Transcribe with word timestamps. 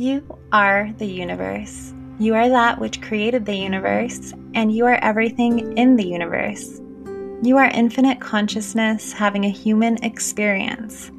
You 0.00 0.24
are 0.50 0.94
the 0.96 1.04
universe. 1.04 1.92
You 2.18 2.34
are 2.34 2.48
that 2.48 2.80
which 2.80 3.02
created 3.02 3.44
the 3.44 3.54
universe, 3.54 4.32
and 4.54 4.74
you 4.74 4.86
are 4.86 4.98
everything 5.04 5.76
in 5.76 5.96
the 5.96 6.06
universe. 6.06 6.80
You 7.42 7.58
are 7.58 7.66
infinite 7.66 8.18
consciousness 8.18 9.12
having 9.12 9.44
a 9.44 9.50
human 9.50 10.02
experience, 10.02 11.10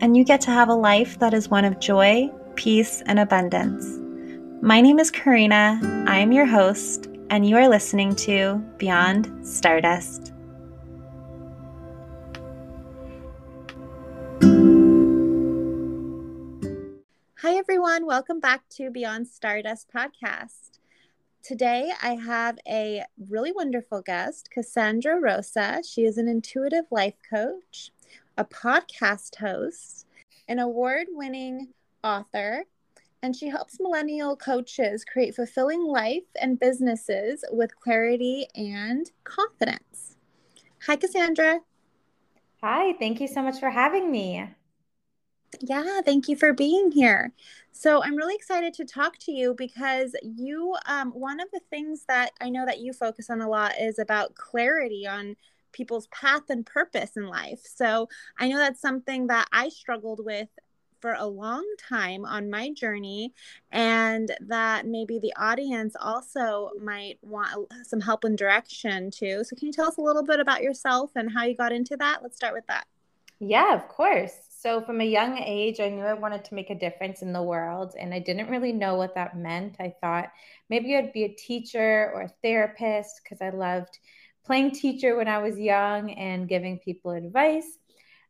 and 0.00 0.16
you 0.16 0.24
get 0.24 0.40
to 0.40 0.50
have 0.52 0.70
a 0.70 0.74
life 0.74 1.18
that 1.18 1.34
is 1.34 1.50
one 1.50 1.66
of 1.66 1.80
joy, 1.80 2.30
peace, 2.54 3.02
and 3.04 3.18
abundance. 3.18 3.98
My 4.62 4.80
name 4.80 4.98
is 4.98 5.10
Karina. 5.10 5.78
I 6.08 6.16
am 6.16 6.32
your 6.32 6.46
host, 6.46 7.08
and 7.28 7.46
you 7.46 7.58
are 7.58 7.68
listening 7.68 8.16
to 8.24 8.54
Beyond 8.78 9.46
Stardust. 9.46 10.29
Welcome 18.10 18.40
back 18.40 18.68
to 18.70 18.90
Beyond 18.90 19.28
Stardust 19.28 19.86
podcast. 19.94 20.80
Today, 21.44 21.92
I 22.02 22.16
have 22.16 22.58
a 22.66 23.04
really 23.28 23.52
wonderful 23.52 24.02
guest, 24.02 24.50
Cassandra 24.50 25.20
Rosa. 25.20 25.80
She 25.88 26.02
is 26.02 26.18
an 26.18 26.26
intuitive 26.26 26.86
life 26.90 27.14
coach, 27.32 27.92
a 28.36 28.44
podcast 28.44 29.36
host, 29.36 30.06
an 30.48 30.58
award 30.58 31.06
winning 31.12 31.68
author, 32.02 32.64
and 33.22 33.36
she 33.36 33.46
helps 33.46 33.78
millennial 33.78 34.34
coaches 34.34 35.04
create 35.04 35.36
fulfilling 35.36 35.84
life 35.84 36.26
and 36.42 36.58
businesses 36.58 37.44
with 37.52 37.78
clarity 37.78 38.48
and 38.56 39.12
confidence. 39.22 40.16
Hi, 40.88 40.96
Cassandra. 40.96 41.60
Hi, 42.60 42.92
thank 42.98 43.20
you 43.20 43.28
so 43.28 43.40
much 43.40 43.60
for 43.60 43.70
having 43.70 44.10
me. 44.10 44.50
Yeah, 45.60 46.00
thank 46.02 46.28
you 46.28 46.36
for 46.36 46.52
being 46.52 46.92
here. 46.92 47.32
So 47.72 48.02
I'm 48.02 48.16
really 48.16 48.34
excited 48.34 48.74
to 48.74 48.84
talk 48.84 49.18
to 49.18 49.32
you 49.32 49.54
because 49.54 50.14
you, 50.22 50.76
um, 50.86 51.10
one 51.10 51.40
of 51.40 51.48
the 51.52 51.60
things 51.70 52.04
that 52.08 52.32
I 52.40 52.50
know 52.50 52.64
that 52.66 52.80
you 52.80 52.92
focus 52.92 53.30
on 53.30 53.40
a 53.40 53.48
lot 53.48 53.72
is 53.80 53.98
about 53.98 54.34
clarity 54.34 55.06
on 55.06 55.36
people's 55.72 56.06
path 56.08 56.50
and 56.50 56.64
purpose 56.66 57.16
in 57.16 57.26
life. 57.26 57.60
So 57.64 58.08
I 58.38 58.48
know 58.48 58.58
that's 58.58 58.80
something 58.80 59.26
that 59.28 59.48
I 59.52 59.68
struggled 59.68 60.24
with 60.24 60.48
for 61.00 61.14
a 61.14 61.26
long 61.26 61.64
time 61.78 62.24
on 62.26 62.50
my 62.50 62.70
journey, 62.72 63.32
and 63.72 64.30
that 64.48 64.86
maybe 64.86 65.18
the 65.18 65.32
audience 65.36 65.96
also 65.98 66.70
might 66.80 67.18
want 67.22 67.72
some 67.84 68.00
help 68.00 68.24
and 68.24 68.36
direction 68.36 69.10
too. 69.10 69.42
So, 69.44 69.56
can 69.56 69.66
you 69.66 69.72
tell 69.72 69.88
us 69.88 69.96
a 69.96 70.02
little 70.02 70.22
bit 70.22 70.40
about 70.40 70.62
yourself 70.62 71.12
and 71.16 71.32
how 71.32 71.44
you 71.44 71.56
got 71.56 71.72
into 71.72 71.96
that? 71.96 72.22
Let's 72.22 72.36
start 72.36 72.52
with 72.52 72.66
that. 72.66 72.86
Yeah, 73.38 73.74
of 73.74 73.88
course. 73.88 74.49
So, 74.62 74.82
from 74.82 75.00
a 75.00 75.04
young 75.04 75.38
age, 75.38 75.80
I 75.80 75.88
knew 75.88 76.02
I 76.02 76.12
wanted 76.12 76.44
to 76.44 76.54
make 76.54 76.68
a 76.68 76.74
difference 76.74 77.22
in 77.22 77.32
the 77.32 77.42
world, 77.42 77.94
and 77.98 78.12
I 78.12 78.18
didn't 78.18 78.50
really 78.50 78.74
know 78.74 78.94
what 78.94 79.14
that 79.14 79.34
meant. 79.34 79.76
I 79.80 79.94
thought 80.02 80.30
maybe 80.68 80.94
I'd 80.94 81.14
be 81.14 81.24
a 81.24 81.34
teacher 81.34 82.12
or 82.14 82.20
a 82.24 82.32
therapist 82.42 83.22
because 83.24 83.40
I 83.40 83.48
loved 83.56 83.98
playing 84.44 84.72
teacher 84.72 85.16
when 85.16 85.28
I 85.28 85.38
was 85.38 85.58
young 85.58 86.10
and 86.10 86.46
giving 86.46 86.78
people 86.78 87.12
advice. 87.12 87.78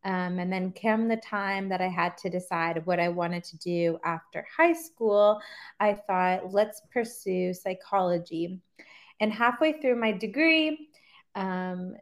Um, 0.04 0.38
and 0.38 0.52
then 0.52 0.70
came 0.70 1.08
the 1.08 1.16
time 1.16 1.68
that 1.70 1.80
I 1.80 1.88
had 1.88 2.16
to 2.18 2.30
decide 2.30 2.86
what 2.86 3.00
I 3.00 3.08
wanted 3.08 3.42
to 3.44 3.58
do 3.58 3.98
after 4.04 4.46
high 4.56 4.74
school. 4.74 5.40
I 5.80 5.94
thought, 5.94 6.52
let's 6.52 6.80
pursue 6.92 7.54
psychology. 7.54 8.60
And 9.18 9.32
halfway 9.32 9.80
through 9.80 9.96
my 9.96 10.12
degree, 10.12 10.90
um, 11.34 11.96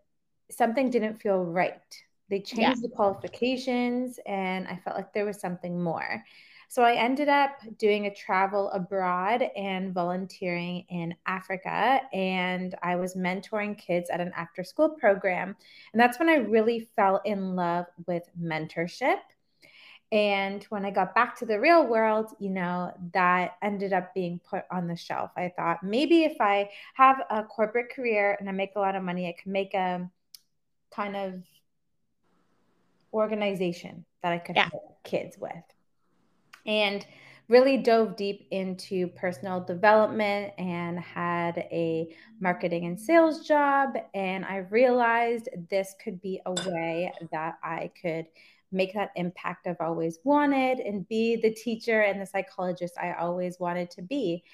something 0.51 0.91
didn't 0.91 1.17
feel 1.17 1.43
right 1.43 1.81
they 2.29 2.41
changed 2.41 2.61
yeah. 2.61 2.75
the 2.83 2.89
qualifications, 2.89 4.19
and 4.27 4.67
I 4.69 4.77
felt 4.77 4.97
like 4.97 5.13
there 5.13 5.25
was 5.25 5.41
something 5.41 5.83
more. 5.83 6.25
So 6.71 6.83
I 6.83 6.97
ended 6.97 7.31
up 7.31 7.63
doing 7.79 8.07
a 8.07 8.15
travel 8.15 8.71
abroad 8.73 9.43
and 9.57 9.95
volunteering 9.95 10.85
in 10.91 11.15
Africa. 11.25 12.03
And 12.13 12.75
I 12.83 12.97
was 12.97 13.15
mentoring 13.15 13.77
kids 13.79 14.11
at 14.11 14.21
an 14.21 14.33
after 14.37 14.63
school 14.63 14.91
program. 14.91 15.57
And 15.93 16.01
that's 16.01 16.19
when 16.19 16.29
I 16.29 16.35
really 16.35 16.81
fell 16.95 17.23
in 17.25 17.57
love 17.57 17.87
with 18.07 18.25
mentorship. 18.39 19.21
And 20.13 20.63
when 20.65 20.85
I 20.85 20.91
got 20.91 21.15
back 21.15 21.39
to 21.39 21.47
the 21.47 21.59
real 21.59 21.87
world, 21.87 22.35
you 22.39 22.51
know, 22.51 22.93
that 23.15 23.57
ended 23.63 23.95
up 23.95 24.13
being 24.15 24.39
put 24.39 24.65
on 24.71 24.89
the 24.89 24.97
shelf. 24.97 25.31
I 25.39 25.53
thought 25.57 25.83
maybe 25.83 26.25
if 26.25 26.37
I 26.39 26.69
have 26.95 27.17
a 27.31 27.45
corporate 27.45 27.91
career 27.95 28.37
and 28.39 28.49
I 28.49 28.53
make 28.53 28.73
a 28.77 28.81
lot 28.81 28.95
of 28.95 29.03
money, 29.03 29.27
I 29.27 29.35
can 29.43 29.53
make 29.53 29.73
a 29.73 30.11
kind 30.95 31.17
of 31.17 31.43
organization 33.13 34.05
that 34.23 34.33
I 34.33 34.39
could 34.39 34.57
yeah. 34.57 34.69
help 34.71 35.03
kids 35.05 35.37
with. 35.39 35.53
And 36.67 37.05
really 37.49 37.79
dove 37.79 38.15
deep 38.15 38.47
into 38.51 39.09
personal 39.09 39.61
development 39.61 40.53
and 40.59 40.99
had 41.01 41.59
a 41.71 42.15
marketing 42.41 42.85
and 42.85 43.01
sales 43.01 43.47
job. 43.47 43.97
And 44.13 44.45
I 44.45 44.59
realized 44.71 45.49
this 45.71 45.95
could 46.03 46.21
be 46.21 46.41
a 46.45 46.53
way 46.53 47.13
that 47.33 47.59
I 47.63 47.91
could 48.01 48.27
make 48.71 48.93
that 48.93 49.13
impact 49.17 49.67
I've 49.67 49.81
always 49.81 50.19
wanted 50.25 50.81
and 50.81 51.09
be 51.09 51.37
the 51.37 51.51
teacher 51.51 52.03
and 52.03 52.21
the 52.21 52.27
psychologist 52.27 52.99
I 53.01 53.15
always 53.15 53.59
wanted 53.59 53.91
to 53.93 54.03
be. 54.03 54.45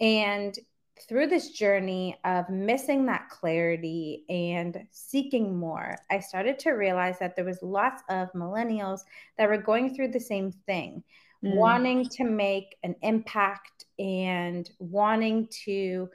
And 0.00 0.56
through 1.00 1.26
this 1.26 1.50
journey 1.50 2.18
of 2.24 2.48
missing 2.48 3.06
that 3.06 3.28
clarity 3.28 4.24
and 4.28 4.86
seeking 4.90 5.56
more, 5.56 5.96
I 6.10 6.20
started 6.20 6.58
to 6.60 6.70
realize 6.70 7.18
that 7.18 7.36
there 7.36 7.44
was 7.44 7.58
lots 7.62 8.02
of 8.08 8.32
millennials 8.32 9.00
that 9.36 9.48
were 9.48 9.58
going 9.58 9.94
through 9.94 10.08
the 10.08 10.20
same 10.20 10.52
thing, 10.52 11.02
mm. 11.44 11.54
wanting 11.56 12.08
to 12.10 12.24
make 12.24 12.76
an 12.84 12.94
impact 13.02 13.86
and 13.98 14.70
wanting 14.78 15.48
to 15.64 16.08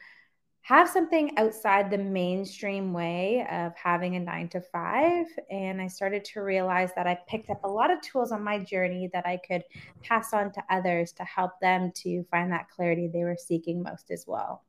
have 0.62 0.88
something 0.88 1.36
outside 1.38 1.90
the 1.90 1.98
mainstream 1.98 2.94
way 2.94 3.46
of 3.52 3.74
having 3.76 4.16
a 4.16 4.20
nine 4.20 4.48
to 4.48 4.62
five. 4.62 5.26
And 5.50 5.82
I 5.82 5.88
started 5.88 6.24
to 6.26 6.42
realize 6.42 6.92
that 6.96 7.08
I 7.08 7.18
picked 7.28 7.50
up 7.50 7.64
a 7.64 7.68
lot 7.68 7.92
of 7.92 8.02
tools 8.02 8.32
on 8.32 8.44
my 8.44 8.60
journey 8.60 9.10
that 9.12 9.26
I 9.26 9.38
could 9.38 9.64
pass 10.04 10.32
on 10.32 10.52
to 10.54 10.64
others 10.70 11.12
to 11.14 11.24
help 11.24 11.60
them 11.60 11.92
to 12.04 12.24
find 12.30 12.52
that 12.52 12.70
clarity 12.70 13.10
they 13.12 13.24
were 13.24 13.38
seeking 13.38 13.82
most 13.82 14.12
as 14.12 14.26
well. 14.28 14.64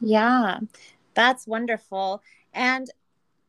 Yeah, 0.00 0.60
that's 1.14 1.46
wonderful. 1.46 2.22
And 2.54 2.88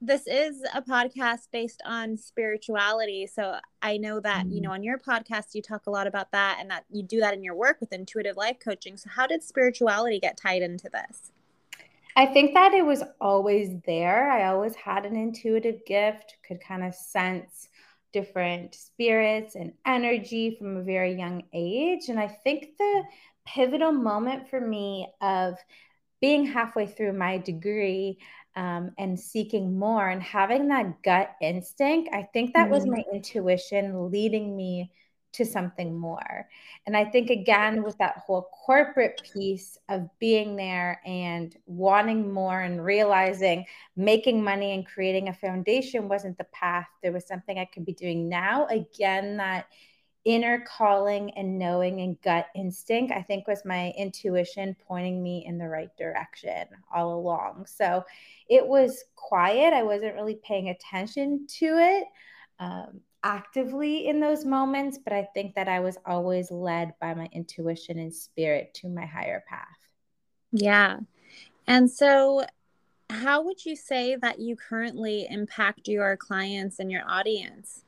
this 0.02 0.28
is 0.28 0.64
a 0.74 0.82
podcast 0.82 1.50
based 1.52 1.82
on 1.86 2.16
spirituality. 2.16 3.28
So 3.28 3.58
I 3.82 3.98
know 3.98 4.20
that, 4.22 4.46
mm-hmm. 4.46 4.56
you 4.56 4.62
know, 4.62 4.72
on 4.72 4.84
your 4.84 4.98
podcast, 4.98 5.54
you 5.54 5.62
talk 5.62 5.88
a 5.88 5.92
lot 5.92 6.08
about 6.08 6.32
that 6.32 6.58
and 6.60 6.70
that 6.72 6.86
you 6.90 7.04
do 7.04 7.20
that 7.20 7.34
in 7.34 7.44
your 7.44 7.56
work 7.56 7.78
with 7.80 7.92
intuitive 7.92 8.38
life 8.38 8.58
coaching. 8.64 8.96
So, 8.98 9.10
how 9.10 9.28
did 9.28 9.44
spirituality 9.44 10.20
get 10.20 10.38
tied 10.38 10.62
into 10.62 10.90
this? 10.90 11.32
I 12.16 12.26
think 12.26 12.54
that 12.54 12.74
it 12.74 12.86
was 12.86 13.04
always 13.22 13.70
there. 13.86 14.32
I 14.32 14.48
always 14.48 14.76
had 14.76 15.06
an 15.06 15.16
intuitive 15.16 15.86
gift, 15.86 16.36
could 16.48 16.62
kind 16.62 16.84
of 16.84 16.96
sense 16.96 17.70
different 18.12 18.74
spirits 18.76 19.56
and 19.56 19.74
energy 19.86 20.56
from 20.58 20.78
a 20.78 20.82
very 20.82 21.14
young 21.14 21.44
age. 21.54 22.10
And 22.10 22.20
I 22.20 22.28
think 22.28 22.78
the 22.78 23.04
pivotal 23.46 23.92
moment 23.92 24.50
for 24.50 24.60
me 24.60 25.08
of 25.22 25.56
being 26.22 26.46
halfway 26.46 26.88
through 26.88 27.14
my 27.14 27.38
degree 27.38 28.18
um, 28.56 28.92
and 28.98 29.20
seeking 29.20 29.78
more 29.78 30.10
and 30.10 30.22
having 30.22 30.68
that 30.68 31.02
gut 31.04 31.32
instinct, 31.42 32.10
I 32.14 32.24
think 32.34 32.54
that 32.54 32.64
mm-hmm. 32.66 32.74
was 32.74 32.86
my 32.86 33.04
intuition 33.14 34.12
leading 34.12 34.56
me 34.56 34.92
to 35.32 35.46
something 35.46 35.98
more. 35.98 36.48
And 36.88 36.98
I 36.98 37.06
think, 37.06 37.30
again, 37.30 37.84
with 37.84 37.98
that 38.00 38.18
whole 38.26 38.50
corporate 38.66 39.22
piece 39.34 39.78
of 39.88 40.10
being 40.20 40.56
there 40.56 41.00
and 41.06 41.56
wanting 41.68 42.34
more 42.34 42.60
and 42.60 42.84
realizing 42.84 43.66
making 43.96 44.44
money 44.44 44.74
and 44.74 44.86
creating 44.86 45.30
a 45.30 45.34
foundation 45.34 46.10
wasn't 46.10 46.38
the 46.38 46.46
path, 46.46 46.88
there 47.04 47.12
was 47.12 47.28
something 47.28 47.60
I 47.60 47.66
could 47.66 47.86
be 47.86 47.94
doing 47.94 48.28
now. 48.28 48.66
Again, 48.68 49.38
that 49.38 49.68
inner 50.26 50.66
calling 50.68 51.32
and 51.32 51.58
knowing 51.58 52.02
and 52.02 52.22
gut 52.22 52.48
instinct, 52.56 53.14
I 53.14 53.22
think 53.22 53.48
was 53.48 53.64
my 53.66 53.94
intuition 53.98 54.76
pointing 54.88 55.24
me 55.24 55.46
in 55.46 55.58
the 55.58 55.68
right 55.68 55.90
direction 55.98 56.66
all 56.94 57.18
along. 57.18 57.66
So 57.68 58.04
it 58.50 58.66
was 58.66 59.04
quiet. 59.16 59.74
I 59.74 59.84
wasn't 59.84 60.16
really 60.16 60.40
paying 60.44 60.70
attention 60.70 61.48
to 61.60 61.66
it 61.66 62.04
um, 62.60 63.00
actively 63.24 64.08
in 64.08 64.20
those 64.20 64.46
moments, 64.46 65.00
but 65.04 65.14
I 65.14 65.28
think 65.34 65.56
that 65.56 65.68
I 65.68 65.80
was 65.80 65.98
always 66.06 66.52
led 66.52 66.94
by 67.00 67.14
my 67.14 67.30
intuition 67.32 67.98
and 68.00 68.14
spirit 68.14 68.74
to 68.76 68.90
my 68.90 69.06
higher 69.06 69.44
path. 69.48 69.68
Yeah. 70.52 70.98
And 71.68 71.90
so, 71.90 72.46
how 73.10 73.44
would 73.44 73.66
you 73.66 73.76
say 73.76 74.16
that 74.18 74.40
you 74.40 74.56
currently 74.56 75.28
impact 75.30 75.88
your 75.88 76.16
clients 76.18 76.80
and 76.80 76.92
your 76.92 77.04
audience? 77.08 77.84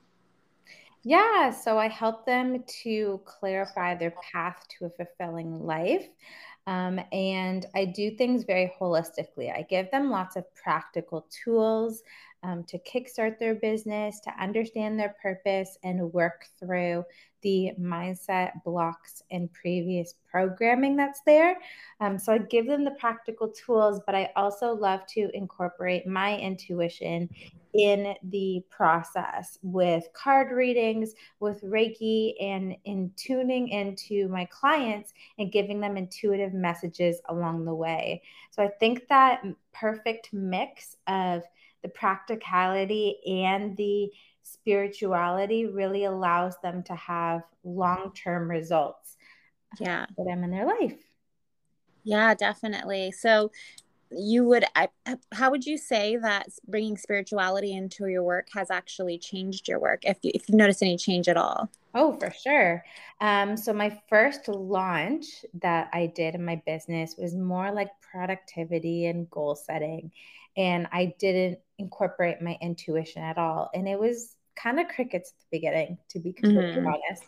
Yeah, 1.04 1.50
so 1.50 1.78
I 1.78 1.88
help 1.88 2.26
them 2.26 2.62
to 2.84 3.20
clarify 3.24 3.94
their 3.96 4.14
path 4.32 4.64
to 4.78 4.86
a 4.86 4.90
fulfilling 4.90 5.66
life. 5.66 6.06
Um, 6.68 7.00
and 7.10 7.66
I 7.74 7.86
do 7.86 8.12
things 8.12 8.44
very 8.44 8.72
holistically. 8.80 9.52
I 9.52 9.66
give 9.68 9.90
them 9.90 10.10
lots 10.10 10.36
of 10.36 10.44
practical 10.54 11.26
tools 11.44 12.04
um, 12.44 12.64
to 12.68 12.78
kickstart 12.78 13.40
their 13.40 13.56
business, 13.56 14.20
to 14.20 14.30
understand 14.40 14.98
their 14.98 15.16
purpose, 15.20 15.76
and 15.82 16.12
work 16.12 16.46
through 16.60 17.04
the 17.42 17.72
mindset 17.80 18.52
blocks 18.64 19.22
and 19.32 19.52
previous 19.52 20.14
programming 20.30 20.96
that's 20.96 21.22
there. 21.26 21.58
Um, 22.00 22.16
so 22.16 22.32
I 22.32 22.38
give 22.38 22.68
them 22.68 22.84
the 22.84 22.92
practical 22.92 23.48
tools, 23.48 24.00
but 24.06 24.14
I 24.14 24.30
also 24.36 24.72
love 24.72 25.00
to 25.14 25.28
incorporate 25.34 26.06
my 26.06 26.38
intuition 26.38 27.28
in 27.74 28.14
the 28.24 28.62
process 28.68 29.58
with 29.62 30.08
card 30.12 30.52
readings, 30.52 31.14
with 31.40 31.62
Reiki, 31.62 32.34
and 32.40 32.76
in 32.84 33.10
tuning 33.16 33.68
into 33.68 34.28
my 34.28 34.44
clients 34.46 35.14
and 35.38 35.52
giving 35.52 35.80
them 35.80 35.96
intuitive 35.96 36.52
messages 36.52 37.20
along 37.28 37.64
the 37.64 37.74
way. 37.74 38.22
So 38.50 38.62
I 38.62 38.68
think 38.68 39.08
that 39.08 39.42
perfect 39.72 40.32
mix 40.32 40.96
of 41.06 41.42
the 41.82 41.88
practicality 41.88 43.16
and 43.26 43.76
the 43.76 44.10
spirituality 44.42 45.66
really 45.66 46.04
allows 46.04 46.58
them 46.62 46.82
to 46.84 46.94
have 46.94 47.42
long 47.64 48.12
term 48.14 48.50
results 48.50 49.16
yeah. 49.80 50.06
for 50.14 50.24
them 50.24 50.44
in 50.44 50.50
their 50.50 50.66
life. 50.66 50.98
Yeah 52.04 52.34
definitely. 52.34 53.12
So 53.12 53.50
you 54.16 54.44
would 54.44 54.64
I, 54.74 54.88
how 55.32 55.50
would 55.50 55.64
you 55.64 55.76
say 55.76 56.16
that 56.16 56.48
bringing 56.66 56.96
spirituality 56.96 57.72
into 57.72 58.06
your 58.06 58.22
work 58.22 58.48
has 58.54 58.70
actually 58.70 59.18
changed 59.18 59.68
your 59.68 59.78
work 59.78 60.04
if 60.04 60.18
you 60.22 60.30
if 60.34 60.48
you 60.48 60.56
noticed 60.56 60.82
any 60.82 60.96
change 60.96 61.28
at 61.28 61.36
all? 61.36 61.70
Oh 61.94 62.14
for 62.14 62.30
sure. 62.30 62.84
Um, 63.20 63.56
so 63.56 63.72
my 63.72 64.00
first 64.08 64.48
launch 64.48 65.44
that 65.60 65.90
i 65.92 66.06
did 66.06 66.34
in 66.34 66.44
my 66.44 66.60
business 66.66 67.16
was 67.16 67.34
more 67.34 67.72
like 67.72 67.90
productivity 68.00 69.06
and 69.06 69.30
goal 69.30 69.54
setting 69.54 70.10
and 70.56 70.86
i 70.92 71.14
didn't 71.18 71.58
incorporate 71.78 72.40
my 72.42 72.58
intuition 72.60 73.22
at 73.22 73.38
all 73.38 73.70
and 73.74 73.88
it 73.88 73.98
was 73.98 74.36
kind 74.54 74.78
of 74.78 74.88
crickets 74.88 75.30
at 75.30 75.50
the 75.50 75.58
beginning 75.58 75.98
to 76.10 76.18
be 76.18 76.32
completely 76.32 76.76
mm-hmm. 76.76 76.86
honest. 76.86 77.24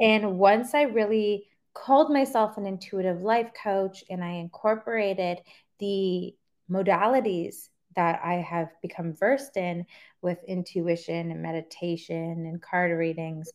And 0.00 0.38
once 0.38 0.74
i 0.74 0.82
really 0.82 1.46
called 1.74 2.10
myself 2.10 2.56
an 2.56 2.66
intuitive 2.66 3.20
life 3.20 3.50
coach 3.62 4.02
and 4.08 4.24
i 4.24 4.30
incorporated 4.30 5.38
the 5.78 6.34
modalities 6.70 7.68
that 7.94 8.20
I 8.22 8.34
have 8.34 8.70
become 8.82 9.14
versed 9.14 9.56
in 9.56 9.86
with 10.22 10.38
intuition 10.46 11.30
and 11.30 11.42
meditation 11.42 12.46
and 12.46 12.60
card 12.60 12.96
readings, 12.96 13.50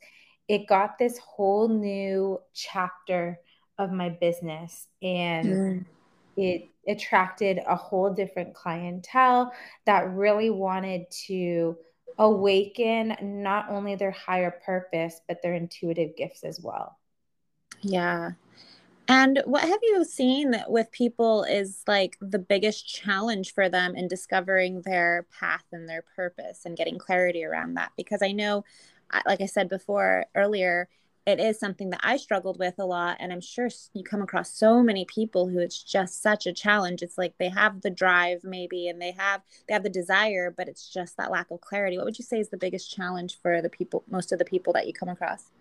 it 0.48 0.68
got 0.68 0.98
this 0.98 1.18
whole 1.20 1.68
new 1.68 2.40
chapter 2.54 3.40
of 3.78 3.92
my 3.92 4.10
business 4.10 4.88
and 5.02 5.48
mm. 5.48 5.86
it 6.36 6.70
attracted 6.88 7.60
a 7.68 7.76
whole 7.76 8.14
different 8.14 8.54
clientele 8.54 9.54
that 9.86 10.12
really 10.12 10.50
wanted 10.50 11.10
to 11.12 11.78
awaken 12.18 13.16
not 13.22 13.70
only 13.70 13.96
their 13.96 14.12
higher 14.12 14.52
purpose 14.66 15.22
but 15.28 15.42
their 15.42 15.54
intuitive 15.54 16.16
gifts 16.16 16.44
as 16.44 16.60
well. 16.60 16.98
Yeah. 17.82 18.32
And 19.14 19.42
what 19.44 19.68
have 19.68 19.82
you 19.84 20.06
seen 20.06 20.56
with 20.70 20.90
people 20.94 21.44
is 21.44 21.84
like 21.86 22.16
the 22.22 22.40
biggest 22.40 22.88
challenge 22.88 23.54
for 23.54 23.68
them 23.68 23.94
in 23.94 24.08
discovering 24.08 24.84
their 24.84 25.26
path 25.38 25.66
and 25.74 25.90
their 25.90 26.02
purpose 26.16 26.62
and 26.64 26.78
getting 26.78 26.98
clarity 26.98 27.44
around 27.44 27.74
that? 27.74 27.92
Because 27.98 28.22
I 28.22 28.32
know, 28.32 28.64
like 29.26 29.42
I 29.42 29.48
said 29.48 29.68
before 29.68 30.28
earlier, 30.34 30.88
it 31.28 31.42
is 31.42 31.60
something 31.60 31.90
that 31.90 32.00
I 32.02 32.16
struggled 32.16 32.58
with 32.58 32.76
a 32.80 32.86
lot. 32.86 33.18
And 33.20 33.34
I'm 33.34 33.42
sure 33.42 33.68
you 33.94 34.06
come 34.06 34.22
across 34.22 34.50
so 34.50 34.82
many 34.82 35.04
people 35.04 35.50
who 35.50 35.60
it's 35.60 35.84
just 35.84 36.22
such 36.22 36.48
a 36.48 36.54
challenge. 36.54 37.02
It's 37.02 37.18
like 37.18 37.34
they 37.38 37.50
have 37.50 37.82
the 37.82 37.90
drive 37.90 38.46
maybe 38.46 38.88
and 38.88 39.02
they 39.02 39.12
have 39.12 39.42
they 39.68 39.74
have 39.74 39.84
the 39.84 39.90
desire, 39.90 40.54
but 40.56 40.70
it's 40.70 40.88
just 40.88 41.18
that 41.18 41.32
lack 41.32 41.52
of 41.52 41.60
clarity. 41.60 41.98
What 41.98 42.06
would 42.06 42.18
you 42.18 42.24
say 42.24 42.40
is 42.40 42.48
the 42.48 42.56
biggest 42.56 42.90
challenge 42.90 43.38
for 43.42 43.62
the 43.62 43.70
people, 43.70 44.06
most 44.10 44.32
of 44.32 44.40
the 44.40 44.46
people 44.46 44.72
that 44.72 44.88
you 44.88 44.94
come 44.94 45.10
across? 45.10 45.52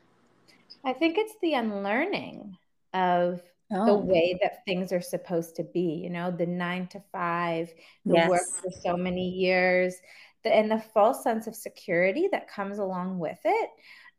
I 0.85 0.93
think 0.93 1.19
it's 1.19 1.35
the 1.43 1.55
unlearning 1.55 2.57
of 2.95 3.43
oh. 3.73 3.87
the 3.87 3.95
way 3.95 4.39
that 4.43 4.65
things 4.65 4.93
are 4.93 5.01
supposed 5.01 5.57
to 5.57 5.65
be, 5.65 6.01
you 6.03 6.11
know, 6.11 6.31
the 6.31 6.47
nine 6.47 6.87
to 6.89 7.03
five, 7.13 7.73
the 8.05 8.15
yes. 8.15 8.29
work 8.29 8.43
for 8.63 8.71
so 8.83 8.97
many 8.97 9.29
years, 9.29 9.97
the, 10.45 10.55
and 10.55 10.71
the 10.71 10.83
false 10.95 11.23
sense 11.23 11.47
of 11.47 11.55
security 11.55 12.29
that 12.33 12.51
comes 12.51 12.79
along 12.79 13.19
with 13.19 13.39
it. 13.45 13.71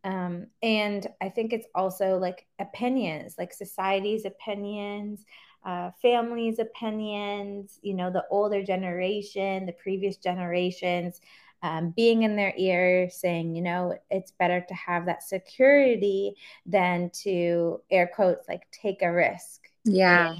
Um, 0.03 0.47
and 0.63 1.05
I 1.21 1.29
think 1.29 1.53
it's 1.53 1.67
also 1.75 2.17
like 2.17 2.47
opinions, 2.59 3.35
like 3.37 3.53
society's 3.53 4.25
opinions, 4.25 5.23
uh, 5.63 5.91
families' 6.01 6.57
opinions, 6.57 7.77
you 7.83 7.93
know, 7.93 8.09
the 8.09 8.25
older 8.31 8.63
generation, 8.63 9.67
the 9.67 9.73
previous 9.73 10.17
generations 10.17 11.21
um, 11.63 11.91
being 11.91 12.23
in 12.23 12.35
their 12.35 12.53
ear 12.57 13.09
saying, 13.09 13.55
you 13.55 13.61
know, 13.61 13.97
it's 14.09 14.31
better 14.31 14.61
to 14.67 14.73
have 14.73 15.05
that 15.05 15.23
security 15.23 16.35
than 16.65 17.11
to 17.23 17.81
air 17.91 18.09
quotes 18.13 18.47
like 18.47 18.63
take 18.71 19.01
a 19.01 19.11
risk. 19.11 19.67
Yeah. 19.83 20.35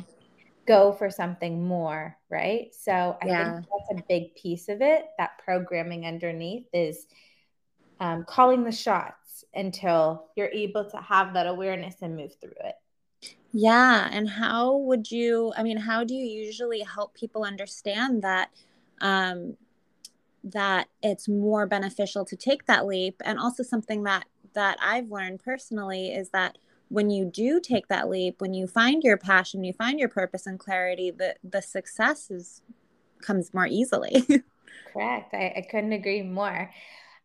Go 0.68 0.94
for 0.94 1.10
something 1.10 1.66
more, 1.66 2.18
right? 2.30 2.74
So 2.74 3.18
I 3.22 3.28
yeah. 3.28 3.54
think 3.54 3.66
that's 3.66 4.00
a 4.00 4.04
big 4.08 4.36
piece 4.36 4.70
of 4.70 4.82
it. 4.82 5.06
That 5.18 5.40
programming 5.44 6.06
underneath 6.06 6.68
is 6.74 7.06
um, 8.00 8.26
calling 8.26 8.64
the 8.64 8.72
shots 8.72 9.44
until 9.54 10.30
you're 10.36 10.48
able 10.48 10.90
to 10.90 10.98
have 10.98 11.34
that 11.34 11.46
awareness 11.46 11.96
and 12.02 12.16
move 12.16 12.34
through 12.40 12.54
it. 12.64 12.76
Yeah. 13.52 14.08
And 14.12 14.30
how 14.30 14.78
would 14.78 15.12
you, 15.12 15.54
I 15.56 15.62
mean, 15.64 15.78
how 15.78 16.04
do 16.04 16.16
you 16.16 16.26
usually 16.26 16.82
help 16.82 17.14
people 17.14 17.44
understand 17.44 18.24
that? 18.24 18.50
Um, 19.02 19.58
that 20.44 20.88
it's 21.02 21.28
more 21.28 21.68
beneficial 21.68 22.26
to 22.26 22.36
take 22.36 22.66
that 22.66 22.86
leap. 22.86 23.22
And 23.24 23.40
also 23.40 23.64
something 23.64 24.04
that 24.04 24.26
that 24.54 24.78
I've 24.82 25.10
learned 25.10 25.42
personally 25.44 26.10
is 26.14 26.30
that 26.30 26.58
when 26.90 27.10
you 27.10 27.24
do 27.24 27.62
take 27.62 27.88
that 27.88 28.10
leap 28.10 28.42
when 28.42 28.54
you 28.54 28.68
find 28.68 29.02
your 29.02 29.16
passion 29.16 29.64
you 29.64 29.72
find 29.72 29.98
your 29.98 30.10
purpose 30.10 30.46
and 30.46 30.60
clarity 30.60 31.10
the 31.10 31.34
the 31.42 31.62
success 31.62 32.30
is 32.30 32.62
comes 33.22 33.54
more 33.54 33.68
easily. 33.68 34.26
Correct. 34.94 35.34
I, 35.34 35.54
I 35.58 35.68
couldn't 35.70 35.94
agree 35.94 36.22
more. 36.22 36.70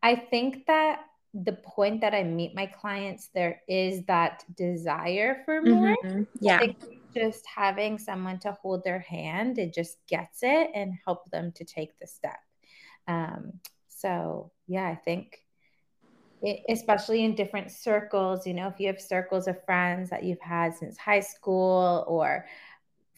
I 0.02 0.14
think 0.14 0.66
that 0.66 1.00
the 1.44 1.52
point 1.52 2.00
that 2.00 2.14
i 2.14 2.22
meet 2.22 2.54
my 2.54 2.64
clients 2.64 3.28
there 3.34 3.60
is 3.68 4.02
that 4.04 4.42
desire 4.56 5.42
for 5.44 5.60
more. 5.60 5.94
mm-hmm. 6.02 6.22
yeah. 6.40 6.60
just 7.14 7.44
having 7.46 7.98
someone 7.98 8.38
to 8.38 8.52
hold 8.52 8.82
their 8.84 9.00
hand 9.00 9.58
it 9.58 9.74
just 9.74 9.98
gets 10.06 10.38
it 10.42 10.70
and 10.74 10.94
help 11.04 11.30
them 11.30 11.52
to 11.52 11.62
take 11.62 11.98
the 11.98 12.06
step 12.06 12.38
um, 13.06 13.60
so 13.88 14.52
yeah, 14.66 14.86
I 14.86 14.94
think 14.94 15.42
it, 16.42 16.60
especially 16.68 17.24
in 17.24 17.34
different 17.34 17.70
circles, 17.70 18.46
you 18.46 18.54
know, 18.54 18.68
if 18.68 18.78
you 18.78 18.86
have 18.88 19.00
circles 19.00 19.48
of 19.48 19.62
friends 19.64 20.10
that 20.10 20.24
you've 20.24 20.40
had 20.40 20.74
since 20.74 20.96
high 20.98 21.20
school 21.20 22.04
or 22.06 22.46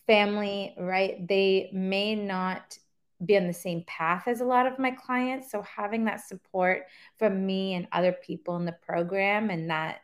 family, 0.06 0.74
right? 0.78 1.26
They 1.26 1.70
may 1.72 2.14
not 2.14 2.78
be 3.24 3.36
on 3.36 3.46
the 3.46 3.52
same 3.52 3.84
path 3.86 4.28
as 4.28 4.40
a 4.40 4.44
lot 4.44 4.66
of 4.66 4.78
my 4.78 4.92
clients. 4.92 5.50
So 5.50 5.62
having 5.62 6.04
that 6.04 6.26
support 6.26 6.84
from 7.16 7.44
me 7.44 7.74
and 7.74 7.88
other 7.92 8.12
people 8.12 8.56
in 8.56 8.64
the 8.64 8.72
program 8.72 9.50
and 9.50 9.70
that 9.70 10.00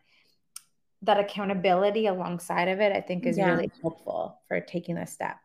that 1.03 1.21
accountability 1.21 2.07
alongside 2.07 2.69
of 2.69 2.81
it, 2.81 2.91
I 2.91 3.01
think 3.01 3.27
is 3.27 3.37
yeah. 3.37 3.51
really 3.51 3.71
helpful 3.83 4.41
for 4.49 4.61
taking 4.61 4.95
the 4.95 5.05
step. 5.05 5.37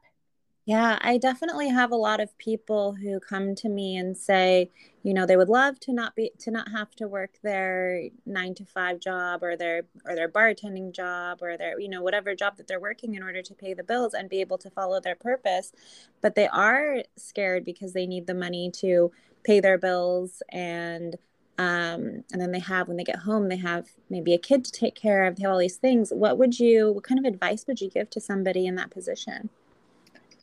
Yeah, 0.69 0.99
I 1.01 1.17
definitely 1.17 1.69
have 1.69 1.91
a 1.91 1.95
lot 1.95 2.21
of 2.21 2.37
people 2.37 2.93
who 2.93 3.19
come 3.19 3.55
to 3.55 3.69
me 3.69 3.97
and 3.97 4.15
say, 4.15 4.69
you 5.03 5.15
know, 5.15 5.25
they 5.25 5.35
would 5.37 5.49
love 5.49 5.79
to 5.81 5.93
not 5.93 6.15
be 6.15 6.31
to 6.39 6.51
not 6.51 6.69
have 6.71 6.91
to 6.97 7.07
work 7.07 7.39
their 7.43 8.03
9 8.27 8.53
to 8.55 8.65
5 8.65 8.99
job 8.99 9.43
or 9.43 9.57
their 9.57 9.83
or 10.05 10.15
their 10.15 10.29
bartending 10.29 10.93
job 10.93 11.39
or 11.41 11.57
their, 11.57 11.79
you 11.79 11.89
know, 11.89 12.03
whatever 12.03 12.35
job 12.35 12.57
that 12.57 12.67
they're 12.67 12.79
working 12.79 13.15
in 13.15 13.23
order 13.23 13.41
to 13.41 13.55
pay 13.55 13.73
the 13.73 13.83
bills 13.83 14.13
and 14.13 14.29
be 14.29 14.41
able 14.41 14.59
to 14.59 14.69
follow 14.69 15.01
their 15.01 15.15
purpose, 15.15 15.73
but 16.21 16.35
they 16.35 16.47
are 16.49 17.03
scared 17.17 17.65
because 17.65 17.93
they 17.93 18.07
need 18.07 18.27
the 18.27 18.35
money 18.35 18.71
to 18.81 19.11
pay 19.43 19.59
their 19.59 19.79
bills 19.79 20.43
and 20.51 21.17
um, 21.57 22.23
and 22.31 22.39
then 22.41 22.51
they 22.53 22.59
have 22.59 22.87
when 22.87 22.97
they 22.97 23.03
get 23.05 23.17
home 23.19 23.49
they 23.49 23.57
have 23.57 23.87
maybe 24.09 24.33
a 24.35 24.39
kid 24.39 24.63
to 24.65 24.71
take 24.71 24.95
care 24.95 25.25
of 25.25 25.35
they 25.37 25.43
have 25.43 25.51
all 25.53 25.59
these 25.59 25.77
things. 25.77 26.11
What 26.13 26.37
would 26.37 26.59
you 26.59 26.93
what 26.93 27.05
kind 27.05 27.19
of 27.19 27.25
advice 27.25 27.65
would 27.67 27.81
you 27.81 27.89
give 27.89 28.09
to 28.11 28.21
somebody 28.21 28.67
in 28.67 28.75
that 28.75 28.91
position 28.91 29.49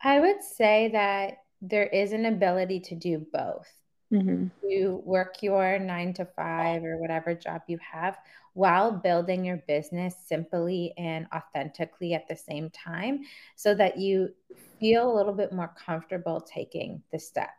I 0.02 0.20
would 0.20 0.42
say 0.42 0.90
that 0.92 1.38
there 1.62 1.86
is 1.86 2.12
an 2.12 2.26
ability 2.26 2.80
to 2.80 2.94
do 2.94 3.26
both. 3.32 3.68
Mm-hmm. 4.12 4.46
You 4.68 5.02
work 5.04 5.42
your 5.42 5.78
nine 5.78 6.14
to 6.14 6.24
five 6.24 6.84
or 6.84 6.98
whatever 6.98 7.34
job 7.34 7.62
you 7.66 7.78
have 7.78 8.16
while 8.54 8.92
building 8.92 9.44
your 9.44 9.62
business 9.68 10.14
simply 10.26 10.94
and 10.96 11.26
authentically 11.34 12.14
at 12.14 12.28
the 12.28 12.36
same 12.36 12.70
time 12.70 13.20
so 13.56 13.74
that 13.74 13.98
you 13.98 14.30
feel 14.78 15.10
a 15.10 15.14
little 15.14 15.34
bit 15.34 15.52
more 15.52 15.74
comfortable 15.84 16.40
taking 16.40 17.02
the 17.12 17.18
step. 17.18 17.50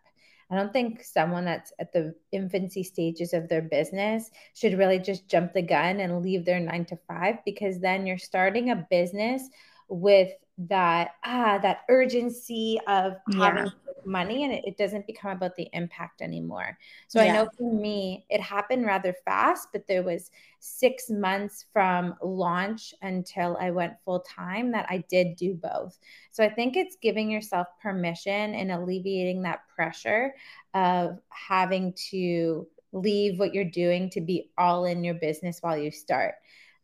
I 0.49 0.55
don't 0.55 0.71
think 0.71 1.03
someone 1.03 1.43
that's 1.43 1.73
at 1.77 1.91
the 1.91 2.15
infancy 2.31 2.81
stages 2.81 3.33
of 3.33 3.49
their 3.49 3.61
business 3.61 4.31
should 4.53 4.77
really 4.77 4.99
just 4.99 5.27
jump 5.27 5.53
the 5.53 5.61
gun 5.61 5.99
and 5.99 6.21
leave 6.21 6.45
their 6.45 6.61
nine 6.61 6.85
to 6.85 6.97
five 7.07 7.43
because 7.43 7.79
then 7.79 8.07
you're 8.07 8.17
starting 8.17 8.71
a 8.71 8.87
business 8.89 9.49
with 9.89 10.31
that 10.57 11.11
ah 11.23 11.59
that 11.61 11.81
urgency 11.89 12.79
of 12.87 13.13
having 13.37 13.71
money 14.07 14.43
and 14.43 14.53
it, 14.53 14.63
it 14.65 14.77
doesn't 14.77 15.05
become 15.05 15.31
about 15.31 15.55
the 15.55 15.67
impact 15.73 16.21
anymore. 16.21 16.77
So 17.07 17.21
yeah. 17.21 17.31
I 17.31 17.35
know 17.35 17.49
for 17.57 17.71
me, 17.71 18.25
it 18.29 18.41
happened 18.41 18.85
rather 18.85 19.13
fast, 19.25 19.67
but 19.71 19.85
there 19.87 20.01
was 20.01 20.31
six 20.59 21.09
months 21.09 21.65
from 21.73 22.15
launch 22.23 22.93
until 23.01 23.57
I 23.59 23.69
went 23.71 23.93
full 24.03 24.21
time 24.21 24.71
that 24.71 24.87
I 24.89 25.03
did 25.09 25.35
do 25.35 25.53
both. 25.53 25.99
So 26.31 26.43
I 26.43 26.49
think 26.49 26.75
it's 26.75 26.97
giving 27.01 27.29
yourself 27.29 27.67
permission 27.81 28.55
and 28.55 28.71
alleviating 28.71 29.43
that 29.43 29.67
pressure 29.75 30.33
of 30.73 31.19
having 31.29 31.93
to 32.11 32.67
leave 32.93 33.37
what 33.37 33.53
you're 33.53 33.65
doing 33.65 34.09
to 34.11 34.21
be 34.21 34.49
all 34.57 34.85
in 34.85 35.03
your 35.03 35.15
business 35.15 35.59
while 35.61 35.77
you 35.77 35.91
start. 35.91 36.35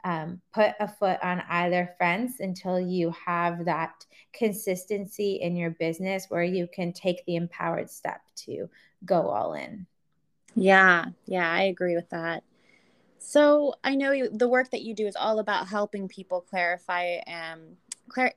Um, 0.06 0.42
put 0.54 0.74
a 0.82 0.88
foot 0.88 1.18
on 1.24 1.44
either 1.50 1.96
fence 1.98 2.42
until 2.42 2.78
you 2.80 3.14
have 3.26 3.64
that 3.66 4.06
consistency 4.34 5.36
in 5.36 5.56
your 5.56 5.70
business 5.72 6.26
where 6.28 6.44
you 6.44 6.68
can 6.68 6.92
take 6.92 7.26
the 7.26 7.38
empowered 7.38 7.90
step 7.90 8.22
to 8.38 8.70
go 9.06 9.30
all 9.30 9.54
in. 9.54 9.86
Yeah, 10.56 11.06
yeah, 11.26 11.50
I 11.50 11.64
agree 11.64 11.96
with 11.96 12.10
that. 12.10 12.44
So 13.18 13.76
I 13.84 13.96
know 13.96 14.12
you, 14.12 14.30
the 14.30 14.50
work 14.50 14.72
that 14.72 14.82
you 14.82 14.94
do 14.94 15.08
is 15.08 15.16
all 15.16 15.40
about 15.40 15.68
helping 15.70 16.10
people 16.10 16.42
clarify 16.42 17.20
and 17.26 17.78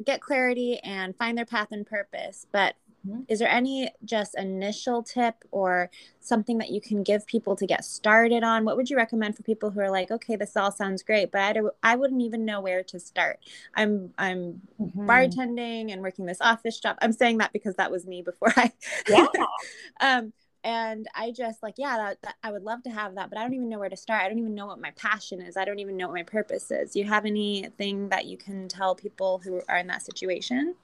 get 0.04 0.20
clarity 0.20 0.78
and 0.78 1.16
find 1.16 1.37
their 1.37 1.44
path 1.44 1.68
and 1.73 1.85
purpose. 1.85 2.46
But 2.52 2.76
Mm-hmm. 3.07 3.21
Is 3.29 3.39
there 3.39 3.49
any 3.49 3.91
just 4.05 4.37
initial 4.37 5.03
tip 5.03 5.45
or 5.51 5.91
something 6.21 6.59
that 6.59 6.71
you 6.71 6.81
can 6.81 7.03
give 7.03 7.27
people 7.27 7.57
to 7.57 7.67
get 7.67 7.85
started 7.85 8.43
on? 8.43 8.65
What 8.65 8.77
would 8.77 8.91
you 8.91 8.97
recommend 8.97 9.37
for 9.37 9.43
people 9.43 9.71
who 9.71 9.81
are 9.81 9.91
like, 9.91 10.11
okay, 10.11 10.37
this 10.37 10.57
all 10.57 10.73
sounds 10.73 11.03
great, 11.03 11.31
but 11.31 11.41
I, 11.41 11.53
do, 11.53 11.71
I 11.83 11.97
wouldn't 11.97 12.23
even 12.23 12.45
know 12.45 12.61
where 12.61 12.83
to 12.85 12.99
start. 12.99 13.39
I'm 13.75 14.13
I'm 14.19 14.63
mm-hmm. 14.81 15.09
bartending 15.09 15.93
and 15.93 16.03
working 16.03 16.27
this 16.27 16.41
office 16.41 16.81
job. 16.81 16.97
I'm 17.01 17.13
saying 17.13 17.39
that 17.39 17.53
because 17.53 17.77
that 17.77 17.91
was 17.91 18.07
me 18.07 18.23
before 18.23 18.53
I. 18.57 18.73
Yeah. 19.09 19.27
um, 20.01 20.33
and 20.67 21.07
I 21.15 21.31
just 21.31 21.63
like, 21.63 21.75
yeah, 21.79 21.97
that, 21.97 22.23
that, 22.23 22.35
I 22.43 22.51
would 22.51 22.65
love 22.65 22.83
to 22.83 22.91
have 22.91 23.15
that, 23.15 23.31
but 23.31 23.39
I 23.39 23.43
don't 23.43 23.55
even 23.55 23.69
know 23.69 23.79
where 23.79 23.89
to 23.89 23.97
start. 23.97 24.23
I 24.23 24.29
don't 24.29 24.41
even 24.41 24.57
know 24.57 24.67
what 24.67 24.81
my 24.81 24.91
passion 24.97 25.41
is. 25.41 25.57
I 25.57 25.65
don't 25.65 25.79
even 25.79 25.97
know 25.97 26.09
what 26.09 26.15
my 26.15 26.25
purpose 26.25 26.73
is. 26.73 26.91
Do 26.91 26.99
you 26.99 27.05
have 27.05 27.25
anything 27.25 28.09
that 28.09 28.27
you 28.27 28.37
can 28.37 28.67
tell 28.67 28.97
people 28.97 29.39
who 29.39 29.63
are 29.69 29.77
in 29.77 29.87
that 29.87 30.03
situation? 30.03 30.75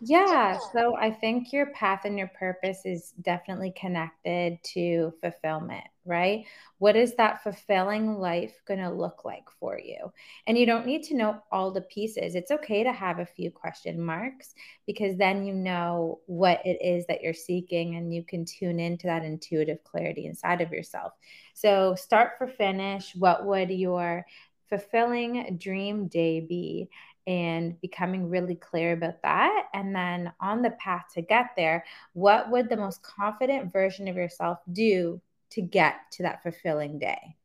Yeah, 0.00 0.58
so 0.72 0.96
I 0.96 1.10
think 1.10 1.52
your 1.52 1.66
path 1.72 2.04
and 2.04 2.16
your 2.16 2.28
purpose 2.28 2.82
is 2.84 3.12
definitely 3.20 3.72
connected 3.72 4.62
to 4.74 5.12
fulfillment, 5.20 5.82
right? 6.04 6.44
What 6.78 6.94
is 6.94 7.16
that 7.16 7.42
fulfilling 7.42 8.14
life 8.14 8.54
going 8.68 8.78
to 8.78 8.90
look 8.90 9.24
like 9.24 9.50
for 9.58 9.76
you? 9.76 10.12
And 10.46 10.56
you 10.56 10.66
don't 10.66 10.86
need 10.86 11.02
to 11.04 11.16
know 11.16 11.42
all 11.50 11.72
the 11.72 11.80
pieces. 11.80 12.36
It's 12.36 12.52
okay 12.52 12.84
to 12.84 12.92
have 12.92 13.18
a 13.18 13.26
few 13.26 13.50
question 13.50 14.00
marks 14.00 14.54
because 14.86 15.16
then 15.16 15.44
you 15.44 15.52
know 15.52 16.20
what 16.26 16.60
it 16.64 16.78
is 16.80 17.04
that 17.06 17.22
you're 17.22 17.34
seeking 17.34 17.96
and 17.96 18.14
you 18.14 18.22
can 18.22 18.44
tune 18.44 18.78
into 18.78 19.08
that 19.08 19.24
intuitive 19.24 19.82
clarity 19.82 20.26
inside 20.26 20.60
of 20.60 20.70
yourself. 20.70 21.12
So, 21.54 21.96
start 21.96 22.32
for 22.38 22.46
finish. 22.46 23.16
What 23.16 23.44
would 23.46 23.70
your 23.70 24.26
fulfilling 24.68 25.56
dream 25.58 26.08
day 26.08 26.40
be? 26.40 26.88
And 27.28 27.78
becoming 27.82 28.30
really 28.30 28.54
clear 28.54 28.94
about 28.94 29.20
that. 29.22 29.66
And 29.74 29.94
then 29.94 30.32
on 30.40 30.62
the 30.62 30.70
path 30.70 31.04
to 31.14 31.20
get 31.20 31.50
there, 31.56 31.84
what 32.14 32.50
would 32.50 32.70
the 32.70 32.76
most 32.76 33.02
confident 33.02 33.70
version 33.70 34.08
of 34.08 34.16
yourself 34.16 34.60
do 34.72 35.20
to 35.50 35.60
get 35.60 35.96
to 36.12 36.22
that 36.22 36.42
fulfilling 36.42 36.98
day? 36.98 37.36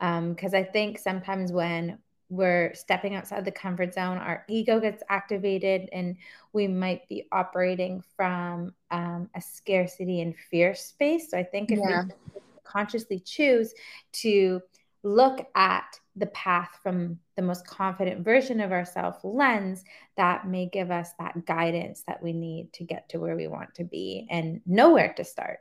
Because 0.00 0.52
um, 0.52 0.60
I 0.60 0.64
think 0.64 0.98
sometimes 0.98 1.52
when 1.52 1.98
we're 2.28 2.74
stepping 2.74 3.14
outside 3.14 3.44
the 3.44 3.52
comfort 3.52 3.94
zone, 3.94 4.18
our 4.18 4.44
ego 4.48 4.80
gets 4.80 5.04
activated, 5.08 5.88
and 5.92 6.16
we 6.52 6.66
might 6.66 7.08
be 7.08 7.28
operating 7.30 8.02
from 8.16 8.74
um, 8.90 9.30
a 9.36 9.40
scarcity 9.40 10.22
and 10.22 10.34
fear 10.50 10.74
space. 10.74 11.30
So 11.30 11.38
I 11.38 11.44
think 11.44 11.70
if 11.70 11.78
yeah. 11.78 12.02
we 12.02 12.40
consciously 12.64 13.20
choose 13.20 13.74
to 14.14 14.60
look 15.04 15.46
at 15.54 16.00
the 16.16 16.26
path 16.26 16.78
from 16.82 17.18
the 17.36 17.42
most 17.42 17.66
confident 17.66 18.24
version 18.24 18.60
of 18.60 18.72
ourselves 18.72 19.18
lens 19.24 19.84
that 20.16 20.46
may 20.46 20.66
give 20.66 20.90
us 20.90 21.10
that 21.18 21.44
guidance 21.44 22.04
that 22.06 22.22
we 22.22 22.32
need 22.32 22.72
to 22.72 22.84
get 22.84 23.08
to 23.08 23.18
where 23.18 23.36
we 23.36 23.48
want 23.48 23.74
to 23.74 23.84
be 23.84 24.26
and 24.30 24.60
know 24.66 24.92
where 24.92 25.12
to 25.14 25.24
start. 25.24 25.58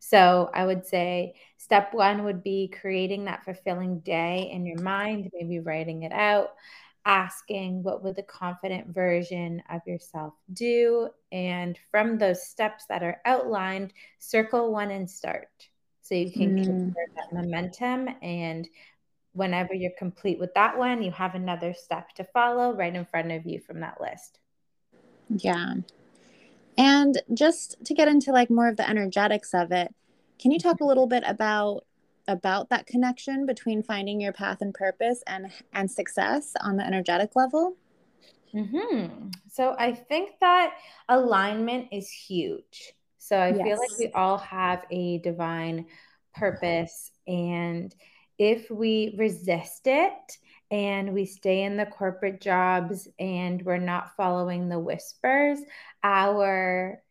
So 0.00 0.50
I 0.52 0.66
would 0.66 0.84
say 0.84 1.34
step 1.56 1.94
one 1.94 2.24
would 2.24 2.42
be 2.42 2.68
creating 2.80 3.24
that 3.24 3.44
fulfilling 3.44 4.00
day 4.00 4.50
in 4.52 4.66
your 4.66 4.80
mind, 4.82 5.30
maybe 5.32 5.60
writing 5.60 6.02
it 6.02 6.12
out, 6.12 6.50
asking 7.06 7.82
what 7.82 8.02
would 8.02 8.16
the 8.16 8.22
confident 8.22 8.88
version 8.88 9.62
of 9.70 9.80
yourself 9.86 10.34
do. 10.52 11.08
And 11.32 11.78
from 11.90 12.18
those 12.18 12.46
steps 12.46 12.84
that 12.88 13.02
are 13.02 13.20
outlined, 13.24 13.92
circle 14.18 14.72
one 14.72 14.90
and 14.90 15.08
start. 15.08 15.48
So 16.02 16.14
you 16.14 16.30
can 16.30 16.56
mm. 16.58 16.94
that 17.14 17.32
momentum 17.32 18.08
and 18.20 18.68
whenever 19.34 19.74
you're 19.74 19.92
complete 19.98 20.38
with 20.38 20.54
that 20.54 20.78
one, 20.78 21.02
you 21.02 21.10
have 21.10 21.34
another 21.34 21.74
step 21.74 22.12
to 22.14 22.24
follow 22.24 22.72
right 22.72 22.94
in 22.94 23.04
front 23.04 23.30
of 23.32 23.44
you 23.44 23.60
from 23.60 23.80
that 23.80 24.00
list. 24.00 24.38
Yeah. 25.28 25.74
And 26.78 27.20
just 27.32 27.76
to 27.84 27.94
get 27.94 28.08
into 28.08 28.32
like 28.32 28.50
more 28.50 28.68
of 28.68 28.76
the 28.76 28.88
energetics 28.88 29.54
of 29.54 29.70
it, 29.72 29.94
can 30.38 30.50
you 30.50 30.58
talk 30.58 30.80
a 30.80 30.84
little 30.84 31.06
bit 31.06 31.22
about 31.26 31.84
about 32.26 32.70
that 32.70 32.86
connection 32.86 33.44
between 33.44 33.82
finding 33.82 34.18
your 34.18 34.32
path 34.32 34.58
and 34.60 34.72
purpose 34.72 35.22
and 35.26 35.50
and 35.72 35.90
success 35.90 36.52
on 36.60 36.76
the 36.76 36.86
energetic 36.86 37.36
level? 37.36 37.76
Mm-hmm. 38.54 39.30
So 39.50 39.74
I 39.78 39.92
think 39.92 40.30
that 40.40 40.74
alignment 41.08 41.88
is 41.92 42.08
huge. 42.10 42.94
So 43.18 43.36
I 43.36 43.48
yes. 43.48 43.62
feel 43.62 43.78
like 43.78 43.98
we 43.98 44.10
all 44.12 44.38
have 44.38 44.84
a 44.90 45.18
divine 45.18 45.86
purpose 46.34 47.10
and 47.26 47.94
if 48.38 48.70
we 48.70 49.14
resist 49.18 49.82
it 49.86 50.38
and 50.70 51.12
we 51.14 51.24
stay 51.24 51.62
in 51.62 51.76
the 51.76 51.86
corporate 51.86 52.40
jobs 52.40 53.06
and 53.18 53.62
we're 53.62 53.78
not 53.78 54.16
following 54.16 54.68
the 54.68 54.78
whispers, 54.78 55.58
our 56.02 57.02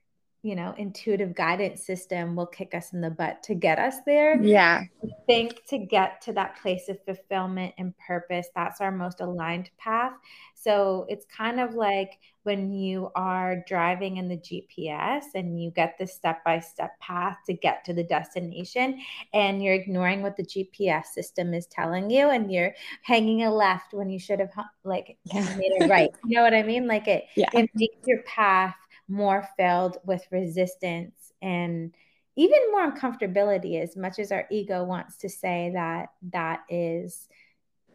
you 0.43 0.55
know, 0.55 0.75
intuitive 0.77 1.33
guidance 1.33 1.85
system 1.85 2.35
will 2.35 2.45
kick 2.45 2.75
us 2.75 2.91
in 2.91 3.00
the 3.00 3.09
butt 3.09 3.41
to 3.43 3.55
get 3.55 3.79
us 3.79 3.95
there. 4.05 4.41
Yeah. 4.43 4.81
I 5.01 5.07
think 5.25 5.65
to 5.69 5.77
get 5.77 6.21
to 6.23 6.33
that 6.33 6.62
place 6.62 6.89
of 6.89 6.97
fulfillment 7.05 7.73
and 7.77 7.93
purpose, 8.05 8.50
that's 8.53 8.81
our 8.81 8.91
most 8.91 9.21
aligned 9.21 9.69
path. 9.77 10.12
So 10.53 11.05
it's 11.07 11.25
kind 11.25 11.62
of 11.62 11.75
like 11.75 12.19
when 12.43 12.73
you 12.73 13.09
are 13.15 13.63
driving 13.67 14.17
in 14.17 14.27
the 14.27 14.38
GPS 14.38 15.23
and 15.33 15.62
you 15.62 15.71
get 15.71 15.95
the 15.97 16.05
step 16.05 16.43
by 16.43 16.59
step 16.59 17.00
path 17.00 17.38
to 17.45 17.53
get 17.53 17.85
to 17.85 17.93
the 17.93 18.03
destination, 18.03 19.00
and 19.33 19.63
you're 19.63 19.73
ignoring 19.73 20.21
what 20.21 20.35
the 20.35 20.43
GPS 20.43 21.05
system 21.07 21.53
is 21.53 21.67
telling 21.67 22.09
you, 22.09 22.29
and 22.29 22.51
you're 22.51 22.73
hanging 23.01 23.43
a 23.43 23.53
left 23.53 23.93
when 23.93 24.09
you 24.09 24.19
should 24.19 24.39
have 24.39 24.51
like 24.83 25.17
made 25.33 25.71
it 25.79 25.89
right. 25.89 26.12
You 26.25 26.38
know 26.38 26.43
what 26.43 26.53
I 26.53 26.63
mean? 26.63 26.85
Like 26.88 27.07
it, 27.07 27.25
yeah. 27.35 27.50
it 27.53 27.69
makes 27.75 28.05
your 28.05 28.21
path 28.23 28.75
more 29.07 29.48
filled 29.57 29.98
with 30.05 30.25
resistance 30.31 31.31
and 31.41 31.93
even 32.36 32.72
more 32.72 32.91
uncomfortability 32.91 33.81
as 33.81 33.95
much 33.95 34.17
as 34.17 34.31
our 34.31 34.48
ego 34.50 34.83
wants 34.83 35.17
to 35.17 35.29
say 35.29 35.72
that 35.74 36.10
that 36.31 36.62
is 36.69 37.27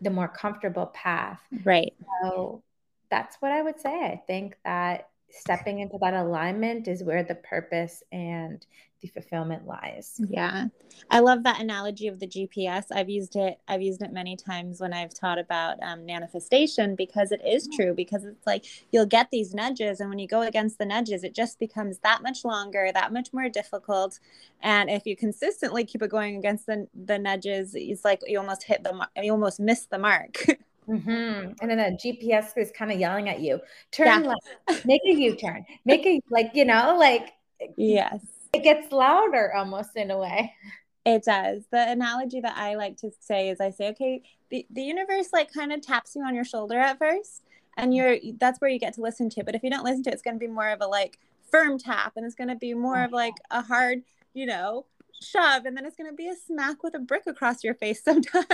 the 0.00 0.10
more 0.10 0.28
comfortable 0.28 0.86
path. 0.86 1.40
Right. 1.64 1.92
So 2.22 2.62
that's 3.10 3.36
what 3.40 3.52
i 3.52 3.62
would 3.62 3.80
say. 3.80 4.04
I 4.04 4.22
think 4.26 4.56
that 4.64 5.08
stepping 5.30 5.80
into 5.80 5.98
that 5.98 6.14
alignment 6.14 6.88
is 6.88 7.02
where 7.02 7.22
the 7.22 7.34
purpose 7.34 8.02
and 8.12 8.64
the 9.00 9.08
fulfillment 9.08 9.66
lies. 9.66 10.20
Yeah. 10.28 10.66
I 11.10 11.20
love 11.20 11.44
that 11.44 11.60
analogy 11.60 12.08
of 12.08 12.18
the 12.18 12.26
GPS. 12.26 12.86
I've 12.92 13.08
used 13.08 13.36
it 13.36 13.60
I've 13.68 13.82
used 13.82 14.02
it 14.02 14.12
many 14.12 14.36
times 14.36 14.80
when 14.80 14.92
I've 14.92 15.14
taught 15.14 15.38
about 15.38 15.80
um, 15.82 16.04
manifestation 16.04 16.96
because 16.96 17.30
it 17.30 17.40
is 17.46 17.68
true 17.68 17.94
because 17.94 18.24
it's 18.24 18.46
like 18.46 18.64
you'll 18.90 19.06
get 19.06 19.30
these 19.30 19.54
nudges 19.54 20.00
and 20.00 20.10
when 20.10 20.18
you 20.18 20.26
go 20.26 20.42
against 20.42 20.78
the 20.78 20.86
nudges 20.86 21.22
it 21.22 21.34
just 21.34 21.58
becomes 21.60 21.98
that 21.98 22.22
much 22.22 22.44
longer, 22.44 22.90
that 22.92 23.12
much 23.12 23.32
more 23.32 23.48
difficult 23.48 24.18
and 24.62 24.90
if 24.90 25.06
you 25.06 25.16
consistently 25.16 25.84
keep 25.84 26.02
it 26.02 26.10
going 26.10 26.36
against 26.36 26.66
the 26.66 26.88
the 27.04 27.18
nudges 27.18 27.72
it's 27.74 28.04
like 28.04 28.20
you 28.26 28.38
almost 28.38 28.64
hit 28.64 28.82
the 28.82 29.08
you 29.22 29.30
almost 29.30 29.60
miss 29.60 29.86
the 29.86 29.98
mark. 29.98 30.44
Mm-hmm. 30.88 31.52
And 31.60 31.70
then 31.70 31.76
the 31.76 31.98
GPS 32.02 32.56
is 32.56 32.70
kind 32.70 32.90
of 32.90 32.98
yelling 32.98 33.28
at 33.28 33.40
you, 33.40 33.60
turn 33.90 34.24
yeah. 34.24 34.34
left, 34.68 34.86
make 34.86 35.02
a 35.06 35.12
U 35.12 35.36
turn, 35.36 35.64
make 35.84 36.06
a, 36.06 36.20
like, 36.30 36.52
you 36.54 36.64
know, 36.64 36.96
like, 36.98 37.32
yes, 37.76 38.20
it 38.52 38.62
gets 38.62 38.90
louder 38.92 39.54
almost 39.54 39.96
in 39.96 40.10
a 40.10 40.18
way. 40.18 40.54
It 41.04 41.24
does. 41.24 41.64
The 41.70 41.90
analogy 41.90 42.40
that 42.40 42.56
I 42.56 42.74
like 42.74 42.98
to 42.98 43.10
say 43.20 43.48
is 43.48 43.60
I 43.60 43.70
say, 43.70 43.88
okay, 43.90 44.22
the, 44.50 44.66
the 44.70 44.82
universe 44.82 45.28
like 45.32 45.52
kind 45.52 45.72
of 45.72 45.80
taps 45.80 46.14
you 46.14 46.22
on 46.22 46.34
your 46.34 46.44
shoulder 46.44 46.78
at 46.78 46.98
first, 46.98 47.42
and 47.76 47.94
you're 47.94 48.16
that's 48.38 48.60
where 48.60 48.70
you 48.70 48.78
get 48.78 48.94
to 48.94 49.00
listen 49.00 49.30
to 49.30 49.40
it. 49.40 49.46
But 49.46 49.54
if 49.54 49.62
you 49.62 49.70
don't 49.70 49.84
listen 49.84 50.02
to 50.04 50.10
it, 50.10 50.14
it's 50.14 50.22
going 50.22 50.36
to 50.36 50.40
be 50.40 50.52
more 50.52 50.68
of 50.68 50.80
a 50.80 50.86
like 50.86 51.18
firm 51.50 51.78
tap, 51.78 52.12
and 52.16 52.26
it's 52.26 52.34
going 52.34 52.48
to 52.48 52.56
be 52.56 52.74
more 52.74 53.02
of 53.02 53.12
like 53.12 53.34
a 53.50 53.62
hard, 53.62 54.02
you 54.34 54.46
know, 54.46 54.86
shove 55.22 55.64
and 55.64 55.76
then 55.76 55.84
it's 55.84 55.96
going 55.96 56.10
to 56.10 56.16
be 56.16 56.28
a 56.28 56.34
smack 56.34 56.82
with 56.82 56.94
a 56.94 56.98
brick 56.98 57.24
across 57.26 57.64
your 57.64 57.74
face 57.74 58.02
sometimes. 58.04 58.46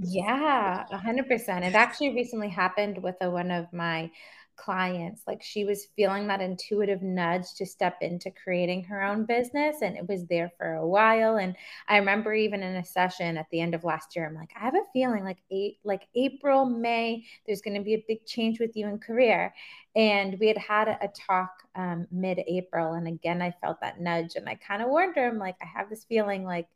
Yeah, 0.00 0.84
100%. 0.92 1.62
It 1.64 1.74
actually 1.74 2.14
recently 2.14 2.48
happened 2.48 3.02
with 3.02 3.16
a, 3.20 3.30
one 3.30 3.50
of 3.50 3.72
my 3.72 4.10
clients. 4.58 5.22
Like 5.26 5.42
she 5.42 5.64
was 5.64 5.88
feeling 5.96 6.26
that 6.26 6.40
intuitive 6.40 7.02
nudge 7.02 7.54
to 7.56 7.64
step 7.64 7.98
into 8.00 8.30
creating 8.30 8.84
her 8.84 9.02
own 9.02 9.24
business. 9.24 9.76
And 9.82 9.96
it 9.96 10.08
was 10.08 10.26
there 10.26 10.52
for 10.58 10.74
a 10.74 10.86
while. 10.86 11.36
And 11.36 11.56
I 11.88 11.96
remember 11.96 12.34
even 12.34 12.62
in 12.62 12.76
a 12.76 12.84
session 12.84 13.36
at 13.36 13.46
the 13.50 13.60
end 13.60 13.74
of 13.74 13.84
last 13.84 14.14
year, 14.14 14.26
I'm 14.26 14.34
like, 14.34 14.50
I 14.56 14.64
have 14.64 14.74
a 14.74 14.82
feeling 14.92 15.24
like 15.24 15.38
eight, 15.50 15.78
like 15.84 16.02
April, 16.14 16.66
May, 16.66 17.24
there's 17.46 17.62
going 17.62 17.76
to 17.76 17.84
be 17.84 17.94
a 17.94 18.04
big 18.06 18.26
change 18.26 18.60
with 18.60 18.76
you 18.76 18.88
in 18.88 18.98
career. 18.98 19.54
And 19.96 20.36
we 20.38 20.48
had 20.48 20.58
had 20.58 20.88
a, 20.88 21.08
talk 21.08 21.50
um, 21.74 22.06
mid 22.12 22.40
April. 22.46 22.94
And 22.94 23.08
again, 23.08 23.40
I 23.40 23.54
felt 23.62 23.80
that 23.80 24.00
nudge 24.00 24.36
and 24.36 24.48
I 24.48 24.54
kind 24.56 24.82
of 24.82 24.88
warned 24.88 25.16
her, 25.16 25.26
I'm 25.26 25.38
like, 25.38 25.56
I 25.62 25.66
have 25.66 25.88
this 25.88 26.04
feeling 26.04 26.44
like, 26.44 26.66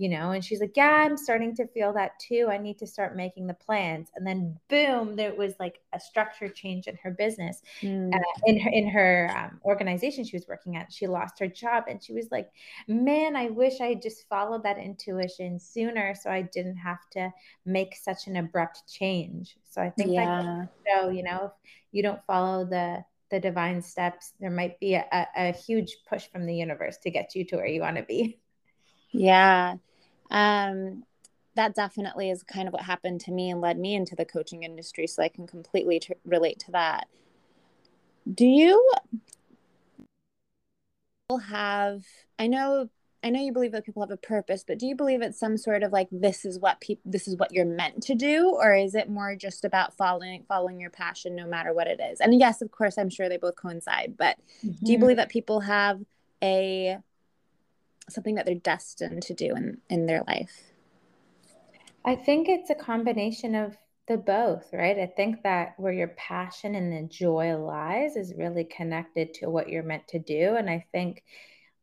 you 0.00 0.08
know 0.08 0.30
and 0.30 0.42
she's 0.42 0.60
like 0.60 0.72
yeah 0.76 1.04
i'm 1.04 1.14
starting 1.14 1.54
to 1.54 1.66
feel 1.68 1.92
that 1.92 2.18
too. 2.18 2.48
I 2.50 2.56
need 2.56 2.78
to 2.78 2.86
start 2.86 3.16
making 3.16 3.46
the 3.46 3.54
plans. 3.54 4.08
And 4.16 4.26
then 4.26 4.58
boom 4.68 5.14
there 5.14 5.34
was 5.34 5.52
like 5.60 5.80
a 5.92 6.00
structure 6.00 6.48
change 6.48 6.86
in 6.86 6.96
her 7.02 7.10
business 7.10 7.60
mm. 7.82 8.10
uh, 8.14 8.18
in 8.46 8.58
her 8.58 8.70
in 8.70 8.88
her 8.88 9.30
um, 9.36 9.60
organization 9.62 10.24
she 10.24 10.36
was 10.36 10.48
working 10.48 10.76
at. 10.76 10.90
She 10.90 11.06
lost 11.06 11.38
her 11.38 11.46
job 11.46 11.84
and 11.86 12.02
she 12.02 12.14
was 12.14 12.28
like 12.30 12.50
man 12.88 13.36
i 13.36 13.48
wish 13.48 13.82
i 13.82 13.94
just 13.94 14.26
followed 14.28 14.62
that 14.62 14.78
intuition 14.78 15.60
sooner 15.60 16.14
so 16.14 16.30
i 16.30 16.40
didn't 16.40 16.76
have 16.76 17.08
to 17.10 17.30
make 17.66 17.94
such 17.94 18.26
an 18.26 18.36
abrupt 18.36 18.82
change. 18.90 19.58
So 19.68 19.82
i 19.82 19.90
think 19.90 20.12
yeah. 20.12 20.24
that 20.42 20.68
so 20.86 21.10
you 21.10 21.22
know 21.22 21.44
if 21.44 21.52
you 21.92 22.02
don't 22.02 22.24
follow 22.26 22.64
the 22.64 23.04
the 23.30 23.38
divine 23.38 23.82
steps 23.82 24.32
there 24.40 24.50
might 24.50 24.80
be 24.80 24.94
a, 24.94 25.28
a 25.36 25.52
huge 25.52 25.98
push 26.08 26.26
from 26.32 26.46
the 26.46 26.54
universe 26.54 26.96
to 27.02 27.10
get 27.10 27.34
you 27.34 27.44
to 27.44 27.56
where 27.56 27.66
you 27.66 27.82
want 27.82 27.96
to 27.96 28.02
be. 28.02 28.38
Yeah 29.12 29.74
um, 30.30 31.04
that 31.56 31.74
definitely 31.74 32.30
is 32.30 32.42
kind 32.42 32.68
of 32.68 32.72
what 32.72 32.82
happened 32.82 33.20
to 33.22 33.32
me 33.32 33.50
and 33.50 33.60
led 33.60 33.78
me 33.78 33.94
into 33.94 34.14
the 34.14 34.24
coaching 34.24 34.62
industry. 34.62 35.06
So 35.06 35.22
I 35.22 35.28
can 35.28 35.46
completely 35.46 36.00
t- 36.00 36.14
relate 36.24 36.58
to 36.60 36.72
that. 36.72 37.08
Do 38.32 38.46
you 38.46 38.88
have, 41.38 42.04
I 42.38 42.46
know, 42.46 42.88
I 43.22 43.30
know 43.30 43.40
you 43.40 43.52
believe 43.52 43.72
that 43.72 43.84
people 43.84 44.02
have 44.02 44.10
a 44.10 44.16
purpose, 44.16 44.64
but 44.66 44.78
do 44.78 44.86
you 44.86 44.94
believe 44.94 45.22
it's 45.22 45.38
some 45.38 45.56
sort 45.56 45.82
of 45.82 45.92
like 45.92 46.08
this 46.10 46.44
is 46.44 46.58
what 46.58 46.80
people 46.80 47.02
this 47.04 47.28
is 47.28 47.36
what 47.36 47.52
you're 47.52 47.66
meant 47.66 48.02
to 48.04 48.14
do 48.14 48.50
or 48.50 48.74
is 48.74 48.94
it 48.94 49.10
more 49.10 49.36
just 49.36 49.64
about 49.64 49.94
following 49.94 50.44
following 50.48 50.80
your 50.80 50.90
passion 50.90 51.36
no 51.36 51.46
matter 51.46 51.74
what 51.74 51.86
it 51.86 52.00
is? 52.00 52.20
And 52.20 52.38
yes, 52.38 52.62
of 52.62 52.70
course, 52.70 52.96
I'm 52.96 53.10
sure 53.10 53.28
they 53.28 53.36
both 53.36 53.56
coincide, 53.56 54.14
but 54.16 54.38
mm-hmm. 54.64 54.70
do 54.70 54.92
you 54.92 54.96
mm-hmm. 54.96 55.00
believe 55.00 55.16
that 55.18 55.28
people 55.28 55.60
have 55.60 56.00
a 56.42 56.98
something 58.10 58.34
that 58.34 58.46
they're 58.46 58.54
destined 58.54 59.22
to 59.24 59.34
do 59.34 59.54
in 59.54 59.78
in 59.88 60.06
their 60.06 60.22
life. 60.26 60.72
I 62.04 62.16
think 62.16 62.48
it's 62.48 62.70
a 62.70 62.74
combination 62.74 63.54
of 63.54 63.76
the 64.08 64.16
both 64.16 64.72
right? 64.72 64.98
I 64.98 65.06
think 65.06 65.44
that 65.44 65.74
where 65.78 65.92
your 65.92 66.08
passion 66.08 66.74
and 66.74 66.92
the 66.92 67.08
joy 67.08 67.56
lies 67.56 68.16
is 68.16 68.34
really 68.36 68.64
connected 68.64 69.34
to 69.34 69.48
what 69.48 69.68
you're 69.68 69.84
meant 69.84 70.08
to 70.08 70.18
do. 70.18 70.56
And 70.56 70.68
i 70.68 70.84
think 70.90 71.22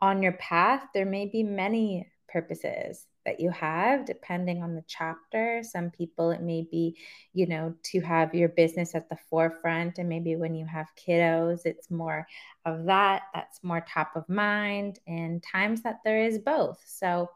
on 0.02 0.22
your 0.22 0.34
path 0.34 0.84
there 0.94 1.06
may 1.06 1.26
be 1.26 1.44
many 1.44 2.12
purposes 2.28 3.06
that 3.28 3.40
you 3.40 3.52
have 3.52 4.06
depending 4.06 4.64
on 4.64 4.74
the 4.74 4.84
chapter. 4.88 5.62
Some 5.62 5.92
people 5.92 6.32
it 6.32 6.42
may 6.42 6.64
be 6.64 6.98
you 7.34 7.46
know 7.46 7.76
to 7.92 8.00
have 8.02 8.34
your 8.34 8.50
business 8.50 8.96
at 8.96 9.10
the 9.10 9.18
forefront 9.30 10.00
and 10.00 10.10
maybe 10.10 10.36
when 10.36 10.56
you 10.56 10.66
have 10.66 10.88
kiddos 10.96 11.66
it's 11.66 11.92
more 11.92 12.26
of 12.66 12.86
that 12.86 13.24
that's 13.34 13.64
more 13.64 13.86
top 13.88 14.16
of 14.16 14.28
mind 14.30 15.00
and 15.06 15.44
times 15.44 15.84
that 15.84 16.00
there 16.04 16.24
is 16.24 16.40
both. 16.40 16.82
So 16.88 17.30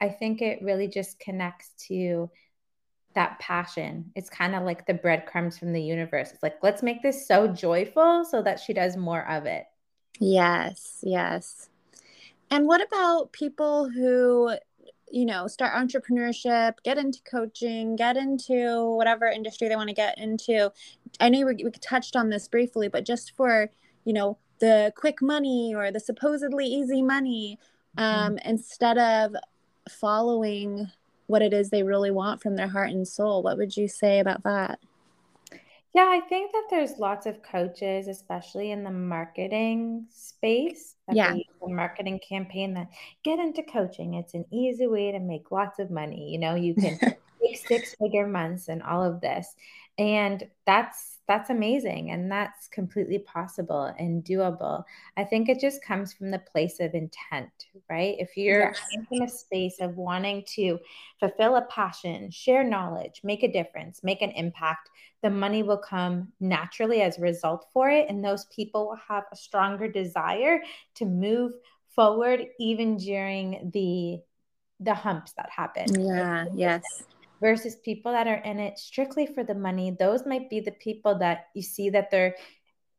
i 0.00 0.08
think 0.08 0.42
it 0.42 0.62
really 0.62 0.88
just 0.88 1.20
connects 1.20 1.70
to 1.88 2.30
that 3.14 3.38
passion. 3.38 4.12
It's 4.14 4.28
kind 4.30 4.54
of 4.54 4.62
like 4.62 4.86
the 4.86 4.94
breadcrumbs 4.94 5.58
from 5.58 5.72
the 5.72 5.82
universe. 5.82 6.32
It's 6.32 6.42
like 6.42 6.56
let's 6.62 6.82
make 6.82 7.02
this 7.02 7.26
so 7.26 7.48
joyful 7.48 8.24
so 8.24 8.42
that 8.42 8.60
she 8.60 8.72
does 8.72 8.96
more 8.96 9.26
of 9.28 9.46
it. 9.46 9.64
Yes 10.20 10.98
yes. 11.02 11.68
And 12.50 12.66
what 12.66 12.80
about 12.80 13.32
people 13.32 13.88
who 13.88 14.56
you 15.10 15.24
know, 15.24 15.46
start 15.46 15.72
entrepreneurship, 15.74 16.74
get 16.84 16.98
into 16.98 17.20
coaching, 17.22 17.96
get 17.96 18.16
into 18.16 18.90
whatever 18.96 19.26
industry 19.26 19.68
they 19.68 19.76
want 19.76 19.88
to 19.88 19.94
get 19.94 20.18
into. 20.18 20.72
I 21.20 21.28
know 21.28 21.46
we, 21.46 21.64
we 21.64 21.70
touched 21.70 22.16
on 22.16 22.30
this 22.30 22.48
briefly, 22.48 22.88
but 22.88 23.04
just 23.04 23.36
for, 23.36 23.70
you 24.04 24.12
know, 24.12 24.38
the 24.58 24.92
quick 24.96 25.22
money 25.22 25.74
or 25.74 25.92
the 25.92 26.00
supposedly 26.00 26.66
easy 26.66 27.02
money, 27.02 27.58
um, 27.98 28.36
mm-hmm. 28.36 28.48
instead 28.48 28.98
of 28.98 29.36
following 29.88 30.90
what 31.26 31.42
it 31.42 31.52
is 31.52 31.70
they 31.70 31.82
really 31.82 32.10
want 32.10 32.42
from 32.42 32.56
their 32.56 32.68
heart 32.68 32.90
and 32.90 33.06
soul, 33.06 33.42
what 33.42 33.58
would 33.58 33.76
you 33.76 33.88
say 33.88 34.18
about 34.18 34.42
that? 34.44 34.80
Yeah, 35.96 36.10
I 36.10 36.20
think 36.28 36.52
that 36.52 36.64
there's 36.68 36.98
lots 36.98 37.24
of 37.24 37.42
coaches, 37.42 38.06
especially 38.06 38.70
in 38.70 38.84
the 38.84 38.90
marketing 38.90 40.04
space, 40.10 40.94
yeah. 41.10 41.32
the 41.32 41.72
marketing 41.72 42.20
campaign 42.20 42.74
that 42.74 42.88
get 43.24 43.38
into 43.38 43.62
coaching. 43.62 44.12
It's 44.12 44.34
an 44.34 44.44
easy 44.52 44.86
way 44.86 45.10
to 45.10 45.18
make 45.18 45.50
lots 45.50 45.78
of 45.78 45.90
money. 45.90 46.30
You 46.30 46.38
know, 46.38 46.54
you 46.54 46.74
can 46.74 46.98
make 47.40 47.56
six 47.56 47.94
figure 47.94 48.26
months 48.26 48.68
and 48.68 48.82
all 48.82 49.02
of 49.02 49.22
this. 49.22 49.56
And 49.96 50.46
that's 50.66 51.15
that's 51.28 51.50
amazing 51.50 52.10
and 52.10 52.30
that's 52.30 52.68
completely 52.68 53.18
possible 53.18 53.92
and 53.98 54.24
doable. 54.24 54.84
I 55.16 55.24
think 55.24 55.48
it 55.48 55.60
just 55.60 55.82
comes 55.82 56.12
from 56.12 56.30
the 56.30 56.38
place 56.38 56.78
of 56.78 56.94
intent, 56.94 57.50
right? 57.90 58.14
If 58.18 58.36
you're 58.36 58.70
yes. 58.70 58.80
in 59.10 59.22
a 59.22 59.28
space 59.28 59.76
of 59.80 59.96
wanting 59.96 60.44
to 60.54 60.78
fulfill 61.18 61.56
a 61.56 61.62
passion, 61.62 62.30
share 62.30 62.62
knowledge, 62.62 63.22
make 63.24 63.42
a 63.42 63.52
difference, 63.52 64.04
make 64.04 64.22
an 64.22 64.30
impact, 64.30 64.88
the 65.22 65.30
money 65.30 65.62
will 65.62 65.78
come 65.78 66.32
naturally 66.38 67.02
as 67.02 67.18
a 67.18 67.22
result 67.22 67.66
for 67.72 67.90
it 67.90 68.08
and 68.08 68.24
those 68.24 68.44
people 68.46 68.86
will 68.86 69.00
have 69.08 69.24
a 69.32 69.36
stronger 69.36 69.88
desire 69.88 70.62
to 70.94 71.04
move 71.04 71.52
forward 71.88 72.46
even 72.60 72.96
during 72.96 73.70
the 73.72 74.20
the 74.78 74.94
humps 74.94 75.32
that 75.32 75.48
happen. 75.48 75.86
Yeah, 76.04 76.44
yes 76.54 76.82
versus 77.40 77.76
people 77.76 78.12
that 78.12 78.26
are 78.26 78.42
in 78.42 78.58
it 78.58 78.78
strictly 78.78 79.26
for 79.26 79.44
the 79.44 79.54
money. 79.54 79.96
Those 79.98 80.26
might 80.26 80.48
be 80.48 80.60
the 80.60 80.72
people 80.72 81.18
that 81.18 81.46
you 81.54 81.62
see 81.62 81.90
that 81.90 82.10
they're 82.10 82.34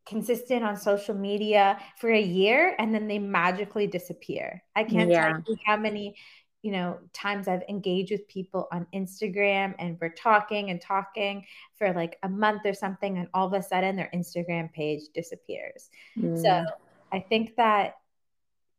consistent 0.06 0.64
on 0.64 0.78
social 0.78 1.14
media 1.14 1.78
for 1.98 2.10
a 2.10 2.22
year 2.22 2.76
and 2.80 2.94
then 2.94 3.08
they 3.08 3.20
magically 3.20 3.88
disappear. 3.88 4.64
I 4.76 4.84
can't 4.84 5.10
yeah. 5.10 5.34
tell 5.34 5.44
you 5.48 5.58
how 5.66 5.78
many 5.78 6.16
you 6.64 6.72
know 6.72 6.98
times 7.14 7.48
I've 7.48 7.64
engaged 7.70 8.12
with 8.12 8.28
people 8.28 8.68
on 8.72 8.88
Instagram 8.94 9.76
and 9.80 9.98
we're 10.02 10.14
talking 10.14 10.70
and 10.70 10.82
talking 10.82 11.46
for 11.78 11.94
like 11.94 12.18
a 12.24 12.30
month 12.30 12.62
or 12.66 12.74
something 12.74 13.18
and 13.18 13.28
all 13.34 13.48
of 13.48 13.54
a 13.54 13.62
sudden 13.62 13.96
their 13.96 14.10
Instagram 14.14 14.72
page 14.74 15.04
disappears. 15.14 15.90
Mm. 16.18 16.42
So 16.42 16.66
I 17.12 17.20
think 17.20 17.56
that 17.58 17.96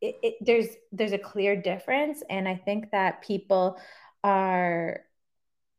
it, 0.01 0.17
it, 0.23 0.35
there's 0.41 0.69
there's 0.93 1.13
a 1.13 1.19
clear 1.19 1.61
difference 1.61 2.23
and 2.31 2.49
I 2.49 2.57
think 2.57 2.91
that 2.91 3.23
people 3.23 3.79
are 4.25 5.01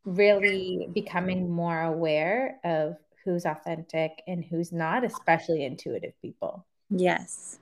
really 0.05 0.89
becoming 0.93 1.49
more 1.49 1.81
aware 1.81 2.59
of 2.63 2.97
who's 3.23 3.45
authentic 3.45 4.23
and 4.27 4.43
who's 4.43 4.71
not, 4.71 5.03
especially 5.03 5.63
intuitive 5.63 6.13
people. 6.21 6.65
Yes. 6.89 7.59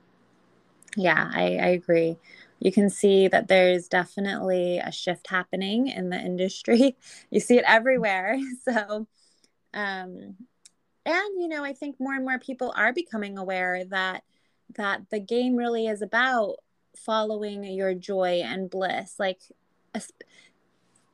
Yeah, 0.96 1.30
I, 1.32 1.56
I 1.56 1.68
agree. 1.68 2.16
You 2.60 2.72
can 2.72 2.90
see 2.90 3.28
that 3.28 3.48
there's 3.48 3.88
definitely 3.88 4.78
a 4.78 4.90
shift 4.90 5.28
happening 5.28 5.88
in 5.88 6.10
the 6.10 6.18
industry. 6.18 6.96
You 7.30 7.40
see 7.40 7.58
it 7.58 7.64
everywhere. 7.66 8.38
So, 8.64 9.06
um, 9.74 10.36
and 11.04 11.40
you 11.40 11.48
know, 11.48 11.62
I 11.64 11.72
think 11.72 11.96
more 12.00 12.14
and 12.14 12.24
more 12.24 12.38
people 12.38 12.72
are 12.76 12.92
becoming 12.92 13.38
aware 13.38 13.84
that 13.86 14.24
that 14.76 15.08
the 15.10 15.20
game 15.20 15.56
really 15.56 15.86
is 15.86 16.02
about 16.02 16.56
following 16.96 17.64
your 17.64 17.94
joy 17.94 18.42
and 18.44 18.68
bliss. 18.68 19.14
Like, 19.18 19.40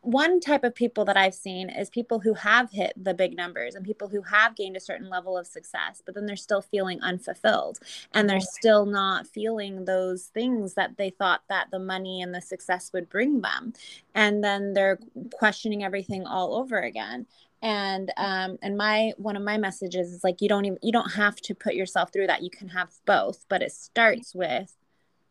one 0.04 0.38
type 0.38 0.64
of 0.64 0.74
people 0.74 1.04
that 1.06 1.16
I've 1.16 1.34
seen 1.34 1.70
is 1.70 1.88
people 1.88 2.20
who 2.20 2.34
have 2.34 2.70
hit 2.70 2.92
the 2.96 3.14
big 3.14 3.36
numbers 3.36 3.74
and 3.74 3.84
people 3.84 4.08
who 4.08 4.22
have 4.22 4.54
gained 4.54 4.76
a 4.76 4.80
certain 4.80 5.08
level 5.08 5.36
of 5.36 5.46
success, 5.46 6.02
but 6.04 6.14
then 6.14 6.26
they're 6.26 6.36
still 6.36 6.60
feeling 6.60 7.00
unfulfilled 7.00 7.78
and 8.12 8.28
they're 8.28 8.40
still 8.40 8.86
not 8.86 9.26
feeling 9.26 9.86
those 9.86 10.24
things 10.24 10.74
that 10.74 10.96
they 10.98 11.10
thought 11.10 11.42
that 11.48 11.70
the 11.70 11.78
money 11.78 12.20
and 12.20 12.34
the 12.34 12.42
success 12.42 12.92
would 12.92 13.08
bring 13.08 13.40
them. 13.40 13.72
And 14.14 14.44
then 14.44 14.74
they're 14.74 14.98
questioning 15.32 15.82
everything 15.82 16.26
all 16.26 16.54
over 16.54 16.78
again. 16.78 17.26
And 17.62 18.12
um, 18.18 18.58
and 18.60 18.76
my 18.76 19.14
one 19.16 19.36
of 19.36 19.42
my 19.42 19.56
messages 19.56 20.12
is 20.12 20.22
like 20.22 20.42
you 20.42 20.50
don't 20.50 20.66
even 20.66 20.78
you 20.82 20.92
don't 20.92 21.12
have 21.12 21.36
to 21.36 21.54
put 21.54 21.74
yourself 21.74 22.12
through 22.12 22.26
that. 22.26 22.42
You 22.42 22.50
can 22.50 22.68
have 22.68 22.90
both, 23.06 23.46
but 23.48 23.62
it 23.62 23.72
starts 23.72 24.34
with 24.34 24.76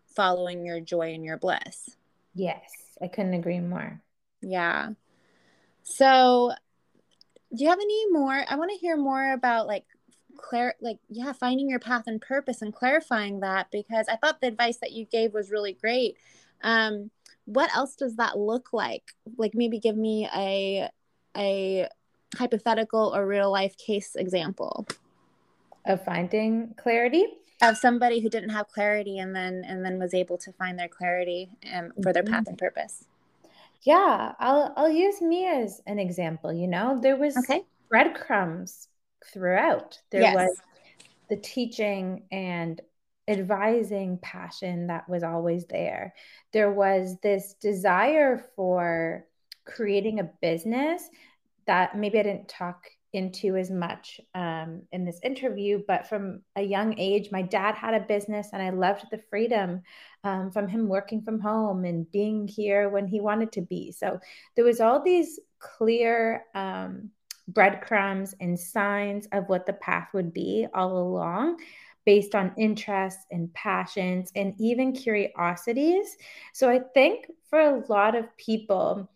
following 0.07 0.65
your 0.65 0.79
joy 0.79 1.13
and 1.13 1.23
your 1.23 1.37
bliss. 1.37 1.95
Yes, 2.33 2.71
I 2.99 3.07
couldn't 3.07 3.35
agree 3.35 3.59
more. 3.59 4.01
Yeah. 4.43 4.89
So, 5.83 6.53
do 7.55 7.63
you 7.63 7.69
have 7.69 7.79
any 7.79 8.11
more? 8.11 8.43
I 8.47 8.55
want 8.55 8.71
to 8.71 8.77
hear 8.77 8.97
more 8.97 9.33
about 9.33 9.67
like 9.67 9.85
clar 10.37 10.75
like 10.81 10.99
yeah, 11.09 11.33
finding 11.33 11.69
your 11.69 11.79
path 11.79 12.03
and 12.07 12.21
purpose 12.21 12.61
and 12.61 12.73
clarifying 12.73 13.39
that 13.41 13.67
because 13.71 14.07
I 14.09 14.15
thought 14.15 14.41
the 14.41 14.47
advice 14.47 14.77
that 14.77 14.91
you 14.91 15.05
gave 15.05 15.33
was 15.33 15.51
really 15.51 15.73
great. 15.73 16.17
Um, 16.63 17.11
what 17.45 17.75
else 17.75 17.95
does 17.95 18.15
that 18.15 18.37
look 18.37 18.73
like? 18.73 19.03
Like 19.37 19.53
maybe 19.53 19.79
give 19.79 19.97
me 19.97 20.27
a 20.35 20.89
a 21.35 21.87
hypothetical 22.37 23.13
or 23.15 23.25
real 23.27 23.51
life 23.51 23.77
case 23.77 24.15
example. 24.15 24.87
of 25.85 26.03
finding 26.05 26.73
clarity 26.77 27.25
of 27.61 27.77
somebody 27.77 28.19
who 28.19 28.29
didn't 28.29 28.49
have 28.49 28.67
clarity 28.67 29.19
and 29.19 29.35
then 29.35 29.63
and 29.65 29.85
then 29.85 29.99
was 29.99 30.13
able 30.13 30.37
to 30.37 30.51
find 30.53 30.77
their 30.79 30.87
clarity 30.87 31.49
um, 31.73 31.91
for 32.01 32.13
their 32.13 32.23
path 32.23 32.47
and 32.47 32.57
purpose 32.57 33.05
yeah 33.85 34.33
i'll 34.39 34.73
i'll 34.75 34.89
use 34.89 35.21
me 35.21 35.45
as 35.45 35.81
an 35.87 35.99
example 35.99 36.51
you 36.51 36.67
know 36.67 36.99
there 37.01 37.17
was 37.17 37.35
okay. 37.37 37.63
breadcrumbs 37.89 38.87
throughout 39.31 39.99
there 40.11 40.21
yes. 40.21 40.35
was 40.35 40.57
the 41.29 41.37
teaching 41.37 42.23
and 42.31 42.81
advising 43.27 44.17
passion 44.21 44.87
that 44.87 45.07
was 45.07 45.23
always 45.23 45.65
there 45.65 46.13
there 46.51 46.71
was 46.71 47.17
this 47.23 47.53
desire 47.61 48.43
for 48.55 49.25
creating 49.65 50.19
a 50.19 50.29
business 50.41 51.09
that 51.65 51.97
maybe 51.97 52.19
i 52.19 52.23
didn't 52.23 52.49
talk 52.49 52.89
into 53.13 53.55
as 53.55 53.69
much 53.69 54.19
um, 54.35 54.81
in 54.91 55.05
this 55.05 55.19
interview, 55.23 55.81
but 55.87 56.07
from 56.07 56.41
a 56.55 56.61
young 56.61 56.97
age, 56.97 57.31
my 57.31 57.41
dad 57.41 57.75
had 57.75 57.93
a 57.93 58.05
business 58.05 58.49
and 58.53 58.61
I 58.61 58.71
loved 58.71 59.05
the 59.11 59.17
freedom 59.29 59.81
um, 60.23 60.51
from 60.51 60.67
him 60.67 60.87
working 60.87 61.21
from 61.21 61.39
home 61.39 61.85
and 61.85 62.09
being 62.11 62.47
here 62.47 62.89
when 62.89 63.07
he 63.07 63.21
wanted 63.21 63.51
to 63.53 63.61
be. 63.61 63.91
So 63.91 64.19
there 64.55 64.65
was 64.65 64.81
all 64.81 65.01
these 65.01 65.39
clear 65.59 66.45
um, 66.55 67.11
breadcrumbs 67.47 68.33
and 68.39 68.59
signs 68.59 69.27
of 69.31 69.47
what 69.47 69.65
the 69.65 69.73
path 69.73 70.09
would 70.13 70.33
be 70.33 70.67
all 70.73 70.97
along 70.97 71.57
based 72.05 72.35
on 72.35 72.53
interests 72.57 73.25
and 73.31 73.53
passions 73.53 74.31
and 74.35 74.53
even 74.59 74.91
curiosities. 74.91 76.17
So 76.51 76.69
I 76.69 76.79
think 76.93 77.27
for 77.49 77.59
a 77.59 77.83
lot 77.87 78.15
of 78.15 78.35
people, 78.37 79.09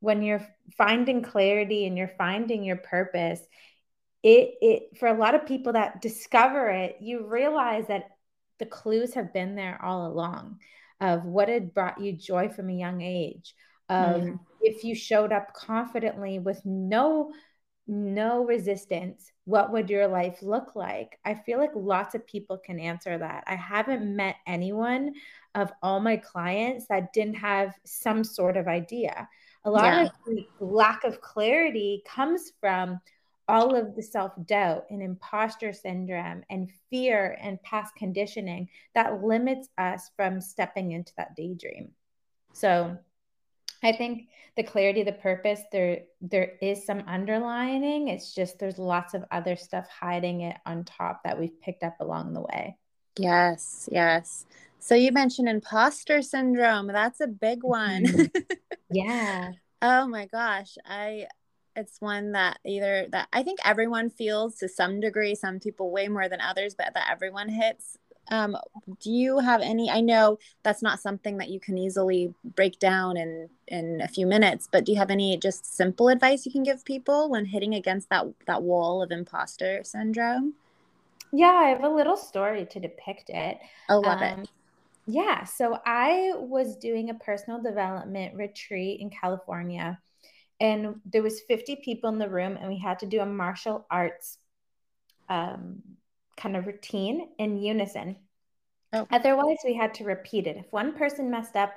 when 0.00 0.22
you're 0.22 0.46
finding 0.76 1.22
clarity 1.22 1.86
and 1.86 1.96
you're 1.96 2.12
finding 2.18 2.62
your 2.64 2.76
purpose 2.76 3.40
it 4.22 4.54
it 4.60 4.98
for 4.98 5.08
a 5.08 5.18
lot 5.18 5.34
of 5.34 5.46
people 5.46 5.72
that 5.72 6.00
discover 6.00 6.68
it 6.68 6.96
you 7.00 7.26
realize 7.26 7.86
that 7.88 8.10
the 8.58 8.66
clues 8.66 9.14
have 9.14 9.32
been 9.32 9.54
there 9.54 9.80
all 9.82 10.06
along 10.06 10.58
of 11.00 11.24
what 11.24 11.48
had 11.48 11.72
brought 11.74 12.00
you 12.00 12.12
joy 12.12 12.48
from 12.48 12.68
a 12.68 12.74
young 12.74 13.00
age 13.00 13.54
of 13.88 14.22
mm-hmm. 14.22 14.34
if 14.60 14.84
you 14.84 14.94
showed 14.94 15.32
up 15.32 15.54
confidently 15.54 16.38
with 16.38 16.60
no 16.64 17.32
no 17.86 18.44
resistance 18.44 19.32
what 19.48 19.72
would 19.72 19.88
your 19.88 20.06
life 20.06 20.42
look 20.42 20.76
like? 20.76 21.18
I 21.24 21.32
feel 21.32 21.58
like 21.58 21.70
lots 21.74 22.14
of 22.14 22.26
people 22.26 22.58
can 22.58 22.78
answer 22.78 23.16
that. 23.16 23.44
I 23.46 23.54
haven't 23.54 24.14
met 24.14 24.36
anyone 24.46 25.14
of 25.54 25.72
all 25.82 26.00
my 26.00 26.18
clients 26.18 26.86
that 26.88 27.14
didn't 27.14 27.36
have 27.36 27.72
some 27.86 28.24
sort 28.24 28.58
of 28.58 28.68
idea 28.68 29.26
a 29.64 29.70
lot 29.70 29.84
yeah. 29.84 30.02
of 30.04 30.10
the 30.26 30.46
lack 30.60 31.04
of 31.04 31.20
clarity 31.20 32.02
comes 32.06 32.52
from 32.60 33.00
all 33.48 33.74
of 33.74 33.96
the 33.96 34.02
self 34.02 34.32
doubt 34.46 34.84
and 34.90 35.02
imposter 35.02 35.72
syndrome 35.72 36.42
and 36.50 36.70
fear 36.90 37.36
and 37.40 37.62
past 37.62 37.94
conditioning 37.96 38.68
that 38.94 39.22
limits 39.22 39.68
us 39.78 40.10
from 40.16 40.40
stepping 40.40 40.92
into 40.92 41.12
that 41.16 41.34
daydream. 41.34 41.90
So, 42.52 42.98
I 43.82 43.92
think 43.92 44.28
the 44.56 44.64
clarity, 44.64 45.02
the 45.04 45.12
purpose, 45.12 45.60
there 45.72 46.00
there 46.20 46.52
is 46.60 46.84
some 46.84 47.04
underlining. 47.06 48.08
It's 48.08 48.34
just 48.34 48.58
there's 48.58 48.78
lots 48.78 49.14
of 49.14 49.24
other 49.30 49.56
stuff 49.56 49.88
hiding 49.88 50.42
it 50.42 50.56
on 50.66 50.84
top 50.84 51.22
that 51.24 51.38
we've 51.38 51.60
picked 51.60 51.84
up 51.84 51.96
along 52.00 52.34
the 52.34 52.42
way. 52.42 52.76
Yes, 53.18 53.88
yes. 53.90 54.46
So 54.80 54.94
you 54.94 55.12
mentioned 55.12 55.48
imposter 55.48 56.22
syndrome. 56.22 56.88
That's 56.88 57.20
a 57.20 57.26
big 57.26 57.62
one. 57.62 58.04
Yeah. 58.90 59.52
oh 59.82 60.06
my 60.06 60.26
gosh. 60.26 60.76
I 60.84 61.26
it's 61.76 62.00
one 62.00 62.32
that 62.32 62.58
either 62.66 63.06
that 63.12 63.28
I 63.32 63.42
think 63.42 63.60
everyone 63.64 64.10
feels 64.10 64.56
to 64.56 64.68
some 64.68 65.00
degree, 65.00 65.34
some 65.34 65.60
people 65.60 65.90
way 65.90 66.08
more 66.08 66.28
than 66.28 66.40
others, 66.40 66.74
but 66.74 66.94
that 66.94 67.08
everyone 67.10 67.48
hits. 67.48 67.96
Um, 68.30 68.56
do 69.00 69.10
you 69.10 69.38
have 69.38 69.62
any 69.62 69.90
I 69.90 70.00
know 70.00 70.38
that's 70.62 70.82
not 70.82 71.00
something 71.00 71.38
that 71.38 71.48
you 71.48 71.60
can 71.60 71.78
easily 71.78 72.34
break 72.44 72.78
down 72.78 73.16
in 73.16 73.48
in 73.68 74.00
a 74.02 74.08
few 74.08 74.26
minutes, 74.26 74.68
but 74.70 74.84
do 74.84 74.92
you 74.92 74.98
have 74.98 75.10
any 75.10 75.36
just 75.38 75.64
simple 75.76 76.08
advice 76.08 76.44
you 76.44 76.52
can 76.52 76.62
give 76.62 76.84
people 76.84 77.30
when 77.30 77.46
hitting 77.46 77.74
against 77.74 78.10
that 78.10 78.26
that 78.46 78.62
wall 78.62 79.02
of 79.02 79.10
imposter 79.10 79.82
syndrome? 79.84 80.54
Yeah, 81.32 81.48
I 81.48 81.68
have 81.68 81.84
a 81.84 81.88
little 81.88 82.16
story 82.16 82.66
to 82.66 82.80
depict 82.80 83.30
it. 83.30 83.58
I 83.88 83.94
love 83.94 84.22
um, 84.22 84.40
it. 84.40 84.48
Yeah. 85.10 85.44
So 85.44 85.78
I 85.86 86.32
was 86.36 86.76
doing 86.76 87.08
a 87.08 87.14
personal 87.14 87.62
development 87.62 88.34
retreat 88.34 89.00
in 89.00 89.08
California 89.08 89.98
and 90.60 90.96
there 91.06 91.22
was 91.22 91.40
50 91.48 91.76
people 91.76 92.10
in 92.10 92.18
the 92.18 92.28
room 92.28 92.58
and 92.58 92.68
we 92.68 92.78
had 92.78 92.98
to 92.98 93.06
do 93.06 93.20
a 93.20 93.26
martial 93.26 93.86
arts 93.90 94.36
um, 95.30 95.82
kind 96.36 96.58
of 96.58 96.66
routine 96.66 97.28
in 97.38 97.56
unison. 97.56 98.16
Oh. 98.92 99.06
Otherwise, 99.10 99.56
we 99.64 99.74
had 99.74 99.94
to 99.94 100.04
repeat 100.04 100.46
it. 100.46 100.58
If 100.58 100.70
one 100.72 100.92
person 100.92 101.30
messed 101.30 101.56
up, 101.56 101.72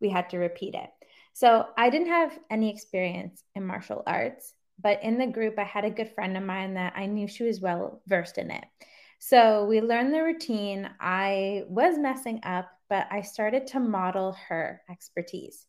we 0.00 0.10
had 0.10 0.28
to 0.30 0.38
repeat 0.38 0.74
it. 0.74 0.90
So 1.32 1.66
I 1.78 1.88
didn't 1.88 2.08
have 2.08 2.38
any 2.50 2.70
experience 2.70 3.42
in 3.54 3.66
martial 3.66 4.02
arts, 4.06 4.52
but 4.78 5.02
in 5.02 5.16
the 5.16 5.26
group, 5.26 5.58
I 5.58 5.64
had 5.64 5.86
a 5.86 5.90
good 5.90 6.10
friend 6.14 6.36
of 6.36 6.42
mine 6.42 6.74
that 6.74 6.92
I 6.96 7.06
knew 7.06 7.28
she 7.28 7.44
was 7.44 7.62
well 7.62 8.02
versed 8.06 8.36
in 8.36 8.50
it. 8.50 8.64
So 9.18 9.64
we 9.64 9.80
learned 9.80 10.12
the 10.12 10.22
routine. 10.22 10.90
I 11.00 11.64
was 11.66 11.98
messing 11.98 12.40
up, 12.42 12.68
but 12.88 13.06
I 13.10 13.22
started 13.22 13.66
to 13.68 13.80
model 13.80 14.36
her 14.48 14.82
expertise. 14.90 15.66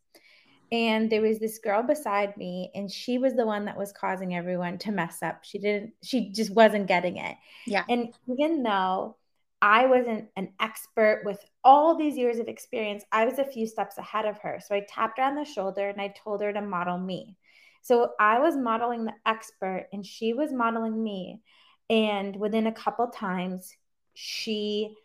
And 0.72 1.10
there 1.10 1.22
was 1.22 1.40
this 1.40 1.60
girl 1.60 1.84
beside 1.84 2.36
me, 2.38 2.72
and 2.74 2.92
she 2.92 3.18
was 3.18 3.36
the 3.36 3.46
one 3.46 3.66
that 3.66 3.78
was 3.78 3.92
causing 3.92 4.36
everyone 4.36 4.78
to 4.80 4.92
mess 4.92 5.22
up. 5.22 5.44
She 5.44 5.60
didn't, 5.60 5.94
she 6.04 6.32
just 6.32 6.52
wasn't 6.52 6.88
getting 6.88 7.18
it. 7.18 7.36
Yeah. 7.68 7.84
And 7.88 8.14
even 8.28 8.64
though 8.64 9.18
I 9.62 9.86
wasn't 9.86 10.28
an 10.36 10.54
expert 10.60 11.22
with 11.24 11.40
all 11.64 11.96
these 11.96 12.18
years 12.18 12.40
of 12.40 12.48
experience, 12.48 13.04
I 13.12 13.26
was 13.26 13.38
a 13.38 13.46
few 13.46 13.68
steps 13.68 13.98
ahead 13.98 14.26
of 14.26 14.40
her. 14.40 14.60
So 14.66 14.76
I 14.76 14.86
tapped 14.90 15.20
her 15.20 15.24
on 15.24 15.36
the 15.36 15.46
shoulder 15.46 15.88
and 15.88 16.02
I 16.02 16.14
told 16.24 16.42
her 16.42 16.52
to 16.52 16.62
model 16.62 16.98
me. 16.98 17.38
So 17.82 18.12
I 18.20 18.40
was 18.40 18.58
modeling 18.58 19.06
the 19.06 19.14
expert, 19.28 19.88
and 19.94 20.04
she 20.04 20.34
was 20.34 20.52
modeling 20.52 21.02
me 21.04 21.42
and 21.90 22.36
within 22.36 22.68
a 22.68 22.72
couple 22.72 23.08
times 23.08 23.76
she 24.14 24.96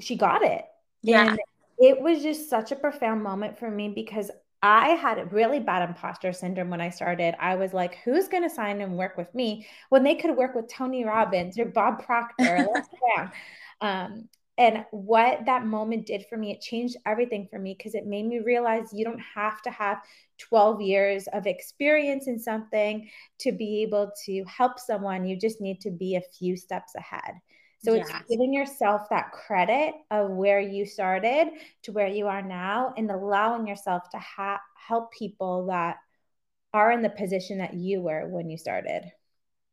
she 0.00 0.16
got 0.16 0.42
it 0.42 0.64
yeah 1.02 1.30
and 1.30 1.38
it 1.78 2.00
was 2.00 2.22
just 2.22 2.48
such 2.48 2.70
a 2.70 2.76
profound 2.76 3.22
moment 3.22 3.58
for 3.58 3.70
me 3.70 3.88
because 3.88 4.30
I 4.62 4.90
had 4.90 5.18
a 5.18 5.24
really 5.26 5.58
bad 5.58 5.88
imposter 5.88 6.32
syndrome 6.32 6.70
when 6.70 6.80
I 6.80 6.90
started. 6.90 7.34
I 7.40 7.56
was 7.56 7.72
like, 7.72 7.96
who's 8.04 8.28
going 8.28 8.44
to 8.44 8.54
sign 8.54 8.80
and 8.80 8.96
work 8.96 9.16
with 9.16 9.34
me 9.34 9.66
when 9.88 10.04
they 10.04 10.14
could 10.14 10.36
work 10.36 10.54
with 10.54 10.68
Tony 10.68 11.04
Robbins 11.04 11.58
or 11.58 11.64
Bob 11.64 12.04
Proctor? 12.04 12.68
Or 12.68 13.32
um, 13.80 14.28
and 14.58 14.84
what 14.92 15.46
that 15.46 15.66
moment 15.66 16.06
did 16.06 16.26
for 16.28 16.36
me, 16.36 16.52
it 16.52 16.60
changed 16.60 16.96
everything 17.04 17.48
for 17.50 17.58
me 17.58 17.74
because 17.76 17.96
it 17.96 18.06
made 18.06 18.26
me 18.26 18.38
realize 18.38 18.92
you 18.92 19.04
don't 19.04 19.22
have 19.34 19.60
to 19.62 19.70
have 19.70 19.98
12 20.38 20.80
years 20.82 21.26
of 21.32 21.46
experience 21.46 22.28
in 22.28 22.38
something 22.38 23.08
to 23.40 23.50
be 23.50 23.82
able 23.82 24.12
to 24.26 24.44
help 24.44 24.78
someone. 24.78 25.26
You 25.26 25.36
just 25.36 25.60
need 25.60 25.80
to 25.80 25.90
be 25.90 26.14
a 26.14 26.22
few 26.38 26.56
steps 26.56 26.94
ahead. 26.94 27.34
So 27.82 27.94
yes. 27.94 28.08
it's 28.08 28.30
giving 28.30 28.52
yourself 28.52 29.08
that 29.10 29.32
credit 29.32 29.94
of 30.10 30.30
where 30.30 30.60
you 30.60 30.86
started 30.86 31.48
to 31.82 31.92
where 31.92 32.06
you 32.06 32.28
are 32.28 32.42
now 32.42 32.94
and 32.96 33.10
allowing 33.10 33.66
yourself 33.66 34.08
to 34.10 34.18
ha- 34.18 34.60
help 34.76 35.12
people 35.12 35.66
that 35.66 35.96
are 36.72 36.92
in 36.92 37.02
the 37.02 37.10
position 37.10 37.58
that 37.58 37.74
you 37.74 38.00
were 38.00 38.28
when 38.28 38.48
you 38.48 38.56
started. 38.56 39.10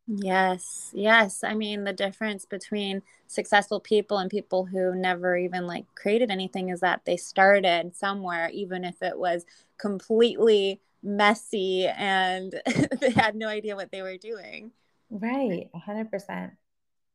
Yes, 0.06 0.90
yes. 0.92 1.44
I 1.44 1.54
mean, 1.54 1.84
the 1.84 1.92
difference 1.92 2.44
between 2.44 3.02
successful 3.28 3.78
people 3.78 4.18
and 4.18 4.28
people 4.28 4.64
who 4.66 4.94
never 4.94 5.36
even 5.36 5.68
like 5.68 5.84
created 5.94 6.30
anything 6.32 6.70
is 6.70 6.80
that 6.80 7.04
they 7.04 7.16
started 7.16 7.94
somewhere, 7.96 8.50
even 8.52 8.84
if 8.84 9.00
it 9.02 9.16
was 9.16 9.44
completely 9.78 10.80
messy 11.02 11.86
and 11.86 12.60
they 13.00 13.10
had 13.10 13.36
no 13.36 13.46
idea 13.46 13.76
what 13.76 13.92
they 13.92 14.02
were 14.02 14.16
doing. 14.16 14.72
Right, 15.10 15.68
100% 15.72 16.52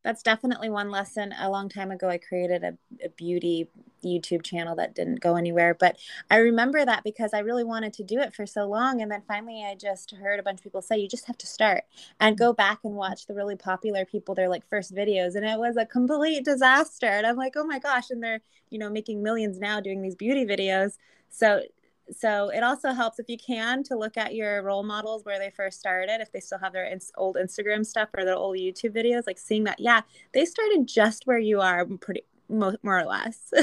that's 0.06 0.22
definitely 0.22 0.70
one 0.70 0.92
lesson. 0.92 1.34
A 1.40 1.50
long 1.50 1.68
time 1.68 1.90
ago, 1.90 2.08
I 2.08 2.20
created 2.20 2.64
a, 2.64 2.78
a, 3.04 3.10
beauty 3.10 3.68
YouTube 4.04 4.44
channel 4.44 4.76
that 4.76 4.94
didn't 4.94 5.20
go 5.20 5.36
anywhere. 5.36 5.74
But 5.74 5.98
I 6.30 6.38
remember 6.38 6.86
that 6.86 7.04
because 7.04 7.34
I 7.34 7.40
really 7.40 7.64
wanted 7.64 7.92
to 7.94 8.04
do 8.04 8.20
it 8.20 8.32
for 8.32 8.46
so 8.46 8.68
long. 8.68 9.02
And 9.02 9.12
then 9.12 9.24
finally, 9.28 9.66
I 9.68 9.74
just 9.74 10.12
heard 10.12 10.40
a 10.40 10.44
bunch 10.44 10.60
of 10.60 10.64
people 10.64 10.84
say, 10.84 11.00
you 11.00 11.10
just 11.10 11.26
have 11.26 11.40
to 11.40 11.48
start 11.48 11.86
and 12.20 12.38
go 12.38 12.54
back 12.54 12.82
and 12.84 12.94
watch 12.94 13.26
the 13.26 13.34
really 13.34 13.56
popular 13.56 14.06
people, 14.06 14.36
their 14.36 14.48
like 14.48 14.64
first 14.70 14.94
videos. 14.94 15.34
And 15.34 15.44
it 15.44 15.58
was 15.58 15.76
a 15.76 15.88
complete 15.88 16.46
disaster. 16.46 17.08
And 17.08 17.26
I'm 17.26 17.36
like, 17.36 17.54
oh 17.56 17.66
my 17.66 17.80
gosh. 17.80 18.12
And 18.12 18.22
they're, 18.22 18.42
you 18.70 18.78
know, 18.78 18.92
making 18.92 19.24
millions 19.24 19.58
now 19.58 19.80
doing 19.80 20.04
these 20.04 20.16
beauty 20.16 20.46
videos. 20.46 20.98
So 21.30 21.64
so 22.12 22.50
it 22.50 22.64
also 22.64 22.92
helps 22.92 23.20
if 23.20 23.28
you 23.30 23.38
can 23.38 23.84
to 23.84 23.98
look 23.98 24.18
at 24.18 24.36
your 24.36 24.64
role 24.64 24.84
models 24.84 25.26
where 25.26 25.40
they 25.40 25.50
first 25.50 25.80
started 25.80 26.22
if 26.22 26.32
they 26.32 26.40
still 26.40 26.60
have 26.60 26.74
their 26.74 26.92
old 27.18 27.36
instagram 27.36 27.86
stuff 27.86 28.10
or 28.16 28.26
their 28.26 28.36
old 28.36 28.58
youtube 28.58 28.96
videos 28.96 29.24
like 29.28 29.40
seeing 29.40 29.64
that 29.64 29.80
yeah 29.80 30.02
they 30.34 30.46
started 30.46 30.88
just 30.88 31.26
where 31.26 31.40
you 31.40 31.62
are 31.62 31.86
pretty 31.86 32.22
mo- 32.50 32.78
more 32.84 33.00
or 33.00 33.06
less 33.06 33.52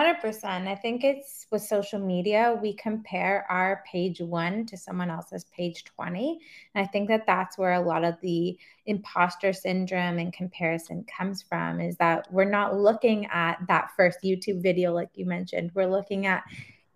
100%. 0.00 0.66
I 0.66 0.74
think 0.76 1.04
it's 1.04 1.46
with 1.50 1.62
social 1.62 1.98
media, 1.98 2.58
we 2.62 2.72
compare 2.74 3.44
our 3.50 3.82
page 3.90 4.20
one 4.20 4.64
to 4.66 4.76
someone 4.76 5.10
else's 5.10 5.44
page 5.54 5.84
20. 5.84 6.38
And 6.74 6.84
I 6.84 6.88
think 6.90 7.08
that 7.08 7.26
that's 7.26 7.58
where 7.58 7.74
a 7.74 7.80
lot 7.80 8.04
of 8.04 8.14
the 8.22 8.56
imposter 8.86 9.52
syndrome 9.52 10.18
and 10.18 10.32
comparison 10.32 11.04
comes 11.04 11.42
from 11.42 11.80
is 11.80 11.96
that 11.96 12.32
we're 12.32 12.44
not 12.44 12.78
looking 12.78 13.26
at 13.26 13.58
that 13.68 13.90
first 13.94 14.20
YouTube 14.24 14.62
video, 14.62 14.92
like 14.92 15.10
you 15.14 15.26
mentioned. 15.26 15.72
We're 15.74 15.90
looking 15.90 16.24
at 16.24 16.44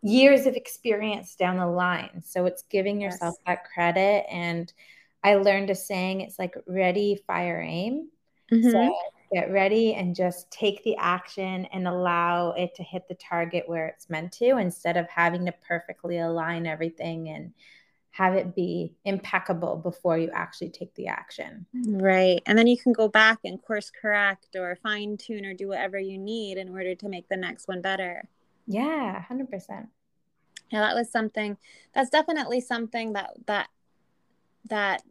years 0.05 0.45
of 0.45 0.55
experience 0.55 1.35
down 1.35 1.57
the 1.57 1.67
line. 1.67 2.23
So 2.23 2.45
it's 2.45 2.63
giving 2.71 3.01
yourself 3.01 3.37
yes. 3.39 3.45
that 3.47 3.65
credit. 3.65 4.27
And 4.31 4.71
I 5.23 5.37
learned 5.37 5.71
a 5.71 5.75
saying 5.75 6.21
it's 6.21 6.39
like 6.39 6.55
ready, 6.67 7.23
fire, 7.27 7.61
aim. 7.61 8.11
Mm-hmm. 8.53 8.71
So 8.71 8.95
get 9.33 9.51
ready 9.51 9.95
and 9.95 10.15
just 10.15 10.51
take 10.51 10.85
the 10.85 10.95
action 10.97 11.67
and 11.73 11.89
allow 11.89 12.51
it 12.51 12.75
to 12.75 12.83
hit 12.83 13.09
the 13.09 13.15
target 13.15 13.65
where 13.67 13.87
it's 13.87 14.11
meant 14.11 14.33
to 14.33 14.59
instead 14.59 14.99
of 14.99 15.09
having 15.09 15.47
to 15.47 15.53
perfectly 15.67 16.19
align 16.19 16.67
everything 16.67 17.31
and 17.31 17.53
have 18.11 18.35
it 18.35 18.55
be 18.55 18.95
impeccable 19.07 19.77
before 19.77 20.19
you 20.19 20.31
actually 20.35 20.69
take 20.69 20.95
the 20.95 21.09
action. 21.09 21.67
Right. 21.75 22.41
And 22.47 22.57
then 22.57 22.67
you 22.67 22.79
can 22.79 22.93
go 22.93 23.09
back 23.09 23.39
and 23.43 23.61
course 23.61 23.91
correct 23.91 24.55
or 24.55 24.77
fine 24.83 25.17
tune 25.17 25.47
or 25.47 25.55
do 25.55 25.69
whatever 25.69 25.99
you 25.99 26.19
need 26.19 26.59
in 26.59 26.69
order 26.69 26.95
to 26.95 27.09
make 27.09 27.29
the 27.29 27.37
next 27.37 27.67
one 27.67 27.81
better. 27.81 28.29
Yeah, 28.67 29.25
100%. 29.31 29.89
Yeah, 30.75 30.81
that 30.81 30.97
was 30.97 31.09
something 31.09 31.57
that's 31.95 32.11
definitely 32.11 32.61
something 32.61 33.13
that 33.13 33.31
that 33.47 33.69
that 34.69 35.03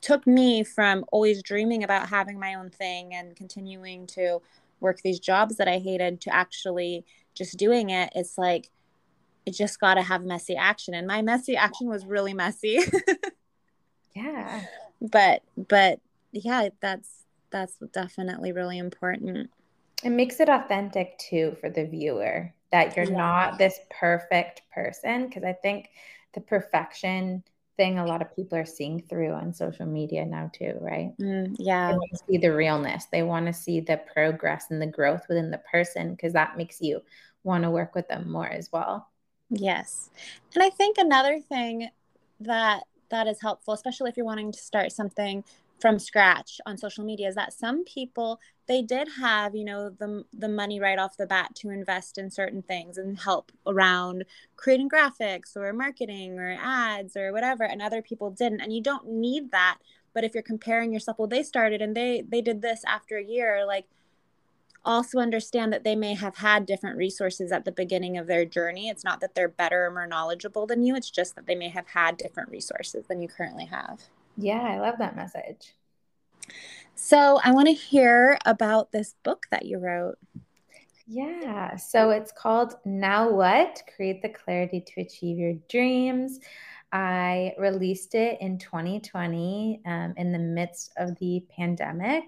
took 0.00 0.24
me 0.24 0.62
from 0.62 1.04
always 1.10 1.42
dreaming 1.42 1.82
about 1.82 2.08
having 2.08 2.38
my 2.38 2.54
own 2.54 2.70
thing 2.70 3.12
and 3.12 3.34
continuing 3.34 4.06
to 4.06 4.40
work 4.78 5.00
these 5.02 5.18
jobs 5.18 5.56
that 5.56 5.66
I 5.66 5.78
hated 5.78 6.20
to 6.20 6.32
actually 6.32 7.04
just 7.34 7.56
doing 7.56 7.90
it. 7.90 8.12
It's 8.14 8.38
like 8.38 8.70
it 9.46 9.50
just 9.50 9.80
got 9.80 9.94
to 9.94 10.02
have 10.02 10.24
messy 10.24 10.54
action 10.54 10.94
and 10.94 11.08
my 11.08 11.22
messy 11.22 11.56
action 11.56 11.88
was 11.88 12.06
really 12.06 12.32
messy. 12.32 12.78
yeah. 14.14 14.62
But 15.00 15.42
but 15.56 15.98
yeah, 16.30 16.68
that's 16.78 17.24
that's 17.50 17.78
definitely 17.92 18.52
really 18.52 18.78
important. 18.78 19.50
It 20.04 20.10
makes 20.10 20.38
it 20.38 20.48
authentic 20.48 21.18
too 21.18 21.56
for 21.60 21.68
the 21.68 21.84
viewer 21.84 22.54
that 22.74 22.96
you're 22.96 23.06
yeah. 23.06 23.16
not 23.16 23.56
this 23.56 23.78
perfect 23.88 24.62
person 24.72 25.26
because 25.26 25.44
I 25.44 25.52
think 25.52 25.90
the 26.32 26.40
perfection 26.40 27.44
thing 27.76 28.00
a 28.00 28.04
lot 28.04 28.20
of 28.20 28.34
people 28.34 28.58
are 28.58 28.66
seeing 28.66 29.00
through 29.00 29.30
on 29.30 29.54
social 29.54 29.86
media 29.86 30.24
now 30.24 30.50
too, 30.52 30.74
right? 30.80 31.12
Mm, 31.20 31.54
yeah. 31.56 31.92
They 31.92 31.96
want 31.96 32.10
to 32.10 32.24
see 32.28 32.38
the 32.38 32.52
realness. 32.52 33.04
They 33.12 33.22
want 33.22 33.46
to 33.46 33.52
see 33.52 33.78
the 33.78 34.00
progress 34.12 34.66
and 34.70 34.82
the 34.82 34.88
growth 34.88 35.22
within 35.28 35.52
the 35.52 35.62
person 35.70 36.16
because 36.16 36.32
that 36.32 36.56
makes 36.56 36.80
you 36.80 37.00
want 37.44 37.62
to 37.62 37.70
work 37.70 37.94
with 37.94 38.08
them 38.08 38.28
more 38.28 38.48
as 38.48 38.72
well. 38.72 39.08
Yes. 39.50 40.10
And 40.52 40.64
I 40.64 40.70
think 40.70 40.98
another 40.98 41.38
thing 41.38 41.90
that 42.40 42.82
that 43.10 43.28
is 43.28 43.40
helpful, 43.40 43.74
especially 43.74 44.10
if 44.10 44.16
you're 44.16 44.26
wanting 44.26 44.50
to 44.50 44.58
start 44.58 44.90
something 44.90 45.44
from 45.80 45.98
scratch 45.98 46.60
on 46.66 46.78
social 46.78 47.04
media 47.04 47.28
is 47.28 47.34
that 47.34 47.52
some 47.52 47.84
people 47.84 48.40
they 48.66 48.80
did 48.80 49.08
have 49.20 49.54
you 49.54 49.64
know 49.64 49.90
the 49.90 50.24
the 50.32 50.48
money 50.48 50.80
right 50.80 50.98
off 50.98 51.16
the 51.16 51.26
bat 51.26 51.54
to 51.54 51.70
invest 51.70 52.16
in 52.18 52.30
certain 52.30 52.62
things 52.62 52.96
and 52.96 53.18
help 53.20 53.52
around 53.66 54.24
creating 54.56 54.88
graphics 54.88 55.56
or 55.56 55.72
marketing 55.72 56.38
or 56.38 56.56
ads 56.60 57.16
or 57.16 57.32
whatever 57.32 57.64
and 57.64 57.82
other 57.82 58.02
people 58.02 58.30
didn't 58.30 58.60
and 58.60 58.72
you 58.72 58.82
don't 58.82 59.08
need 59.08 59.50
that. 59.50 59.78
But 60.12 60.22
if 60.24 60.32
you're 60.32 60.42
comparing 60.42 60.92
yourself 60.92 61.18
well 61.18 61.28
they 61.28 61.42
started 61.42 61.82
and 61.82 61.96
they 61.96 62.22
they 62.26 62.40
did 62.40 62.62
this 62.62 62.82
after 62.86 63.18
a 63.18 63.24
year 63.24 63.64
like 63.66 63.86
also 64.86 65.18
understand 65.18 65.72
that 65.72 65.82
they 65.82 65.96
may 65.96 66.14
have 66.14 66.36
had 66.36 66.66
different 66.66 66.98
resources 66.98 67.50
at 67.50 67.64
the 67.64 67.72
beginning 67.72 68.18
of 68.18 68.26
their 68.26 68.44
journey. 68.44 68.88
It's 68.90 69.02
not 69.02 69.20
that 69.20 69.34
they're 69.34 69.48
better 69.48 69.86
or 69.86 69.90
more 69.90 70.06
knowledgeable 70.06 70.66
than 70.66 70.84
you 70.84 70.94
it's 70.94 71.10
just 71.10 71.34
that 71.36 71.46
they 71.46 71.54
may 71.54 71.68
have 71.70 71.88
had 71.88 72.16
different 72.16 72.50
resources 72.50 73.06
than 73.08 73.20
you 73.20 73.28
currently 73.28 73.66
have 73.66 74.02
yeah, 74.36 74.62
I 74.62 74.78
love 74.80 74.96
that 74.98 75.16
message. 75.16 75.74
So, 76.94 77.40
I 77.42 77.52
want 77.52 77.68
to 77.68 77.74
hear 77.74 78.38
about 78.44 78.92
this 78.92 79.14
book 79.22 79.46
that 79.50 79.66
you 79.66 79.78
wrote. 79.78 80.18
Yeah, 81.06 81.76
so 81.76 82.10
it's 82.10 82.32
called 82.32 82.74
Now 82.84 83.30
What? 83.30 83.82
Create 83.94 84.22
the 84.22 84.30
Clarity 84.30 84.80
to 84.80 85.00
Achieve 85.02 85.38
Your 85.38 85.54
Dreams. 85.68 86.40
I 86.94 87.54
released 87.58 88.14
it 88.14 88.40
in 88.40 88.56
2020 88.56 89.82
um, 89.84 90.14
in 90.16 90.30
the 90.30 90.38
midst 90.38 90.92
of 90.96 91.18
the 91.18 91.44
pandemic. 91.54 92.22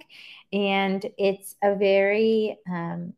And 0.52 1.06
it's 1.16 1.54
a 1.62 1.76
very 1.76 2.58
um, 2.68 3.14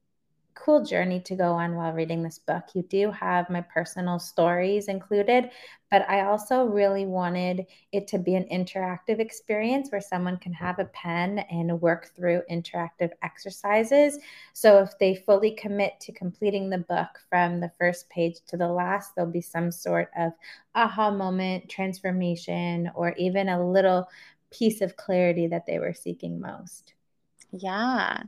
cool 0.65 0.85
journey 0.85 1.21
to 1.21 1.37
go 1.37 1.53
on 1.53 1.75
while 1.75 1.93
reading 1.93 2.23
this 2.23 2.39
book. 2.39 2.65
You 2.75 2.83
do 2.83 3.11
have 3.11 3.49
my 3.49 3.61
personal 3.61 4.19
stories 4.19 4.89
included, 4.89 5.51
but 5.91 6.09
I 6.09 6.23
also 6.23 6.65
really 6.65 7.07
wanted 7.07 7.67
it 7.93 8.07
to 8.09 8.19
be 8.19 8.35
an 8.35 8.47
interactive 8.53 9.21
experience 9.21 9.91
where 9.91 10.01
someone 10.01 10.37
can 10.39 10.53
have 10.53 10.79
a 10.79 10.87
pen 10.87 11.41
and 11.51 11.81
work 11.81 12.11
through 12.15 12.43
interactive 12.51 13.11
exercises. 13.23 14.19
So 14.53 14.79
if 14.79 14.99
they 14.99 15.15
fully 15.15 15.53
commit 15.53 16.01
to 16.01 16.13
completing 16.13 16.71
the 16.71 16.79
book 16.79 17.09
from 17.31 17.61
the 17.61 17.73
first 17.79 18.11
page 18.11 18.37
to 18.49 18.57
the 18.57 18.69
last, 18.69 19.15
there'll 19.15 19.31
be 19.31 19.41
some 19.41 19.71
sort 19.71 20.11
of 20.19 20.33
aha 20.75 21.11
moment, 21.11 21.69
transformation, 21.69 22.91
or 22.95 23.15
even 23.17 23.49
a 23.49 23.71
little 23.71 24.09
piece 24.51 24.81
of 24.81 24.97
clarity 24.97 25.47
that 25.47 25.67
they 25.67 25.79
were 25.79 25.95
seeking 25.95 26.41
most. 26.41 26.95
Yeah. 27.53 28.23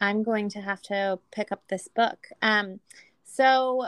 I'm 0.00 0.22
going 0.22 0.48
to 0.50 0.60
have 0.60 0.82
to 0.82 1.18
pick 1.30 1.52
up 1.52 1.62
this 1.68 1.88
book. 1.88 2.28
Um, 2.42 2.80
so, 3.24 3.86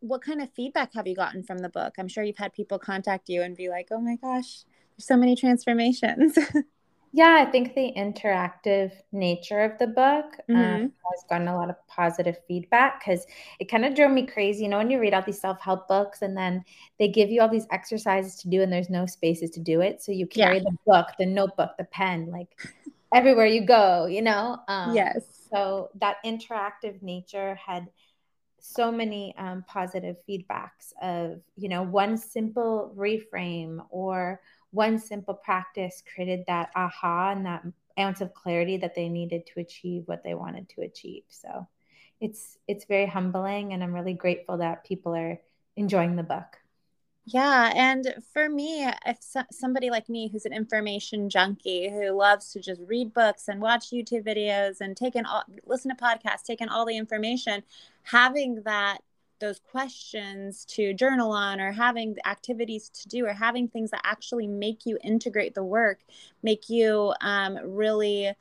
what 0.00 0.22
kind 0.22 0.42
of 0.42 0.52
feedback 0.52 0.92
have 0.94 1.06
you 1.06 1.14
gotten 1.14 1.42
from 1.42 1.58
the 1.58 1.70
book? 1.70 1.94
I'm 1.98 2.08
sure 2.08 2.22
you've 2.22 2.36
had 2.36 2.52
people 2.52 2.78
contact 2.78 3.28
you 3.28 3.42
and 3.42 3.56
be 3.56 3.68
like, 3.68 3.88
"Oh 3.90 4.00
my 4.00 4.16
gosh, 4.16 4.64
there's 4.96 5.06
so 5.06 5.16
many 5.16 5.34
transformations." 5.34 6.38
yeah, 7.12 7.38
I 7.40 7.50
think 7.50 7.74
the 7.74 7.92
interactive 7.96 8.92
nature 9.12 9.60
of 9.60 9.78
the 9.78 9.86
book 9.86 10.36
um, 10.48 10.56
mm-hmm. 10.56 10.74
um, 10.74 10.92
has 11.12 11.24
gotten 11.30 11.48
a 11.48 11.56
lot 11.56 11.70
of 11.70 11.76
positive 11.86 12.36
feedback 12.46 13.00
because 13.00 13.24
it 13.60 13.70
kind 13.70 13.84
of 13.84 13.94
drove 13.94 14.10
me 14.10 14.26
crazy. 14.26 14.64
You 14.64 14.68
know, 14.68 14.78
when 14.78 14.90
you 14.90 15.00
read 15.00 15.14
all 15.14 15.22
these 15.22 15.40
self 15.40 15.60
help 15.60 15.88
books 15.88 16.22
and 16.22 16.36
then 16.36 16.64
they 16.98 17.08
give 17.08 17.30
you 17.30 17.40
all 17.40 17.48
these 17.48 17.68
exercises 17.70 18.36
to 18.40 18.48
do 18.48 18.62
and 18.62 18.72
there's 18.72 18.90
no 18.90 19.06
spaces 19.06 19.50
to 19.50 19.60
do 19.60 19.80
it, 19.80 20.02
so 20.02 20.12
you 20.12 20.26
carry 20.26 20.58
yeah. 20.58 20.64
the 20.64 20.76
book, 20.86 21.06
the 21.18 21.24
notebook, 21.24 21.70
the 21.78 21.84
pen, 21.84 22.30
like 22.30 22.48
everywhere 23.14 23.46
you 23.46 23.64
go, 23.64 24.06
you 24.06 24.22
know? 24.22 24.58
Um, 24.68 24.94
yes. 24.94 25.48
So 25.52 25.90
that 26.00 26.16
interactive 26.26 27.00
nature 27.02 27.54
had 27.54 27.88
so 28.60 28.90
many 28.90 29.34
um, 29.38 29.64
positive 29.68 30.16
feedbacks 30.28 30.92
of, 31.00 31.40
you 31.56 31.68
know, 31.68 31.82
one 31.82 32.16
simple 32.16 32.92
reframe 32.96 33.84
or 33.90 34.40
one 34.70 34.98
simple 34.98 35.34
practice 35.34 36.02
created 36.12 36.44
that 36.48 36.70
aha 36.74 37.32
and 37.32 37.46
that 37.46 37.62
ounce 37.98 38.20
of 38.20 38.34
clarity 38.34 38.76
that 38.78 38.94
they 38.94 39.08
needed 39.08 39.46
to 39.46 39.60
achieve 39.60 40.02
what 40.06 40.24
they 40.24 40.34
wanted 40.34 40.68
to 40.70 40.80
achieve. 40.82 41.22
So 41.28 41.68
it's 42.20 42.58
it's 42.66 42.86
very 42.86 43.06
humbling 43.06 43.72
and 43.72 43.84
I'm 43.84 43.92
really 43.92 44.14
grateful 44.14 44.58
that 44.58 44.84
people 44.84 45.14
are 45.14 45.40
enjoying 45.76 46.16
the 46.16 46.22
book. 46.22 46.58
Yeah. 47.26 47.72
And 47.74 48.22
for 48.32 48.48
me, 48.50 48.86
if 49.06 49.16
so- 49.20 49.44
somebody 49.50 49.88
like 49.88 50.08
me 50.08 50.28
who's 50.28 50.44
an 50.44 50.52
information 50.52 51.30
junkie 51.30 51.88
who 51.88 52.10
loves 52.10 52.52
to 52.52 52.60
just 52.60 52.82
read 52.86 53.14
books 53.14 53.48
and 53.48 53.62
watch 53.62 53.90
YouTube 53.90 54.26
videos 54.26 54.80
and 54.80 54.96
take 54.96 55.16
in 55.16 55.24
all, 55.24 55.42
listen 55.64 55.94
to 55.94 56.02
podcasts, 56.02 56.44
take 56.44 56.60
in 56.60 56.68
all 56.68 56.84
the 56.84 56.96
information, 56.96 57.62
having 58.02 58.62
that, 58.64 58.98
those 59.40 59.58
questions 59.58 60.66
to 60.66 60.92
journal 60.92 61.32
on 61.32 61.60
or 61.60 61.72
having 61.72 62.16
activities 62.26 62.90
to 62.90 63.08
do 63.08 63.26
or 63.26 63.32
having 63.32 63.68
things 63.68 63.90
that 63.90 64.02
actually 64.04 64.46
make 64.46 64.84
you 64.84 64.98
integrate 65.02 65.54
the 65.54 65.64
work, 65.64 66.00
make 66.42 66.68
you 66.68 67.14
um, 67.20 67.58
really 67.64 68.32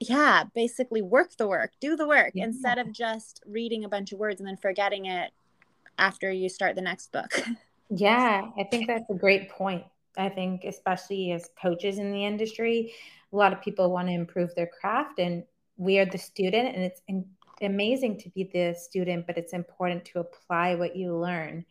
yeah 0.00 0.42
basically 0.54 1.00
work 1.00 1.36
the 1.36 1.46
work 1.46 1.70
do 1.80 1.94
the 1.96 2.06
work 2.06 2.32
yeah. 2.34 2.44
instead 2.44 2.78
of 2.78 2.92
just 2.92 3.40
reading 3.46 3.84
a 3.84 3.88
bunch 3.88 4.12
of 4.12 4.18
words 4.18 4.40
and 4.40 4.46
then 4.46 4.56
forgetting 4.56 5.06
it 5.06 5.30
after 5.98 6.30
you 6.30 6.48
start 6.48 6.76
the 6.76 6.82
next 6.82 7.12
book. 7.12 7.32
yeah, 7.90 8.48
I 8.58 8.64
think 8.64 8.86
that's 8.86 9.08
a 9.10 9.14
great 9.14 9.50
point. 9.50 9.84
I 10.16 10.28
think, 10.28 10.64
especially 10.64 11.32
as 11.32 11.48
coaches 11.60 11.98
in 11.98 12.12
the 12.12 12.24
industry, 12.24 12.94
a 13.32 13.36
lot 13.36 13.52
of 13.52 13.60
people 13.60 13.90
want 13.90 14.08
to 14.08 14.14
improve 14.14 14.54
their 14.54 14.68
craft, 14.68 15.18
and 15.18 15.44
we 15.76 15.98
are 15.98 16.06
the 16.06 16.18
student, 16.18 16.74
and 16.74 16.84
it's 16.84 17.02
in- 17.08 17.26
amazing 17.62 18.18
to 18.18 18.30
be 18.30 18.44
the 18.44 18.74
student, 18.78 19.26
but 19.26 19.36
it's 19.36 19.52
important 19.52 20.04
to 20.06 20.20
apply 20.20 20.76
what 20.76 20.94
you 20.94 21.16
learn 21.16 21.64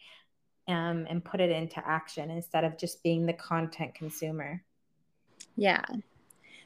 um, 0.67 1.05
and 1.09 1.23
put 1.23 1.41
it 1.41 1.51
into 1.51 1.85
action 1.87 2.29
instead 2.31 2.63
of 2.63 2.77
just 2.77 3.03
being 3.03 3.25
the 3.25 3.33
content 3.33 3.95
consumer. 3.95 4.61
Yeah. 5.55 5.85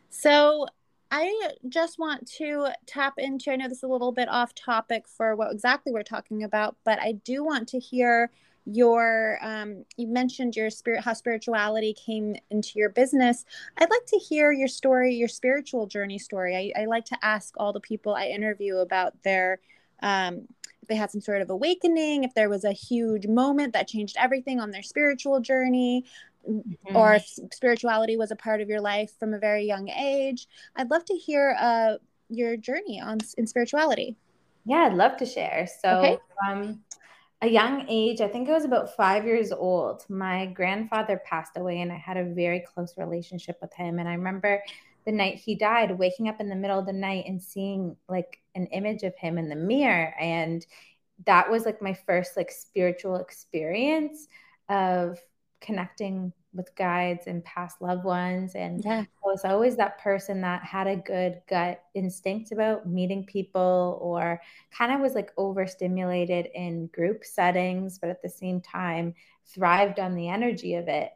So, 0.10 0.68
I 1.10 1.52
just 1.70 2.00
want 2.00 2.28
to 2.38 2.70
tap 2.86 3.14
into, 3.18 3.52
I 3.52 3.56
know 3.56 3.70
this 3.70 3.78
is 3.78 3.84
a 3.84 3.88
little 3.88 4.12
bit 4.12 4.28
off 4.30 4.54
topic 4.56 5.08
for 5.08 5.36
what 5.36 5.52
exactly 5.52 5.94
we're 5.94 6.04
talking 6.04 6.44
about, 6.44 6.76
but 6.84 7.00
I 7.00 7.14
do 7.14 7.44
want 7.44 7.70
to 7.70 7.80
hear 7.80 8.30
your 8.70 9.40
um, 9.42 9.86
you 9.96 10.08
mentioned 10.08 10.56
your 10.56 10.70
spirit 10.70 11.02
how 11.02 11.14
spirituality 11.14 11.94
came 11.94 12.36
into 12.50 12.78
your 12.78 12.90
business. 12.90 13.46
I'd 13.78 13.90
like 13.90 14.06
to 14.08 14.18
hear 14.18 14.52
your 14.52 14.68
story 14.68 15.16
your 15.16 15.30
spiritual 15.30 15.88
journey 15.88 16.20
story. 16.20 16.74
I, 16.76 16.82
I 16.82 16.86
like 16.86 17.06
to 17.06 17.18
ask 17.22 17.54
all 17.58 17.72
the 17.72 17.80
people 17.80 18.14
i 18.14 18.26
interview 18.26 18.78
about 18.78 19.14
their 19.24 19.60
um, 20.04 20.48
if 20.82 20.90
they 20.90 20.96
had 20.96 21.12
some 21.12 21.22
sort 21.22 21.42
of 21.42 21.50
awakening 21.50 22.26
if 22.26 22.34
there 22.34 22.50
was 22.50 22.66
a 22.66 22.74
huge 22.74 23.26
moment 23.26 23.72
that 23.74 23.88
changed 23.88 24.18
everything 24.20 24.60
on 24.60 24.72
their 24.72 24.84
spiritual 24.84 25.40
journey 25.40 26.04
mm-hmm. 26.48 26.96
or 26.96 27.14
if 27.16 27.26
spirituality 27.54 28.18
was 28.18 28.32
a 28.32 28.36
part 28.36 28.62
of 28.62 28.70
your 28.70 28.82
life 28.82 29.12
from 29.20 29.34
a 29.34 29.40
very 29.40 29.66
young 29.66 29.90
age 29.90 30.48
i'd 30.76 30.90
love 30.90 31.06
to 31.06 31.14
hear 31.14 31.56
uh, 31.60 31.94
your 32.30 32.58
journey 32.58 33.00
on 33.00 33.18
in 33.38 33.46
spirituality 33.46 34.16
yeah 34.66 34.88
i'd 34.90 34.94
love 34.94 35.18
to 35.18 35.26
share 35.26 35.68
so 35.82 35.90
okay. 35.90 36.18
um 36.50 36.80
a 37.42 37.48
young 37.48 37.86
age, 37.88 38.20
I 38.20 38.28
think 38.28 38.50
I 38.50 38.54
was 38.54 38.66
about 38.66 38.96
five 38.96 39.26
years 39.26 39.52
old, 39.52 40.04
my 40.10 40.48
grandfather 40.48 41.22
passed 41.24 41.56
away, 41.56 41.82
and 41.82 41.92
I 41.92 41.96
had 41.96 42.18
a 42.18 42.34
very 42.34 42.62
close 42.62 42.98
relationship 42.98 43.60
with 43.62 43.72
him. 43.74 44.00
And 44.00 44.10
I 44.10 44.14
remember 44.14 44.64
the 45.06 45.12
night 45.12 45.36
he 45.36 45.56
died, 45.56 45.98
waking 45.98 46.30
up 46.30 46.42
in 46.42 46.50
the 46.50 46.56
middle 46.56 46.80
of 46.80 46.88
the 46.88 46.94
night 46.94 47.26
and 47.28 47.42
seeing 47.42 47.96
like 48.10 48.40
an 48.56 48.66
image 48.68 49.04
of 49.04 49.16
him 49.16 49.38
in 49.38 49.50
the 49.50 49.56
mirror. 49.56 50.14
And 50.20 50.66
that 51.26 51.50
was 51.50 51.66
like 51.66 51.82
my 51.82 51.94
first 51.94 52.36
like 52.36 52.52
spiritual 52.52 53.18
experience 53.18 54.28
of 54.68 55.20
connecting 55.62 56.34
with 56.58 56.76
guides 56.76 57.28
and 57.28 57.46
past 57.46 57.82
loved 57.82 58.04
ones. 58.04 58.56
And 58.56 58.84
yeah. 58.84 59.02
I 59.02 59.28
was 59.28 59.46
always 59.46 59.78
that 59.78 60.00
person 60.00 60.42
that 60.42 60.64
had 60.64 60.88
a 60.88 60.98
good 60.98 61.42
gut 61.48 61.84
instinct 61.94 62.52
about 62.52 62.88
meeting 62.88 63.26
people 63.26 64.00
or 64.02 64.42
kind 64.72 64.92
of 64.92 65.00
was 65.00 65.14
like 65.14 65.32
overstimulated 65.38 66.50
in 66.54 66.88
group 66.88 67.24
settings, 67.24 68.00
but 68.00 68.10
at 68.10 68.22
the 68.22 68.30
same 68.30 68.60
time 68.60 69.14
thrived 69.46 70.00
on 70.00 70.16
the 70.16 70.28
energy 70.28 70.76
of 70.76 70.88
it. 70.88 71.12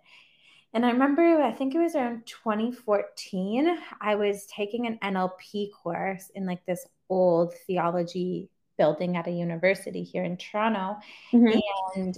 And 0.73 0.85
I 0.85 0.91
remember, 0.91 1.41
I 1.41 1.51
think 1.51 1.75
it 1.75 1.79
was 1.79 1.95
around 1.95 2.25
2014, 2.27 3.77
I 3.99 4.15
was 4.15 4.45
taking 4.45 4.87
an 4.87 4.99
NLP 5.03 5.71
course 5.71 6.31
in 6.33 6.45
like 6.45 6.65
this 6.65 6.87
old 7.09 7.53
theology 7.67 8.49
building 8.77 9.17
at 9.17 9.27
a 9.27 9.31
university 9.31 10.01
here 10.01 10.23
in 10.23 10.37
Toronto. 10.37 10.97
Mm-hmm. 11.33 11.59
And 11.99 12.17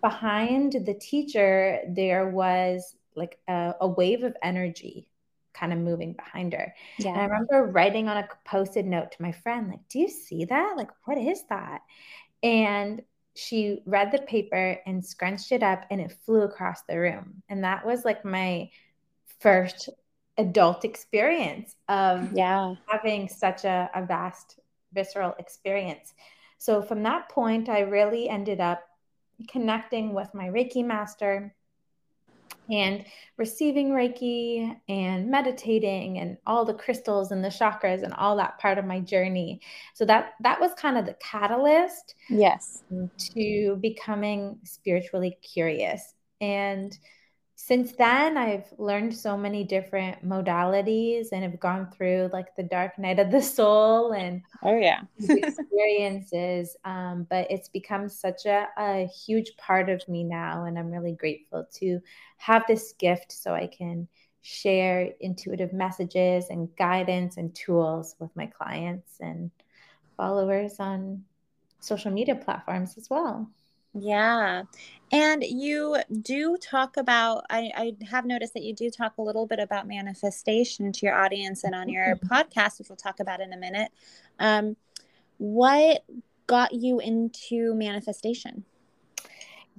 behind 0.00 0.72
the 0.72 0.94
teacher, 0.94 1.80
there 1.88 2.28
was 2.28 2.94
like 3.16 3.38
a, 3.48 3.74
a 3.80 3.88
wave 3.88 4.22
of 4.22 4.36
energy 4.42 5.08
kind 5.52 5.72
of 5.72 5.78
moving 5.78 6.12
behind 6.12 6.52
her. 6.52 6.74
Yeah. 6.98 7.10
And 7.10 7.20
I 7.20 7.24
remember 7.24 7.70
writing 7.72 8.08
on 8.08 8.16
a 8.16 8.28
Post-it 8.44 8.86
note 8.86 9.12
to 9.12 9.22
my 9.22 9.32
friend, 9.32 9.68
like, 9.68 9.86
do 9.88 9.98
you 9.98 10.08
see 10.08 10.44
that? 10.46 10.74
Like, 10.76 10.90
what 11.04 11.18
is 11.18 11.44
that? 11.48 11.82
And 12.42 13.02
she 13.34 13.82
read 13.84 14.12
the 14.12 14.22
paper 14.22 14.78
and 14.86 15.04
scrunched 15.04 15.52
it 15.52 15.62
up 15.62 15.84
and 15.90 16.00
it 16.00 16.16
flew 16.24 16.42
across 16.42 16.82
the 16.82 16.98
room. 16.98 17.42
And 17.48 17.64
that 17.64 17.84
was 17.84 18.04
like 18.04 18.24
my 18.24 18.70
first 19.38 19.88
adult 20.38 20.84
experience 20.84 21.76
of 21.88 22.32
yeah. 22.32 22.74
having 22.86 23.28
such 23.28 23.64
a, 23.64 23.90
a 23.94 24.04
vast 24.04 24.60
visceral 24.92 25.34
experience. 25.38 26.14
So 26.58 26.82
from 26.82 27.02
that 27.04 27.28
point, 27.28 27.68
I 27.68 27.80
really 27.80 28.28
ended 28.28 28.60
up 28.60 28.82
connecting 29.48 30.14
with 30.14 30.28
my 30.34 30.46
Reiki 30.46 30.84
master 30.84 31.54
and 32.70 33.04
receiving 33.36 33.90
Reiki 33.90 34.76
and 34.88 35.28
meditating 35.28 36.18
and 36.18 36.36
all 36.46 36.64
the 36.64 36.74
crystals 36.74 37.32
and 37.32 37.44
the 37.44 37.48
chakras 37.48 38.02
and 38.02 38.14
all 38.14 38.36
that 38.36 38.58
part 38.58 38.78
of 38.78 38.84
my 38.84 39.00
journey. 39.00 39.60
So 39.94 40.04
that 40.04 40.32
that 40.40 40.60
was 40.60 40.72
kind 40.74 40.96
of 40.96 41.06
the 41.06 41.16
catalyst 41.20 42.14
yes 42.28 42.82
to 43.18 43.76
becoming 43.80 44.58
spiritually 44.64 45.38
curious. 45.42 46.14
And 46.40 46.96
since 47.62 47.92
then 47.92 48.38
i've 48.38 48.64
learned 48.78 49.14
so 49.14 49.36
many 49.36 49.62
different 49.62 50.26
modalities 50.26 51.28
and 51.30 51.42
have 51.42 51.60
gone 51.60 51.86
through 51.90 52.30
like 52.32 52.56
the 52.56 52.62
dark 52.62 52.98
night 52.98 53.18
of 53.18 53.30
the 53.30 53.42
soul 53.42 54.12
and 54.12 54.40
oh 54.62 54.78
yeah. 54.78 55.02
experiences 55.18 56.74
um, 56.86 57.26
but 57.28 57.46
it's 57.50 57.68
become 57.68 58.08
such 58.08 58.46
a, 58.46 58.66
a 58.78 59.06
huge 59.08 59.54
part 59.58 59.90
of 59.90 60.00
me 60.08 60.24
now 60.24 60.64
and 60.64 60.78
i'm 60.78 60.90
really 60.90 61.12
grateful 61.12 61.66
to 61.70 62.00
have 62.38 62.64
this 62.66 62.94
gift 62.94 63.30
so 63.30 63.52
i 63.52 63.66
can 63.66 64.08
share 64.40 65.10
intuitive 65.20 65.74
messages 65.74 66.46
and 66.48 66.74
guidance 66.76 67.36
and 67.36 67.54
tools 67.54 68.16
with 68.18 68.34
my 68.34 68.46
clients 68.46 69.18
and 69.20 69.50
followers 70.16 70.76
on 70.80 71.22
social 71.80 72.10
media 72.10 72.34
platforms 72.34 72.96
as 72.96 73.10
well 73.10 73.46
yeah. 73.94 74.62
And 75.12 75.42
you 75.42 75.96
do 76.22 76.56
talk 76.56 76.96
about, 76.96 77.44
I, 77.50 77.70
I 77.76 78.06
have 78.08 78.24
noticed 78.24 78.54
that 78.54 78.62
you 78.62 78.74
do 78.74 78.90
talk 78.90 79.18
a 79.18 79.22
little 79.22 79.46
bit 79.46 79.58
about 79.58 79.88
manifestation 79.88 80.92
to 80.92 81.06
your 81.06 81.14
audience 81.14 81.64
and 81.64 81.74
on 81.74 81.88
your 81.88 82.16
mm-hmm. 82.16 82.32
podcast, 82.32 82.78
which 82.78 82.88
we'll 82.88 82.96
talk 82.96 83.18
about 83.18 83.40
in 83.40 83.52
a 83.52 83.56
minute. 83.56 83.90
Um, 84.38 84.76
what 85.38 86.04
got 86.46 86.72
you 86.72 87.00
into 87.00 87.74
manifestation? 87.74 88.64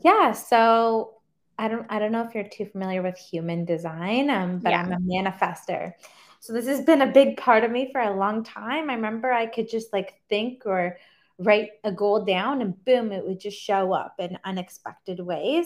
Yeah. 0.03 0.33
So 0.33 1.15
I 1.57 1.67
don't, 1.67 1.85
I 1.89 1.99
don't 1.99 2.11
know 2.11 2.23
if 2.23 2.35
you're 2.35 2.43
too 2.43 2.65
familiar 2.65 3.01
with 3.01 3.17
human 3.17 3.63
design, 3.63 4.29
um, 4.29 4.59
but 4.59 4.71
yeah. 4.71 4.81
I'm 4.81 4.91
a 4.91 4.97
manifester. 4.97 5.93
So 6.41 6.53
this 6.53 6.65
has 6.65 6.81
been 6.81 7.03
a 7.03 7.11
big 7.11 7.37
part 7.37 7.63
of 7.63 7.71
me 7.71 7.89
for 7.91 8.01
a 8.01 8.17
long 8.17 8.43
time. 8.43 8.89
I 8.89 8.95
remember 8.95 9.31
I 9.31 9.45
could 9.45 9.69
just 9.69 9.93
like 9.93 10.19
think 10.27 10.63
or 10.65 10.97
write 11.37 11.69
a 11.83 11.91
goal 11.91 12.23
down 12.23 12.61
and 12.61 12.83
boom, 12.85 13.11
it 13.11 13.25
would 13.25 13.39
just 13.39 13.59
show 13.59 13.93
up 13.93 14.15
in 14.19 14.37
unexpected 14.43 15.19
ways. 15.19 15.65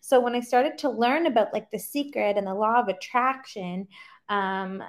So 0.00 0.20
when 0.20 0.34
I 0.34 0.40
started 0.40 0.78
to 0.78 0.90
learn 0.90 1.26
about 1.26 1.52
like 1.52 1.70
the 1.70 1.78
secret 1.78 2.36
and 2.36 2.46
the 2.46 2.54
law 2.54 2.80
of 2.80 2.88
attraction, 2.88 3.88
um, 4.28 4.82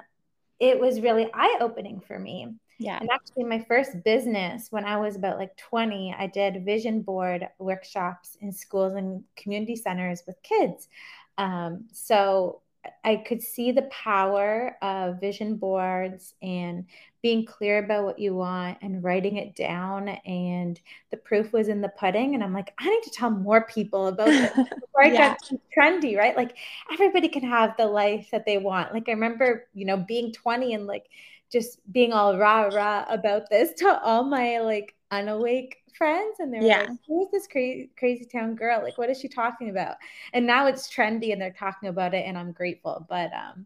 it 0.60 0.80
was 0.80 1.02
really 1.02 1.30
eye 1.34 1.58
opening 1.62 2.02
for 2.02 2.18
me. 2.18 2.56
Yeah. 2.78 2.98
And 3.00 3.10
actually, 3.10 3.46
my 3.46 3.60
first 3.60 4.04
business 4.04 4.68
when 4.70 4.84
I 4.84 4.98
was 4.98 5.16
about 5.16 5.38
like 5.38 5.56
20, 5.56 6.14
I 6.18 6.28
did 6.28 6.66
vision 6.66 7.02
board 7.02 7.48
workshops 7.58 8.38
in 8.42 8.52
schools 8.52 8.96
and 8.96 9.24
community 9.38 9.78
centers 9.78 10.24
with 10.28 10.42
kids. 10.44 10.90
Um, 11.38 11.86
so 11.92 12.62
I 13.04 13.18
could 13.18 13.42
see 13.42 13.72
the 13.72 13.84
power 13.84 14.78
of 14.82 15.20
vision 15.20 15.58
boards 15.58 16.34
and 16.42 16.86
being 17.22 17.46
clear 17.46 17.84
about 17.84 18.04
what 18.04 18.20
you 18.20 18.36
want 18.36 18.78
and 18.82 19.04
writing 19.04 19.38
it 19.38 19.56
down. 19.56 20.10
And 20.10 20.80
the 21.12 21.18
proof 21.18 21.52
was 21.54 21.68
in 21.68 21.82
the 21.82 21.90
pudding. 21.90 22.36
And 22.36 22.44
I'm 22.44 22.54
like, 22.54 22.74
I 22.78 22.90
need 22.90 23.04
to 23.04 23.10
tell 23.10 23.30
more 23.30 23.66
people 23.66 24.08
about 24.08 24.28
this 24.28 24.52
before 24.56 25.04
I 25.04 25.08
yeah. 25.08 25.36
get 25.52 25.60
trendy, 25.76 26.18
right? 26.18 26.38
Like 26.38 26.56
everybody 26.92 27.28
can 27.28 27.44
have 27.44 27.76
the 27.78 27.88
life 27.88 28.30
that 28.32 28.46
they 28.46 28.58
want. 28.58 28.94
Like 28.94 29.10
I 29.10 29.12
remember, 29.12 29.68
you 29.74 29.86
know, 29.86 29.98
being 29.98 30.32
20 30.32 30.74
and 30.74 30.86
like 30.86 31.08
just 31.52 31.80
being 31.92 32.14
all 32.14 32.38
rah 32.38 32.64
rah 32.64 33.06
about 33.10 33.50
this 33.50 33.74
to 33.74 34.00
all 34.02 34.24
my 34.24 34.60
like 34.60 34.96
unawake 35.12 35.78
friends 35.98 36.40
and 36.40 36.54
they're 36.54 36.62
yeah. 36.62 36.80
like, 36.82 36.90
who's 37.08 37.30
this 37.32 37.48
crazy 37.48 37.90
crazy 37.98 38.26
town 38.26 38.56
girl? 38.56 38.82
Like, 38.82 38.98
what 38.98 39.10
is 39.10 39.20
she 39.20 39.28
talking 39.28 39.70
about? 39.70 39.96
And 40.34 40.46
now 40.46 40.68
it's 40.68 40.94
trendy 40.94 41.32
and 41.32 41.42
they're 41.42 41.52
talking 41.52 41.90
about 41.90 42.14
it 42.14 42.26
and 42.26 42.38
I'm 42.38 42.52
grateful. 42.52 43.06
But 43.10 43.32
um 43.34 43.66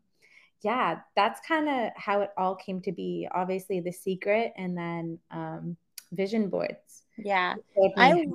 yeah, 0.62 1.00
that's 1.16 1.40
kind 1.48 1.70
of 1.70 1.92
how 1.96 2.22
it 2.22 2.32
all 2.38 2.56
came 2.56 2.82
to 2.82 2.92
be. 2.92 3.28
Obviously 3.32 3.80
the 3.80 3.92
secret 3.92 4.54
and 4.58 4.78
then 4.78 5.20
um 5.32 5.78
vision 6.12 6.50
boards. 6.50 7.04
Yeah. 7.18 7.56
I 7.98 8.26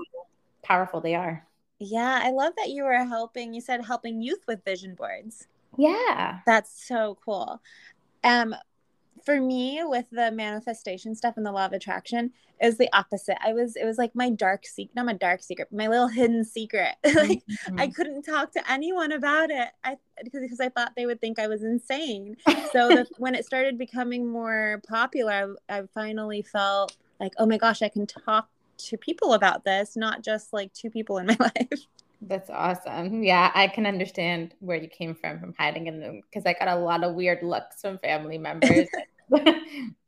powerful 0.62 1.00
they 1.00 1.14
are. 1.14 1.46
Yeah, 1.78 2.20
I 2.22 2.30
love 2.30 2.54
that 2.56 2.70
you 2.70 2.84
were 2.84 3.04
helping. 3.04 3.52
You 3.52 3.60
said 3.60 3.84
helping 3.84 4.22
youth 4.22 4.42
with 4.46 4.64
vision 4.64 4.94
boards. 4.94 5.48
Yeah. 5.76 6.38
That's 6.46 6.86
so 6.86 7.18
cool. 7.24 7.60
Um 8.22 8.54
for 9.24 9.40
me 9.40 9.80
with 9.84 10.06
the 10.10 10.30
manifestation 10.30 11.14
stuff 11.14 11.36
and 11.36 11.46
the 11.46 11.52
law 11.52 11.66
of 11.66 11.72
attraction 11.72 12.32
is 12.60 12.78
the 12.78 12.88
opposite. 12.92 13.36
I 13.44 13.52
was 13.52 13.76
it 13.76 13.84
was 13.84 13.98
like 13.98 14.14
my 14.14 14.30
dark 14.30 14.66
secret 14.66 14.94
not 14.94 15.06
my 15.06 15.12
dark 15.12 15.42
secret 15.42 15.68
my 15.72 15.88
little 15.88 16.08
hidden 16.08 16.44
secret. 16.44 16.94
Like 17.14 17.42
mm-hmm. 17.46 17.78
i 17.78 17.86
couldn't 17.86 18.22
talk 18.22 18.52
to 18.52 18.70
anyone 18.70 19.12
about 19.12 19.50
it. 19.50 19.68
I 19.82 19.96
because, 20.22 20.40
because 20.40 20.60
i 20.60 20.68
thought 20.68 20.92
they 20.96 21.06
would 21.06 21.20
think 21.20 21.38
i 21.38 21.46
was 21.46 21.62
insane. 21.62 22.36
So 22.72 22.88
the, 22.88 23.06
when 23.18 23.34
it 23.34 23.46
started 23.46 23.78
becoming 23.78 24.26
more 24.26 24.82
popular 24.88 25.56
I, 25.68 25.78
I 25.78 25.82
finally 25.94 26.42
felt 26.42 26.96
like 27.20 27.32
oh 27.38 27.46
my 27.46 27.56
gosh 27.56 27.82
i 27.82 27.88
can 27.88 28.06
talk 28.06 28.48
to 28.76 28.96
people 28.98 29.34
about 29.34 29.64
this 29.64 29.96
not 29.96 30.22
just 30.22 30.52
like 30.52 30.72
two 30.72 30.90
people 30.90 31.18
in 31.18 31.26
my 31.26 31.36
life 31.40 31.86
that's 32.28 32.50
awesome. 32.50 33.22
Yeah, 33.22 33.50
I 33.54 33.68
can 33.68 33.86
understand 33.86 34.54
where 34.60 34.76
you 34.76 34.88
came 34.88 35.14
from 35.14 35.40
from 35.40 35.54
hiding 35.58 35.86
in 35.86 36.00
them 36.00 36.22
because 36.22 36.46
I 36.46 36.54
got 36.54 36.68
a 36.68 36.76
lot 36.76 37.04
of 37.04 37.14
weird 37.14 37.42
looks 37.42 37.80
from 37.80 37.98
family 37.98 38.38
members. 38.38 38.88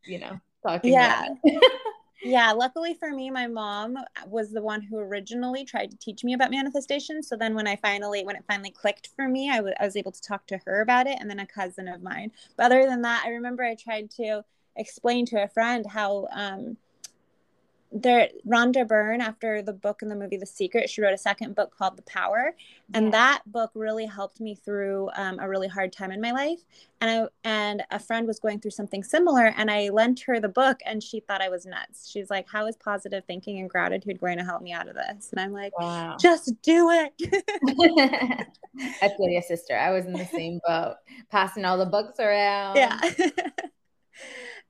you 0.05 0.19
know, 0.19 0.41
talking. 0.63 0.93
Yeah. 0.93 1.29
yeah. 2.25 2.53
Luckily 2.53 2.95
for 2.95 3.11
me, 3.11 3.31
my 3.31 3.47
mom 3.47 3.97
was 4.27 4.51
the 4.51 4.63
one 4.63 4.83
who 4.83 4.99
originally 4.99 5.65
tried 5.65 5.91
to 5.91 5.97
teach 5.99 6.25
me 6.25 6.35
about 6.35 6.51
manifestation. 6.51 7.23
So 7.23 7.37
then 7.37 7.55
when 7.55 7.67
I 7.67 7.77
finally, 7.77 8.25
when 8.25 8.37
it 8.37 8.45
finally 8.47 8.71
clicked 8.71 9.11
for 9.17 9.29
me, 9.29 9.51
I, 9.51 9.57
w- 9.57 9.75
I 9.79 9.85
was 9.85 9.97
able 9.97 10.13
to 10.13 10.23
talk 10.23 10.47
to 10.49 10.59
her 10.67 10.81
about 10.81 11.07
it 11.07 11.19
and 11.21 11.29
then 11.29 11.41
a 11.41 11.47
cousin 11.47 11.89
of 11.89 12.03
mine. 12.03 12.33
But 12.57 12.67
other 12.67 12.87
than 12.87 13.03
that, 13.03 13.25
I 13.25 13.31
remember 13.31 13.63
I 13.65 13.75
tried 13.75 14.11
to 14.13 14.45
explain 14.77 15.27
to 15.27 15.43
a 15.43 15.49
friend 15.49 15.87
how, 15.87 16.29
um, 16.33 16.77
there 18.03 18.29
Rhonda 18.47 18.87
Byrne 18.87 19.21
after 19.21 19.63
the 19.63 19.73
book 19.73 20.03
and 20.03 20.11
the 20.11 20.15
movie 20.15 20.37
The 20.37 20.47
Secret, 20.47 20.91
she 20.91 21.01
wrote 21.01 21.15
a 21.15 21.19
second 21.19 21.55
book 21.55 21.75
called 21.77 21.97
The 21.97 22.03
Power, 22.03 22.55
and 22.95 23.07
yeah. 23.07 23.11
that 23.11 23.43
book 23.47 23.71
really 23.75 24.07
helped 24.07 24.41
me 24.41 24.55
through 24.55 25.11
um, 25.17 25.39
a 25.41 25.49
really 25.49 25.69
hard 25.69 25.93
time 25.93 26.11
in 26.11 26.21
my 26.21 26.31
life. 26.31 26.61
And 27.01 27.11
I 27.11 27.29
and 27.45 27.83
a 27.91 27.99
friend 27.99 28.27
was 28.27 28.39
going 28.39 28.61
through 28.61 28.73
something 28.73 29.03
similar, 29.03 29.53
and 29.57 29.71
I 29.71 29.89
lent 29.89 30.21
her 30.21 30.41
the 30.41 30.49
book, 30.49 30.81
and 30.85 31.03
she 31.03 31.21
thought 31.21 31.41
I 31.41 31.49
was 31.49 31.65
nuts. 31.65 32.11
She's 32.11 32.31
like, 32.31 32.47
"How 32.49 32.67
is 32.67 32.77
positive 32.77 33.25
thinking 33.27 33.59
and 33.59 33.71
gratitude 33.71 34.21
going 34.21 34.39
to 34.39 34.45
help 34.45 34.63
me 34.63 34.73
out 34.73 34.89
of 34.89 34.95
this?" 34.95 35.31
And 35.33 35.41
I'm 35.41 35.53
like, 35.53 35.79
wow. 35.79 36.17
"Just 36.21 36.53
do 36.63 36.91
it." 36.91 37.13
I 39.03 39.09
feel 39.09 39.29
your 39.29 39.43
sister. 39.43 39.77
I 39.77 39.91
was 39.91 40.07
in 40.07 40.13
the 40.13 40.27
same 40.27 40.61
boat, 40.67 40.97
passing 41.31 41.65
all 41.65 41.79
the 41.79 41.87
books 41.87 42.21
around. 42.21 42.77
Yeah. 42.77 43.01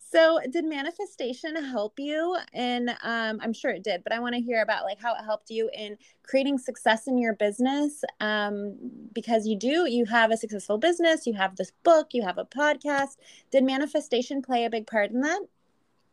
So, 0.09 0.38
did 0.50 0.64
manifestation 0.64 1.57
help 1.57 1.98
you? 1.98 2.36
And 2.52 2.90
um, 3.02 3.40
I'm 3.42 3.52
sure 3.52 3.72
it 3.72 3.82
did, 3.82 4.04
but 4.04 4.12
I 4.12 4.20
want 4.20 4.36
to 4.36 4.40
hear 4.40 4.62
about 4.62 4.84
like 4.84 5.00
how 5.00 5.14
it 5.14 5.24
helped 5.24 5.50
you 5.50 5.68
in 5.76 5.98
creating 6.22 6.59
success 6.59 7.09
in 7.09 7.18
your 7.18 7.34
business. 7.34 8.04
Um, 8.20 8.76
because 9.12 9.48
you 9.48 9.59
do, 9.59 9.90
you 9.90 10.04
have 10.04 10.30
a 10.30 10.36
successful 10.36 10.78
business, 10.78 11.26
you 11.26 11.34
have 11.34 11.57
this 11.57 11.72
book, 11.82 12.09
you 12.12 12.22
have 12.22 12.38
a 12.38 12.44
podcast. 12.44 13.16
Did 13.50 13.64
manifestation 13.64 14.42
play 14.42 14.64
a 14.64 14.70
big 14.70 14.86
part 14.86 15.11
in 15.11 15.22
that? 15.22 15.40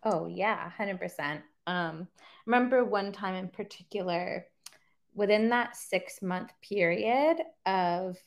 Oh 0.01 0.25
yeah, 0.25 0.71
hundred 0.71 0.99
percent. 0.99 1.41
Um, 1.67 2.07
remember 2.47 2.83
one 2.83 3.11
time 3.11 3.35
in 3.35 3.47
particular, 3.47 4.47
within 5.13 5.49
that 5.49 5.75
six 5.75 6.19
month 6.19 6.51
period 6.63 7.37
of 7.67 8.17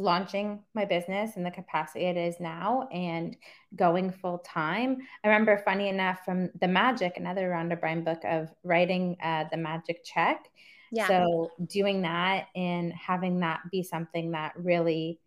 launching 0.00 0.60
my 0.74 0.84
business 0.84 1.36
in 1.36 1.42
the 1.42 1.50
capacity 1.50 2.06
it 2.06 2.16
is 2.16 2.40
now 2.40 2.88
and 2.90 3.36
going 3.76 4.10
full 4.10 4.38
time. 4.38 4.98
I 5.22 5.28
remember, 5.28 5.62
funny 5.64 5.88
enough, 5.88 6.24
from 6.24 6.50
The 6.60 6.68
Magic, 6.68 7.16
another 7.16 7.50
Rhonda 7.50 7.80
Byrne 7.80 8.02
book 8.02 8.20
of 8.24 8.48
writing 8.64 9.16
uh, 9.22 9.44
the 9.50 9.56
magic 9.58 10.02
check. 10.04 10.48
Yeah. 10.90 11.06
So 11.06 11.50
doing 11.66 12.02
that 12.02 12.46
and 12.56 12.92
having 12.92 13.40
that 13.40 13.60
be 13.70 13.82
something 13.82 14.32
that 14.32 14.54
really 14.56 15.20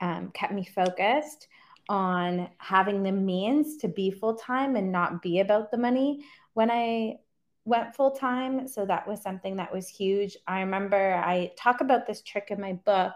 um, 0.00 0.30
kept 0.32 0.52
me 0.52 0.64
focused 0.64 1.48
on 1.88 2.48
having 2.58 3.02
the 3.02 3.12
means 3.12 3.78
to 3.78 3.88
be 3.88 4.10
full 4.10 4.36
time 4.36 4.76
and 4.76 4.92
not 4.92 5.22
be 5.22 5.40
about 5.40 5.70
the 5.70 5.78
money 5.78 6.24
when 6.54 6.70
I 6.70 7.18
went 7.70 7.94
full 7.94 8.10
time. 8.10 8.66
So 8.66 8.84
that 8.84 9.06
was 9.06 9.22
something 9.22 9.56
that 9.56 9.72
was 9.72 9.88
huge. 9.88 10.36
I 10.46 10.60
remember 10.60 11.14
I 11.14 11.52
talk 11.56 11.80
about 11.80 12.06
this 12.06 12.20
trick 12.20 12.48
in 12.50 12.60
my 12.60 12.74
book. 12.74 13.12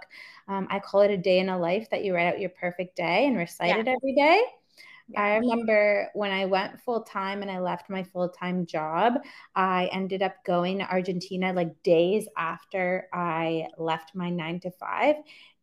Um, 0.49 0.69
I 0.71 0.79
call 0.79 1.01
it 1.01 1.11
a 1.11 1.17
day 1.17 1.41
in 1.41 1.49
a 1.49 1.59
life 1.59 1.91
that 1.91 2.05
you 2.05 2.15
write 2.15 2.29
out 2.29 2.41
your 2.41 2.51
perfect 2.51 2.97
day 2.97 3.27
and 3.27 3.37
recite 3.37 3.69
yeah. 3.69 3.79
it 3.81 3.89
every 3.89 4.15
day. 4.15 4.43
Yeah. 5.09 5.21
I 5.21 5.37
remember 5.37 6.09
when 6.15 6.31
I 6.31 6.47
went 6.47 6.81
full 6.81 7.03
time 7.03 7.43
and 7.43 7.51
I 7.51 7.59
left 7.59 7.91
my 7.91 8.05
full 8.05 8.29
time 8.29 8.65
job, 8.65 9.15
I 9.55 9.91
ended 9.93 10.23
up 10.23 10.37
going 10.47 10.79
to 10.79 10.91
Argentina 10.91 11.53
like 11.53 11.83
days 11.83 12.27
after 12.39 13.09
I 13.13 13.67
left 13.77 14.15
my 14.15 14.31
nine 14.31 14.61
to 14.61 14.71
five. 14.71 15.17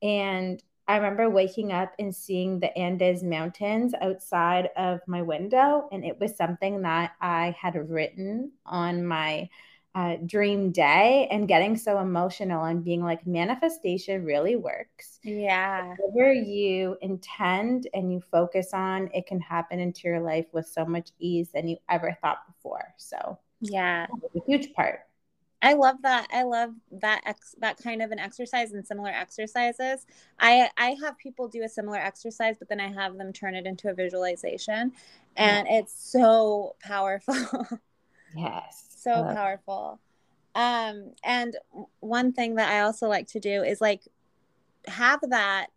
And 0.04 0.62
I 0.88 0.98
remember 0.98 1.30
waking 1.30 1.72
up 1.72 1.94
and 2.00 2.14
seeing 2.14 2.60
the 2.60 2.76
Andes 2.78 3.24
Mountains 3.24 3.94
outside 4.02 4.70
of 4.76 5.00
my 5.08 5.22
window, 5.22 5.88
and 5.92 6.04
it 6.04 6.20
was 6.20 6.36
something 6.36 6.82
that 6.82 7.14
I 7.22 7.56
had 7.60 7.90
written 7.90 8.52
on 8.66 9.06
my 9.06 9.50
uh, 9.94 10.16
dream 10.26 10.72
day 10.72 11.28
and 11.32 11.48
getting 11.48 11.78
so 11.78 12.00
emotional 12.00 12.64
and 12.66 12.84
being 12.84 13.04
like, 13.04 13.28
manifestation 13.28 14.24
really 14.24 14.56
works. 14.56 15.20
Yeah. 15.24 15.96
Whatever 15.98 16.34
you 16.34 16.98
intend 17.02 17.88
and 17.94 18.12
you 18.12 18.22
focus 18.32 18.74
on, 18.74 19.10
it 19.14 19.28
can 19.28 19.40
happen 19.40 19.80
into 19.80 20.08
your 20.08 20.22
life 20.22 20.46
with 20.52 20.68
so 20.68 20.86
much 20.86 21.10
ease 21.20 21.50
than 21.54 21.68
you 21.68 21.78
ever 21.90 22.18
thought 22.22 22.48
before. 22.48 22.94
So, 22.98 23.38
yeah, 23.60 24.08
a 24.36 24.40
huge 24.48 24.74
part. 24.74 25.02
I 25.62 25.74
love 25.74 26.02
that. 26.02 26.28
I 26.34 26.44
love 26.44 26.74
that 26.92 27.22
ex- 27.26 27.56
that 27.60 27.78
kind 27.78 28.02
of 28.02 28.12
an 28.12 28.20
exercise 28.20 28.72
and 28.72 28.86
similar 28.86 29.10
exercises. 29.10 30.08
I 30.40 30.70
I 30.78 30.96
have 31.04 31.18
people 31.18 31.48
do 31.48 31.64
a 31.64 31.70
similar 31.70 31.98
exercise, 31.98 32.56
but 32.58 32.68
then 32.68 32.80
I 32.80 32.92
have 32.92 33.18
them 33.18 33.32
turn 33.32 33.56
it 33.56 33.68
into 33.68 33.90
a 33.90 33.94
visualization, 33.94 34.92
and 35.38 35.68
yeah. 35.68 35.80
it's 35.80 35.94
so 35.94 36.76
powerful. 36.82 37.36
yes, 38.36 38.88
so 38.96 39.24
powerful. 39.34 40.00
Um, 40.56 41.14
and 41.24 41.56
one 42.00 42.34
thing 42.34 42.56
that 42.56 42.72
I 42.72 42.82
also 42.82 43.08
like 43.08 43.28
to 43.28 43.40
do 43.40 43.64
is 43.64 43.80
like 43.80 44.02
have 44.88 45.22
that 45.30 45.68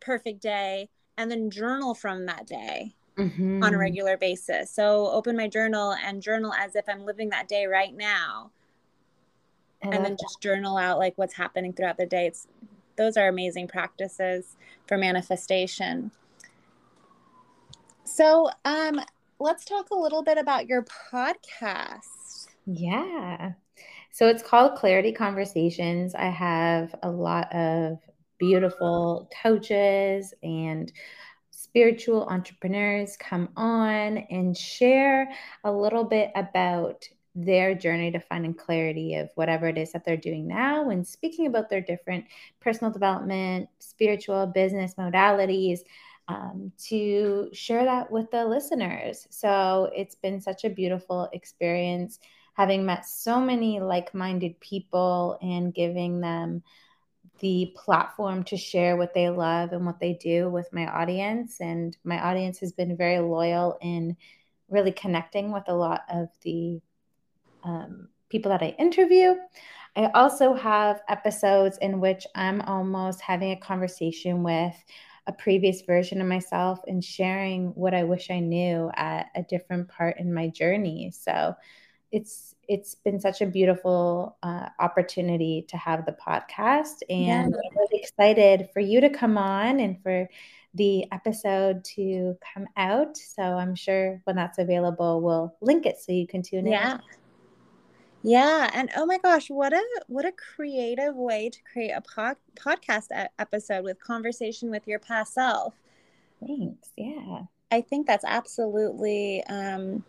perfect 0.00 0.42
day 0.42 0.88
and 1.16 1.30
then 1.30 1.50
journal 1.50 1.94
from 1.94 2.26
that 2.26 2.46
day. 2.46 2.94
Mm-hmm. 3.16 3.62
on 3.62 3.74
a 3.74 3.76
regular 3.76 4.16
basis. 4.16 4.70
So 4.70 5.10
open 5.10 5.36
my 5.36 5.46
journal 5.46 5.92
and 5.92 6.22
journal 6.22 6.54
as 6.54 6.74
if 6.74 6.88
I'm 6.88 7.04
living 7.04 7.28
that 7.30 7.48
day 7.48 7.66
right 7.66 7.94
now 7.94 8.50
and, 9.82 10.04
then 10.04 10.16
just 10.20 10.40
journal 10.40 10.76
out 10.76 10.98
like 10.98 11.14
what's 11.16 11.34
happening 11.34 11.72
throughout 11.72 11.96
the 11.96 12.06
day. 12.06 12.26
It's, 12.26 12.46
those 12.96 13.16
are 13.16 13.28
amazing 13.28 13.68
practices 13.68 14.56
for 14.86 14.98
manifestation. 14.98 16.10
So, 18.04 18.50
um, 18.64 19.00
let's 19.38 19.64
talk 19.64 19.90
a 19.90 19.94
little 19.94 20.22
bit 20.22 20.36
about 20.36 20.66
your 20.66 20.84
podcast. 21.12 22.48
Yeah. 22.66 23.52
So 24.12 24.28
it's 24.28 24.42
called 24.42 24.76
Clarity 24.76 25.12
Conversations. 25.12 26.14
I 26.14 26.28
have 26.28 26.94
a 27.02 27.10
lot 27.10 27.54
of 27.54 27.98
beautiful 28.38 29.30
coaches 29.42 30.34
and 30.42 30.92
spiritual 31.50 32.24
entrepreneurs 32.24 33.16
come 33.16 33.48
on 33.56 34.18
and 34.18 34.56
share 34.56 35.30
a 35.64 35.72
little 35.72 36.04
bit 36.04 36.32
about 36.34 37.08
their 37.34 37.74
journey 37.74 38.10
to 38.10 38.20
finding 38.20 38.54
clarity 38.54 39.14
of 39.14 39.30
whatever 39.34 39.68
it 39.68 39.78
is 39.78 39.92
that 39.92 40.04
they're 40.04 40.16
doing 40.16 40.48
now 40.48 40.90
and 40.90 41.06
speaking 41.06 41.46
about 41.46 41.70
their 41.70 41.80
different 41.80 42.24
personal 42.60 42.92
development, 42.92 43.68
spiritual, 43.78 44.46
business 44.46 44.94
modalities. 44.94 45.80
Um, 46.28 46.70
to 46.86 47.50
share 47.52 47.84
that 47.84 48.08
with 48.08 48.30
the 48.30 48.44
listeners. 48.44 49.26
So 49.30 49.90
it's 49.96 50.14
been 50.14 50.40
such 50.40 50.64
a 50.64 50.70
beautiful 50.70 51.28
experience 51.32 52.20
having 52.54 52.84
met 52.84 53.06
so 53.06 53.40
many 53.40 53.80
like 53.80 54.14
minded 54.14 54.60
people 54.60 55.38
and 55.42 55.74
giving 55.74 56.20
them 56.20 56.62
the 57.40 57.72
platform 57.74 58.44
to 58.44 58.56
share 58.56 58.96
what 58.96 59.14
they 59.14 59.30
love 59.30 59.72
and 59.72 59.86
what 59.86 59.98
they 59.98 60.12
do 60.14 60.50
with 60.50 60.72
my 60.72 60.86
audience. 60.86 61.60
And 61.60 61.96
my 62.04 62.22
audience 62.22 62.58
has 62.60 62.72
been 62.72 62.96
very 62.96 63.18
loyal 63.18 63.78
in 63.80 64.16
really 64.68 64.92
connecting 64.92 65.52
with 65.52 65.64
a 65.68 65.74
lot 65.74 66.02
of 66.10 66.28
the 66.42 66.80
um, 67.64 68.08
people 68.28 68.50
that 68.50 68.62
I 68.62 68.74
interview. 68.78 69.34
I 69.96 70.10
also 70.14 70.54
have 70.54 71.02
episodes 71.08 71.78
in 71.78 72.00
which 72.00 72.26
I'm 72.34 72.60
almost 72.62 73.20
having 73.20 73.50
a 73.50 73.56
conversation 73.56 74.42
with 74.42 74.74
a 75.26 75.32
previous 75.32 75.82
version 75.82 76.20
of 76.20 76.26
myself 76.26 76.80
and 76.86 77.04
sharing 77.04 77.68
what 77.68 77.94
I 77.94 78.04
wish 78.04 78.30
I 78.30 78.40
knew 78.40 78.90
at 78.94 79.26
a 79.34 79.42
different 79.42 79.88
part 79.88 80.18
in 80.18 80.32
my 80.32 80.48
journey. 80.48 81.10
So 81.12 81.54
it's 82.12 82.54
it's 82.68 82.94
been 82.94 83.18
such 83.20 83.40
a 83.40 83.46
beautiful 83.46 84.36
uh, 84.42 84.68
opportunity 84.78 85.66
to 85.68 85.76
have 85.76 86.06
the 86.06 86.12
podcast, 86.12 87.02
and 87.08 87.26
yeah. 87.26 87.42
I'm 87.42 87.76
really 87.76 88.02
excited 88.02 88.68
for 88.72 88.80
you 88.80 89.00
to 89.00 89.10
come 89.10 89.36
on 89.36 89.80
and 89.80 90.00
for 90.02 90.28
the 90.74 91.04
episode 91.12 91.84
to 91.84 92.36
come 92.54 92.66
out. 92.76 93.16
So 93.16 93.42
I'm 93.42 93.74
sure 93.74 94.20
when 94.24 94.36
that's 94.36 94.58
available, 94.58 95.20
we'll 95.20 95.56
link 95.60 95.84
it 95.84 95.98
so 95.98 96.12
you 96.12 96.28
can 96.28 96.42
tune 96.42 96.66
in. 96.66 96.72
Yeah. 96.72 96.98
Yeah, 98.22 98.70
and 98.74 98.90
oh 98.96 99.06
my 99.06 99.18
gosh, 99.18 99.48
what 99.48 99.72
a 99.72 99.82
what 100.06 100.26
a 100.26 100.32
creative 100.32 101.16
way 101.16 101.48
to 101.48 101.58
create 101.72 101.92
a 101.92 102.00
pod, 102.00 102.36
podcast 102.54 103.06
episode 103.38 103.84
with 103.84 104.02
conversation 104.02 104.70
with 104.70 104.86
your 104.86 104.98
past 104.98 105.34
self. 105.34 105.74
Thanks. 106.46 106.90
Yeah. 106.96 107.42
I 107.72 107.80
think 107.80 108.06
that's 108.06 108.24
absolutely 108.26 109.42
um 109.44 110.04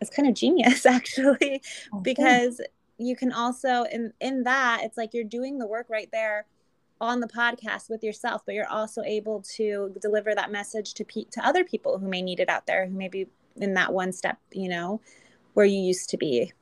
it's 0.00 0.10
kind 0.10 0.28
of 0.28 0.34
genius 0.34 0.86
actually 0.86 1.62
oh, 1.92 2.00
because 2.00 2.58
thanks. 2.58 2.72
you 2.98 3.16
can 3.16 3.32
also 3.32 3.84
in 3.84 4.12
in 4.20 4.44
that 4.44 4.82
it's 4.84 4.96
like 4.96 5.12
you're 5.12 5.24
doing 5.24 5.58
the 5.58 5.66
work 5.66 5.86
right 5.88 6.08
there 6.12 6.46
on 7.00 7.20
the 7.20 7.26
podcast 7.26 7.90
with 7.90 8.04
yourself 8.04 8.42
but 8.46 8.54
you're 8.54 8.68
also 8.68 9.02
able 9.02 9.42
to 9.42 9.94
deliver 10.00 10.34
that 10.34 10.52
message 10.52 10.94
to 10.94 11.04
pe- 11.04 11.24
to 11.24 11.44
other 11.44 11.64
people 11.64 11.98
who 11.98 12.06
may 12.06 12.22
need 12.22 12.40
it 12.40 12.48
out 12.48 12.66
there 12.66 12.86
who 12.86 12.94
may 12.94 13.08
be 13.08 13.26
in 13.60 13.74
that 13.74 13.92
one 13.92 14.12
step, 14.12 14.38
you 14.52 14.68
know, 14.68 15.00
where 15.54 15.66
you 15.66 15.78
used 15.78 16.10
to 16.10 16.16
be. 16.16 16.52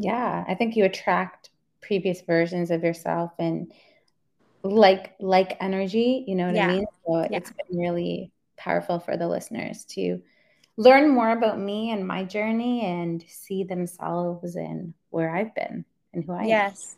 Yeah, 0.00 0.44
I 0.48 0.54
think 0.54 0.76
you 0.76 0.84
attract 0.84 1.50
previous 1.80 2.20
versions 2.22 2.70
of 2.70 2.82
yourself 2.82 3.32
and 3.38 3.72
like 4.62 5.14
like 5.20 5.56
energy, 5.60 6.24
you 6.26 6.34
know 6.34 6.46
what 6.46 6.54
yeah. 6.54 6.66
I 6.66 6.72
mean? 6.72 6.86
So 7.06 7.20
yeah. 7.20 7.36
it's 7.36 7.50
been 7.50 7.78
really 7.78 8.32
powerful 8.56 8.98
for 8.98 9.16
the 9.16 9.28
listeners 9.28 9.84
to 9.86 10.20
learn 10.76 11.10
more 11.10 11.30
about 11.30 11.58
me 11.58 11.90
and 11.90 12.06
my 12.06 12.24
journey 12.24 12.84
and 12.84 13.24
see 13.28 13.64
themselves 13.64 14.56
in 14.56 14.94
where 15.10 15.34
I've 15.34 15.54
been 15.54 15.84
and 16.14 16.24
who 16.24 16.32
I 16.32 16.44
yes. 16.44 16.46
am. 16.46 16.48
Yes. 16.48 16.96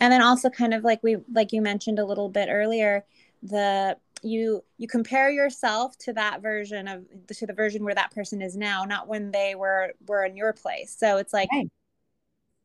And 0.00 0.12
then 0.12 0.22
also 0.22 0.50
kind 0.50 0.74
of 0.74 0.82
like 0.82 1.02
we 1.02 1.18
like 1.32 1.52
you 1.52 1.62
mentioned 1.62 1.98
a 1.98 2.04
little 2.04 2.28
bit 2.28 2.48
earlier, 2.50 3.04
the 3.42 3.96
you 4.22 4.62
you 4.76 4.88
compare 4.88 5.30
yourself 5.30 5.96
to 5.98 6.12
that 6.12 6.42
version 6.42 6.88
of 6.88 7.04
to 7.28 7.46
the 7.46 7.52
version 7.52 7.84
where 7.84 7.94
that 7.94 8.12
person 8.12 8.42
is 8.42 8.56
now 8.56 8.84
not 8.84 9.08
when 9.08 9.30
they 9.30 9.54
were 9.54 9.92
were 10.06 10.24
in 10.24 10.36
your 10.36 10.52
place 10.52 10.94
so 10.98 11.16
it's 11.16 11.32
like 11.32 11.48
right. 11.52 11.70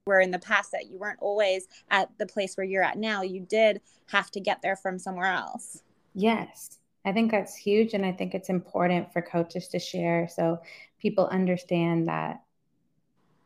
Were 0.05 0.19
in 0.19 0.29
the 0.29 0.37
past 0.37 0.71
that 0.71 0.85
you 0.87 0.99
weren't 0.99 1.17
always 1.19 1.67
at 1.89 2.15
the 2.19 2.27
place 2.27 2.55
where 2.55 2.65
you're 2.65 2.83
at 2.83 2.95
now 2.95 3.23
you 3.23 3.39
did 3.39 3.81
have 4.11 4.29
to 4.29 4.39
get 4.39 4.61
there 4.61 4.75
from 4.75 4.99
somewhere 4.99 5.33
else. 5.33 5.81
Yes. 6.13 6.77
I 7.03 7.11
think 7.11 7.31
that's 7.31 7.55
huge 7.55 7.93
and 7.93 8.05
i 8.05 8.11
think 8.11 8.33
it's 8.33 8.49
important 8.49 9.11
for 9.13 9.21
coaches 9.21 9.67
to 9.69 9.79
share 9.79 10.27
so 10.27 10.59
people 10.99 11.27
understand 11.27 12.07
that 12.07 12.41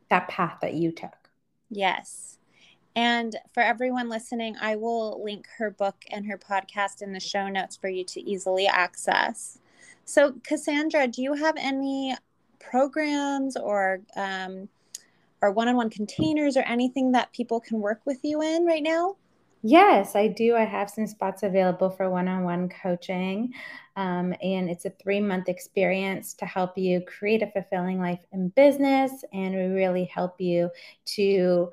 that 0.09 0.27
path 0.27 0.57
that 0.61 0.73
you 0.73 0.91
took. 0.91 1.29
Yes. 1.69 2.39
And 2.95 3.35
for 3.53 3.61
everyone 3.61 4.09
listening, 4.09 4.55
I 4.59 4.75
will 4.75 5.23
link 5.23 5.47
her 5.57 5.69
book 5.71 6.03
and 6.09 6.25
her 6.25 6.37
podcast 6.37 7.01
in 7.01 7.13
the 7.13 7.19
show 7.19 7.47
notes 7.47 7.77
for 7.77 7.87
you 7.87 8.03
to 8.05 8.21
easily 8.21 8.67
access. 8.67 9.59
So, 10.03 10.33
Cassandra, 10.43 11.07
do 11.07 11.21
you 11.21 11.35
have 11.35 11.55
any 11.57 12.15
programs 12.59 13.55
or 13.55 14.01
um, 14.15 14.67
or 15.41 15.51
one-on-one 15.51 15.89
containers 15.89 16.57
or 16.57 16.61
anything 16.61 17.11
that 17.13 17.33
people 17.33 17.59
can 17.59 17.79
work 17.79 18.01
with 18.05 18.19
you 18.23 18.41
in 18.41 18.65
right 18.65 18.83
now? 18.83 19.15
Yes, 19.61 20.15
I 20.15 20.27
do. 20.27 20.55
I 20.55 20.63
have 20.63 20.89
some 20.89 21.05
spots 21.05 21.43
available 21.43 21.89
for 21.89 22.09
one 22.09 22.29
on 22.29 22.43
one 22.43 22.69
coaching. 22.69 23.53
Um, 23.97 24.33
and 24.41 24.69
it's 24.69 24.85
a 24.85 24.89
three 24.89 25.19
month 25.19 25.49
experience 25.49 26.33
to 26.35 26.45
help 26.45 26.77
you 26.77 27.01
create 27.01 27.43
a 27.43 27.51
fulfilling 27.51 27.99
life 27.99 28.21
in 28.31 28.49
business. 28.49 29.11
And 29.33 29.53
we 29.53 29.63
really 29.63 30.05
help 30.05 30.39
you 30.39 30.69
to 31.15 31.71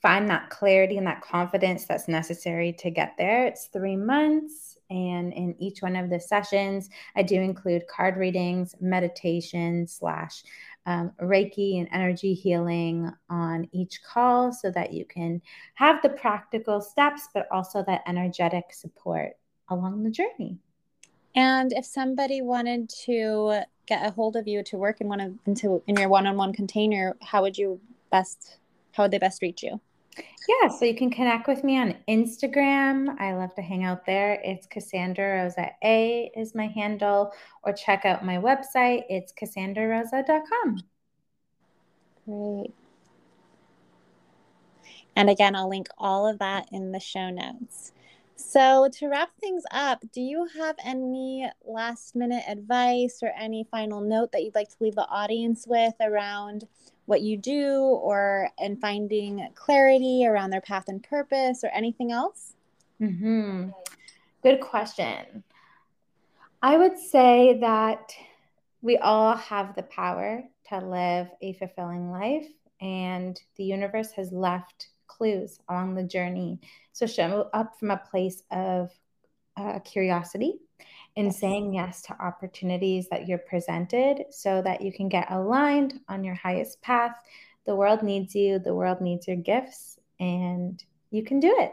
find 0.00 0.30
that 0.30 0.48
clarity 0.48 0.96
and 0.96 1.06
that 1.06 1.20
confidence 1.20 1.84
that's 1.84 2.08
necessary 2.08 2.72
to 2.78 2.90
get 2.90 3.14
there. 3.18 3.46
It's 3.46 3.66
three 3.66 3.96
months. 3.96 4.78
And 4.88 5.34
in 5.34 5.54
each 5.58 5.82
one 5.82 5.96
of 5.96 6.08
the 6.08 6.20
sessions, 6.20 6.88
I 7.14 7.22
do 7.22 7.34
include 7.34 7.88
card 7.88 8.16
readings, 8.16 8.74
meditation, 8.80 9.86
slash 9.86 10.44
um, 10.88 11.12
Reiki 11.20 11.78
and 11.78 11.86
energy 11.92 12.32
healing 12.32 13.12
on 13.28 13.68
each 13.72 14.02
call 14.02 14.50
so 14.52 14.70
that 14.70 14.90
you 14.90 15.04
can 15.04 15.42
have 15.74 16.00
the 16.00 16.08
practical 16.08 16.80
steps, 16.80 17.28
but 17.34 17.46
also 17.52 17.84
that 17.86 18.02
energetic 18.06 18.72
support 18.72 19.36
along 19.68 20.02
the 20.02 20.10
journey. 20.10 20.56
And 21.34 21.74
if 21.74 21.84
somebody 21.84 22.40
wanted 22.40 22.88
to 23.04 23.60
get 23.84 24.06
a 24.06 24.10
hold 24.10 24.34
of 24.34 24.48
you 24.48 24.62
to 24.62 24.78
work 24.78 25.02
in 25.02 25.08
one 25.08 25.20
of 25.20 25.34
into 25.44 25.82
in 25.86 25.96
your 25.96 26.08
one-on-one 26.08 26.54
container, 26.54 27.14
how 27.20 27.42
would 27.42 27.58
you 27.58 27.78
best 28.10 28.56
how 28.92 29.04
would 29.04 29.10
they 29.10 29.18
best 29.18 29.42
reach 29.42 29.62
you? 29.62 29.78
Yeah, 30.48 30.68
so 30.68 30.86
you 30.86 30.94
can 30.94 31.10
connect 31.10 31.46
with 31.46 31.62
me 31.62 31.78
on 31.78 31.94
Instagram. 32.08 33.20
I 33.20 33.34
love 33.34 33.54
to 33.56 33.62
hang 33.62 33.84
out 33.84 34.06
there. 34.06 34.40
It's 34.42 34.66
Cassandra 34.66 35.42
Rosa 35.42 35.70
A 35.84 36.30
is 36.34 36.54
my 36.54 36.68
handle, 36.68 37.32
or 37.62 37.72
check 37.72 38.06
out 38.06 38.24
my 38.24 38.36
website. 38.36 39.04
It's 39.10 39.32
cassandrarosa.com. 39.32 40.82
Great. 42.24 42.74
And 45.16 45.28
again, 45.28 45.54
I'll 45.54 45.68
link 45.68 45.88
all 45.98 46.26
of 46.26 46.38
that 46.38 46.68
in 46.72 46.92
the 46.92 47.00
show 47.00 47.28
notes. 47.28 47.92
So, 48.36 48.88
to 48.98 49.08
wrap 49.08 49.30
things 49.40 49.64
up, 49.72 50.04
do 50.12 50.20
you 50.20 50.46
have 50.56 50.76
any 50.84 51.50
last 51.66 52.14
minute 52.14 52.44
advice 52.48 53.18
or 53.20 53.32
any 53.36 53.66
final 53.70 54.00
note 54.00 54.30
that 54.30 54.44
you'd 54.44 54.54
like 54.54 54.68
to 54.68 54.76
leave 54.78 54.94
the 54.94 55.08
audience 55.08 55.66
with 55.66 55.94
around 56.00 56.68
what 57.08 57.22
you 57.22 57.38
do 57.38 57.80
or 57.80 58.50
and 58.58 58.78
finding 58.78 59.48
clarity 59.54 60.26
around 60.26 60.50
their 60.50 60.60
path 60.60 60.84
and 60.88 61.02
purpose 61.02 61.64
or 61.64 61.68
anything 61.68 62.12
else? 62.12 62.52
Mm-hmm. 63.00 63.70
Good 64.42 64.60
question. 64.60 65.42
I 66.60 66.76
would 66.76 66.98
say 66.98 67.60
that 67.62 68.12
we 68.82 68.98
all 68.98 69.34
have 69.36 69.74
the 69.74 69.84
power 69.84 70.44
to 70.68 70.78
live 70.80 71.28
a 71.40 71.54
fulfilling 71.54 72.10
life, 72.10 72.46
and 72.82 73.40
the 73.56 73.64
universe 73.64 74.12
has 74.12 74.30
left 74.30 74.88
clues 75.06 75.60
along 75.70 75.94
the 75.94 76.02
journey. 76.02 76.60
So 76.92 77.06
show 77.06 77.48
up 77.54 77.78
from 77.80 77.90
a 77.90 78.02
place 78.10 78.42
of 78.50 78.90
uh, 79.56 79.78
curiosity 79.78 80.60
in 81.18 81.32
saying 81.32 81.74
yes 81.74 82.00
to 82.02 82.12
opportunities 82.22 83.08
that 83.08 83.26
you're 83.26 83.38
presented 83.38 84.22
so 84.30 84.62
that 84.62 84.80
you 84.80 84.92
can 84.92 85.08
get 85.08 85.28
aligned 85.32 85.98
on 86.08 86.22
your 86.22 86.36
highest 86.36 86.80
path. 86.80 87.16
The 87.66 87.74
world 87.74 88.04
needs 88.04 88.36
you, 88.36 88.60
the 88.60 88.72
world 88.72 89.00
needs 89.00 89.26
your 89.26 89.36
gifts, 89.36 89.98
and 90.20 90.80
you 91.10 91.24
can 91.24 91.40
do 91.40 91.52
it. 91.58 91.72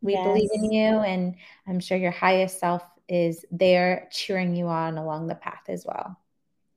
We 0.00 0.14
yes. 0.14 0.26
believe 0.26 0.50
in 0.52 0.72
you, 0.72 0.98
and 0.98 1.36
I'm 1.68 1.78
sure 1.78 1.96
your 1.96 2.10
highest 2.10 2.58
self 2.58 2.82
is 3.08 3.44
there 3.52 4.08
cheering 4.10 4.56
you 4.56 4.66
on 4.66 4.98
along 4.98 5.28
the 5.28 5.36
path 5.36 5.62
as 5.68 5.86
well. 5.86 6.18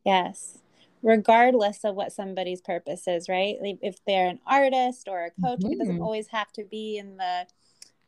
Yes. 0.06 0.60
Regardless 1.02 1.84
of 1.84 1.96
what 1.96 2.12
somebody's 2.12 2.62
purpose 2.62 3.08
is, 3.08 3.28
right? 3.28 3.56
If 3.82 3.98
they're 4.06 4.28
an 4.28 4.42
artist 4.46 5.08
or 5.10 5.26
a 5.26 5.42
coach, 5.42 5.62
mm-hmm. 5.62 5.72
it 5.72 5.80
doesn't 5.80 5.96
mm-hmm. 5.96 6.04
always 6.04 6.28
have 6.28 6.52
to 6.54 6.66
be 6.66 7.00
in 7.00 7.18
the 7.18 7.48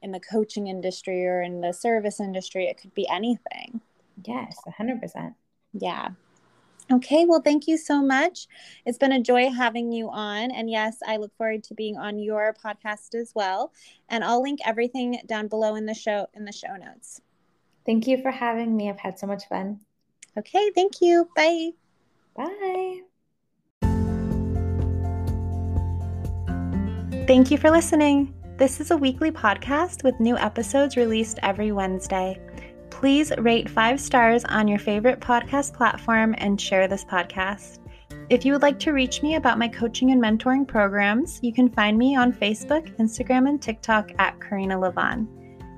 in 0.01 0.11
the 0.11 0.19
coaching 0.19 0.67
industry 0.67 1.25
or 1.25 1.41
in 1.41 1.61
the 1.61 1.73
service 1.73 2.19
industry. 2.19 2.65
It 2.65 2.77
could 2.79 2.93
be 2.93 3.07
anything. 3.09 3.81
Yes, 4.25 4.57
100%. 4.79 5.33
Yeah. 5.73 6.09
Okay, 6.89 7.25
well, 7.25 7.41
thank 7.41 7.67
you 7.67 7.77
so 7.77 8.01
much. 8.01 8.47
It's 8.85 8.97
been 8.97 9.11
a 9.11 9.21
joy 9.21 9.49
having 9.49 9.91
you 9.91 10.09
on. 10.09 10.51
And 10.51 10.69
yes, 10.69 10.97
I 11.05 11.17
look 11.17 11.35
forward 11.35 11.63
to 11.65 11.73
being 11.73 11.97
on 11.97 12.17
your 12.17 12.55
podcast 12.63 13.13
as 13.13 13.33
well. 13.35 13.73
And 14.07 14.23
I'll 14.23 14.41
link 14.41 14.59
everything 14.65 15.19
down 15.25 15.49
below 15.49 15.75
in 15.75 15.85
the 15.85 15.93
show 15.93 16.27
in 16.33 16.45
the 16.45 16.53
show 16.53 16.75
notes. 16.75 17.21
Thank 17.85 18.07
you 18.07 18.21
for 18.21 18.31
having 18.31 18.75
me. 18.75 18.89
I've 18.89 18.99
had 18.99 19.19
so 19.19 19.27
much 19.27 19.47
fun. 19.47 19.81
Okay, 20.37 20.71
thank 20.75 21.01
you. 21.01 21.27
Bye. 21.35 21.71
Bye. 22.35 23.01
Thank 27.27 27.51
you 27.51 27.57
for 27.57 27.69
listening. 27.69 28.33
This 28.57 28.79
is 28.79 28.89
a 28.89 28.97
weekly 28.97 29.29
podcast 29.29 30.03
with 30.03 30.19
new 30.19 30.35
episodes 30.35 30.97
released 30.97 31.37
every 31.43 31.71
Wednesday. 31.71 32.41
Please 32.89 33.31
rate 33.37 33.69
five 33.69 33.99
stars 34.01 34.43
on 34.45 34.67
your 34.67 34.79
favorite 34.79 35.19
podcast 35.19 35.75
platform 35.75 36.33
and 36.39 36.59
share 36.59 36.87
this 36.87 37.05
podcast. 37.05 37.77
If 38.31 38.45
you 38.45 38.53
would 38.53 38.63
like 38.63 38.79
to 38.79 38.93
reach 38.93 39.21
me 39.21 39.35
about 39.35 39.59
my 39.59 39.67
coaching 39.67 40.09
and 40.09 40.19
mentoring 40.19 40.67
programs, 40.67 41.39
you 41.43 41.53
can 41.53 41.69
find 41.69 41.99
me 41.99 42.15
on 42.15 42.33
Facebook, 42.33 42.97
Instagram, 42.97 43.47
and 43.47 43.61
TikTok 43.61 44.09
at 44.17 44.41
Karina 44.41 44.75
Levon. 44.75 45.27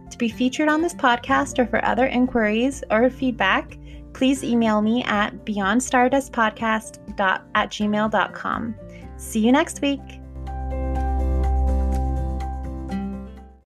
To 0.10 0.18
be 0.18 0.30
featured 0.30 0.70
on 0.70 0.82
this 0.82 0.94
podcast 0.94 1.60
or 1.60 1.68
for 1.68 1.84
other 1.84 2.06
inquiries 2.06 2.82
or 2.90 3.10
feedback, 3.10 3.78
please 4.14 4.42
email 4.42 4.82
me 4.82 5.04
at 5.04 5.36
beyondstardustpodcast 5.46 7.20
at 7.56 7.70
gmail.com. 7.72 8.76
See 9.18 9.40
you 9.42 9.52
next 9.52 9.82
week. 9.82 10.19